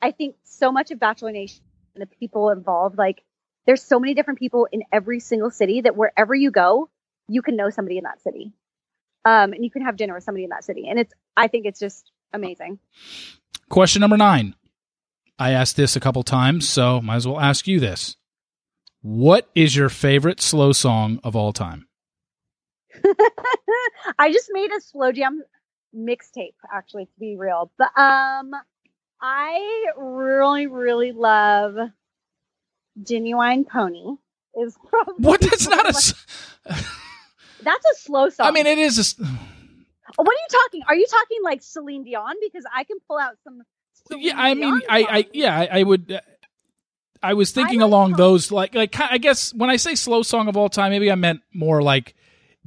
[0.00, 1.62] I think so much of Bachelor Nation
[1.94, 3.22] and the people involved, like
[3.66, 6.90] there's so many different people in every single city that wherever you go,
[7.28, 8.52] you can know somebody in that city.
[9.24, 10.86] Um, and you can have dinner with somebody in that city.
[10.88, 12.78] And it's, I think it's just amazing.
[13.68, 14.54] Question number nine.
[15.38, 18.16] I asked this a couple times, so might as well ask you this.
[19.02, 21.86] What is your favorite slow song of all time?
[24.18, 25.42] I just made a slow jam
[25.94, 27.70] mixtape, actually, to be real.
[27.76, 28.52] But um,
[29.20, 31.74] I really, really love
[33.02, 34.16] Ginuwine Pony.
[34.60, 35.40] Is probably What?
[35.40, 36.14] That's not a.
[37.62, 38.46] that's a slow song.
[38.46, 39.26] I mean, it is a.
[40.16, 40.82] what are you talking?
[40.88, 42.34] Are you talking like Celine Dion?
[42.40, 43.62] Because I can pull out some.
[44.08, 46.12] Celine Yeah, I mean, I, I, yeah, I, I would.
[46.12, 46.20] uh,
[47.22, 50.48] I was thinking like along those like, like I guess when I say slow song
[50.48, 52.14] of all time, maybe I meant more like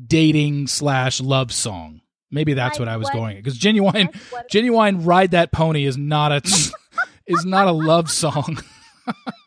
[0.03, 2.01] dating slash love song.
[2.31, 4.11] Maybe that's Like what I was what- going because Ginuwine,
[4.51, 6.41] Ginuwine ride that pony is not a
[7.27, 8.59] is not a love song.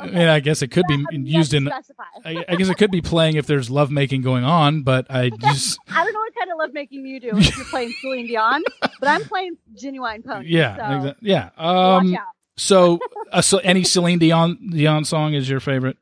[0.00, 1.70] I mean, I guess it could be used in.
[1.70, 5.78] I, I guess it could be playing if there's lovemaking going on, but I just
[5.88, 9.08] I don't know what kind of lovemaking you do if you're playing Celine Dion, but
[9.08, 10.46] I'm playing Ginuwine Pony.
[10.48, 11.50] yeah, so yeah.
[11.58, 12.22] watch Um, out.
[12.56, 12.98] so,
[13.32, 15.96] uh, so any Celine Dion Dion song is your favorite?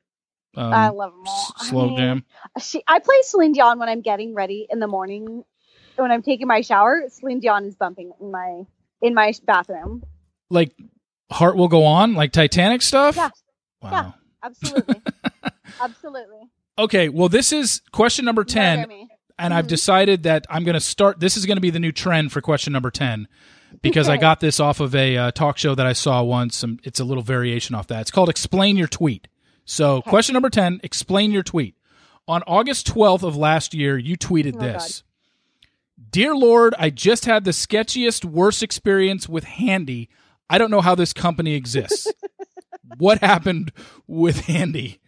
[0.56, 1.46] Um, I love them all.
[1.48, 2.24] s- I slow mean, jam.
[2.60, 5.44] She, I play Celine Dion when I'm getting ready in the morning.
[5.96, 8.62] When I'm taking my shower, Celine Dion is bumping in my
[9.02, 10.04] in my bathroom.
[10.50, 10.72] Like
[11.30, 13.16] Heart Will Go On, like Titanic stuff.
[13.16, 13.30] Yeah,
[13.82, 13.90] Wow.
[13.90, 14.10] yeah.
[14.42, 15.00] absolutely,
[15.80, 16.40] absolutely.
[16.78, 17.08] Okay.
[17.08, 18.78] Well, this is question number ten.
[18.80, 19.08] Murder me.
[19.38, 19.68] and I've Mhm.
[19.68, 21.20] decided that I'm going to start.
[21.20, 23.28] This is going to be the new trend for question number ten,
[23.82, 26.62] because I got this off of a uh, talk show that I saw once.
[26.62, 28.00] And it's a little variation off that.
[28.02, 29.28] It's called "Explain Your Tweet."
[29.64, 31.74] So, question number ten: Explain your tweet.
[32.26, 35.02] On August 12th of last year, you tweeted Oh, this.
[36.10, 40.08] Dear Lord, I just had the sketchiest, worst experience with Handy.
[40.50, 42.06] I don't know how this company exists.
[42.98, 43.72] what happened
[44.06, 45.00] with Handy?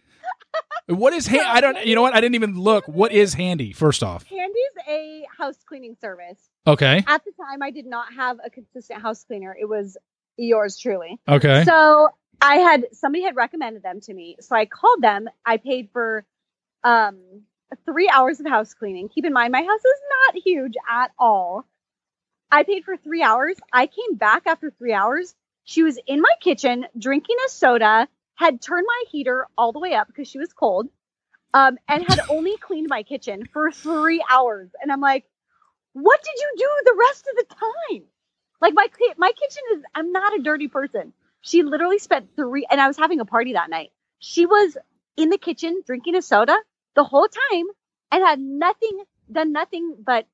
[0.87, 1.45] What is Handy?
[1.45, 1.85] I don't.
[1.85, 2.13] You know what?
[2.15, 2.87] I didn't even look.
[2.87, 3.71] What is Handy?
[3.73, 4.55] First off, Handy's
[4.87, 6.39] a house cleaning service.
[6.67, 9.55] okay, At the time, I did not have a consistent house cleaner.
[9.59, 9.97] It was
[10.37, 11.19] yours truly.
[11.27, 12.09] okay, So
[12.41, 14.37] I had somebody had recommended them to me.
[14.41, 15.29] So I called them.
[15.45, 16.25] I paid for
[16.83, 17.19] um
[17.85, 19.07] three hours of house cleaning.
[19.07, 20.01] Keep in mind my house is
[20.33, 21.65] not huge at all.
[22.51, 23.55] I paid for three hours.
[23.71, 25.33] I came back after three hours.
[25.65, 29.93] She was in my kitchen drinking a soda, had turned my heater all the way
[29.93, 30.89] up because she was cold,
[31.53, 34.69] um, and had only cleaned my kitchen for three hours.
[34.81, 35.25] And I'm like,
[35.93, 38.03] what did you do the rest of the time?
[38.61, 39.83] Like my my kitchen is.
[39.95, 41.13] I'm not a dirty person.
[41.41, 43.91] She literally spent three, and I was having a party that night.
[44.19, 44.77] She was
[45.17, 46.57] in the kitchen drinking a soda
[46.95, 47.65] the whole time
[48.11, 50.27] and had nothing, done nothing but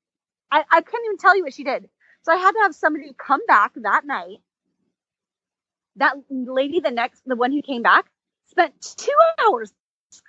[0.50, 1.88] I, I couldn't even tell you what she did.
[2.24, 4.38] So I had to have somebody come back that night.
[5.98, 8.06] That lady, the next, the one who came back,
[8.46, 9.72] spent two hours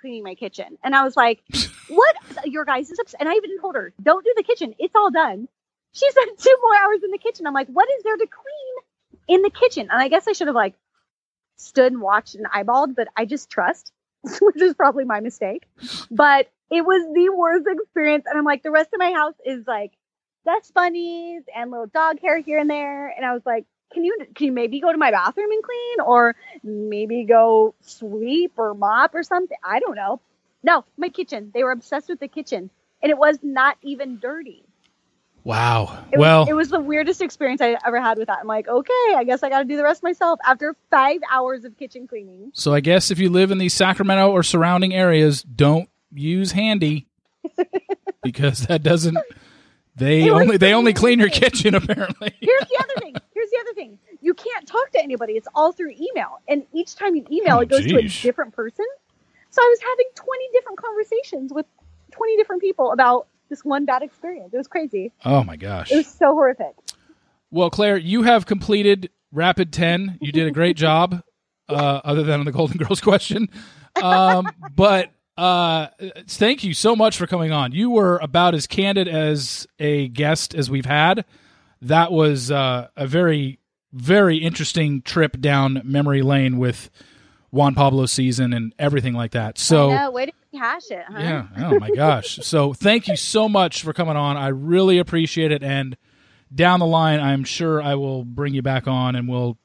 [0.00, 0.78] cleaning my kitchen.
[0.82, 1.42] And I was like,
[1.88, 2.16] what?
[2.44, 3.20] Your guys is upset.
[3.20, 4.74] And I even told her, don't do the kitchen.
[4.78, 5.48] It's all done.
[5.92, 7.46] She spent two more hours in the kitchen.
[7.46, 9.88] I'm like, what is there to clean in the kitchen?
[9.90, 10.74] And I guess I should have like
[11.56, 13.92] stood and watched and eyeballed, but I just trust,
[14.40, 15.66] which is probably my mistake.
[16.10, 18.24] But it was the worst experience.
[18.28, 19.92] And I'm like, the rest of my house is like
[20.44, 23.08] dust bunnies and little dog hair here and there.
[23.08, 26.00] And I was like, can you can you maybe go to my bathroom and clean
[26.06, 29.56] or maybe go sweep or mop or something?
[29.64, 30.20] I don't know.
[30.62, 31.50] No, my kitchen.
[31.54, 32.70] They were obsessed with the kitchen.
[33.02, 34.62] And it was not even dirty.
[35.42, 36.04] wow.
[36.12, 38.40] It well, was, it was the weirdest experience I ever had with that.
[38.40, 41.64] I'm like, okay, I guess I got to do the rest myself after five hours
[41.64, 42.50] of kitchen cleaning.
[42.52, 47.08] so I guess if you live in the Sacramento or surrounding areas, don't use Handy
[48.22, 49.16] because that doesn't.
[49.96, 52.34] They only they only clean your kitchen apparently.
[52.40, 53.16] Here's the other thing.
[53.50, 53.98] Here's the other thing.
[54.20, 55.34] You can't talk to anybody.
[55.34, 56.40] It's all through email.
[56.48, 58.84] And each time you email, Oh, it goes to a different person.
[59.50, 61.66] So I was having 20 different conversations with
[62.12, 64.54] 20 different people about this one bad experience.
[64.54, 65.12] It was crazy.
[65.24, 65.90] Oh my gosh.
[65.90, 66.74] It was so horrific.
[67.50, 70.18] Well, Clare, you have completed Rapid 10.
[70.20, 71.22] You did a great job,
[71.68, 73.48] uh, other than on the Golden Girls question.
[74.00, 75.88] Um, but uh,
[76.28, 77.72] thank you so much for coming on.
[77.72, 81.24] You were about as candid as a guest as we've had.
[81.82, 83.58] That was uh, a very,
[83.92, 86.90] very interesting trip down memory lane with
[87.50, 89.58] Juan Pablo season and everything like that.
[89.58, 89.90] So.
[89.90, 91.18] I know, way to hash it, huh?
[91.18, 91.46] Yeah.
[91.58, 92.38] Oh my gosh.
[92.42, 94.36] So thank you so much for coming on.
[94.36, 95.62] I really appreciate it.
[95.62, 95.96] And
[96.54, 99.58] down the line, I'm sure I will bring you back on and we'll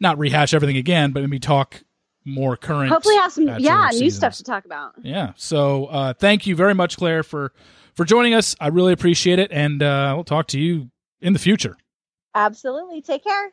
[0.00, 1.82] not rehash everything again, but maybe talk
[2.24, 2.90] more current.
[2.90, 4.94] Hopefully, have some yeah new stuff to talk about.
[5.02, 5.32] Yeah.
[5.36, 7.52] So uh, thank you very much, Clare, for
[7.94, 8.54] for joining us.
[8.60, 10.90] I really appreciate it, and uh, we'll talk to you
[11.20, 11.76] in the future.
[12.34, 13.02] Absolutely.
[13.02, 13.52] Take care.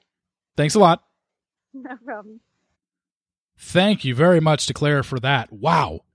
[0.57, 1.03] Thanks a lot.
[1.77, 2.39] No problem.
[3.57, 5.51] Thank you very much to Clare for that.
[5.51, 6.05] Wow.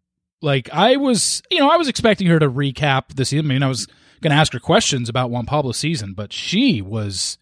[0.40, 3.34] Like I was, you know, I was expecting her to recap this.
[3.34, 3.86] I mean, I was
[4.22, 7.36] going to ask her questions about Juan Pablo's season, but she was.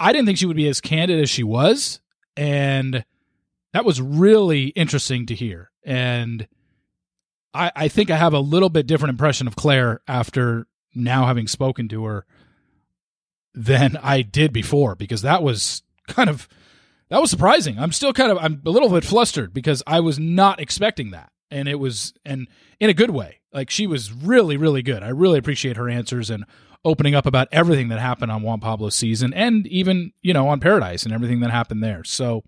[0.00, 2.00] I didn't think she would be as candid as she was,
[2.34, 3.04] and
[3.72, 5.70] that was really interesting to hear.
[5.84, 6.46] And
[7.52, 11.48] I, I think I have a little bit different impression of Clare after now having
[11.48, 12.24] spoken to her
[13.54, 16.48] than I did before, because that was kind of
[17.10, 17.78] that was surprising.
[17.78, 21.30] I'm still kind of I'm a little bit flustered because I was not expecting that.
[21.50, 22.48] And it was and
[22.80, 23.40] in a good way.
[23.52, 25.02] Like she was really really good.
[25.02, 26.44] I really appreciate her answers and
[26.84, 30.58] opening up about everything that happened on Juan Pablo's season and even, you know, on
[30.58, 32.02] Paradise and everything that happened there.
[32.02, 32.42] So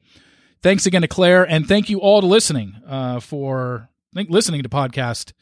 [0.63, 4.63] thanks again to Clare and thank you all to listening uh for I think listening
[4.63, 5.33] to podcast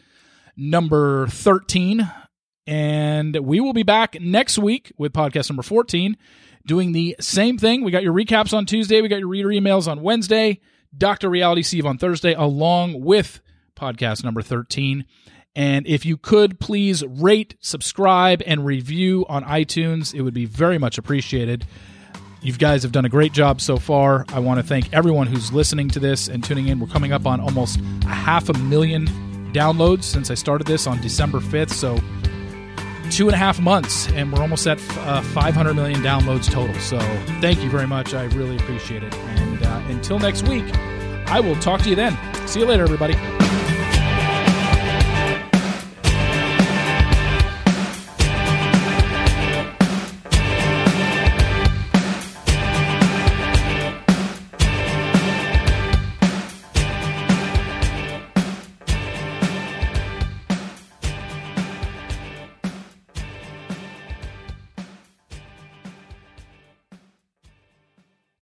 [0.57, 2.11] number 13
[2.67, 6.17] and we will be back next week with podcast number 14
[6.67, 7.83] doing the same thing.
[7.85, 9.01] We got your recaps on Tuesday.
[9.01, 10.61] We got your reader emails on Wednesday.
[10.97, 11.31] Dr.
[11.31, 13.41] Reality Steve on Thursday, along with
[13.75, 15.05] podcast number 13.
[15.55, 20.79] And if you could please rate, subscribe, and review on iTunes, it would be very
[20.79, 21.67] much appreciated.
[22.43, 24.25] You guys have done a great job so far.
[24.29, 26.81] I want to thank everyone who's listening to this and tuning in.
[26.81, 29.07] We're coming up on almost a half a million
[29.53, 31.71] downloads since I started this on December 5th.
[31.71, 32.01] So
[33.13, 36.75] two and a half months, and we're almost at uh, 500 million downloads total.
[36.81, 36.99] So
[37.41, 38.15] thank you very much.
[38.15, 39.15] I really appreciate it.
[39.15, 40.65] And uh, until next week,
[41.27, 42.17] I will talk to you then.
[42.47, 43.15] See you later, everybody.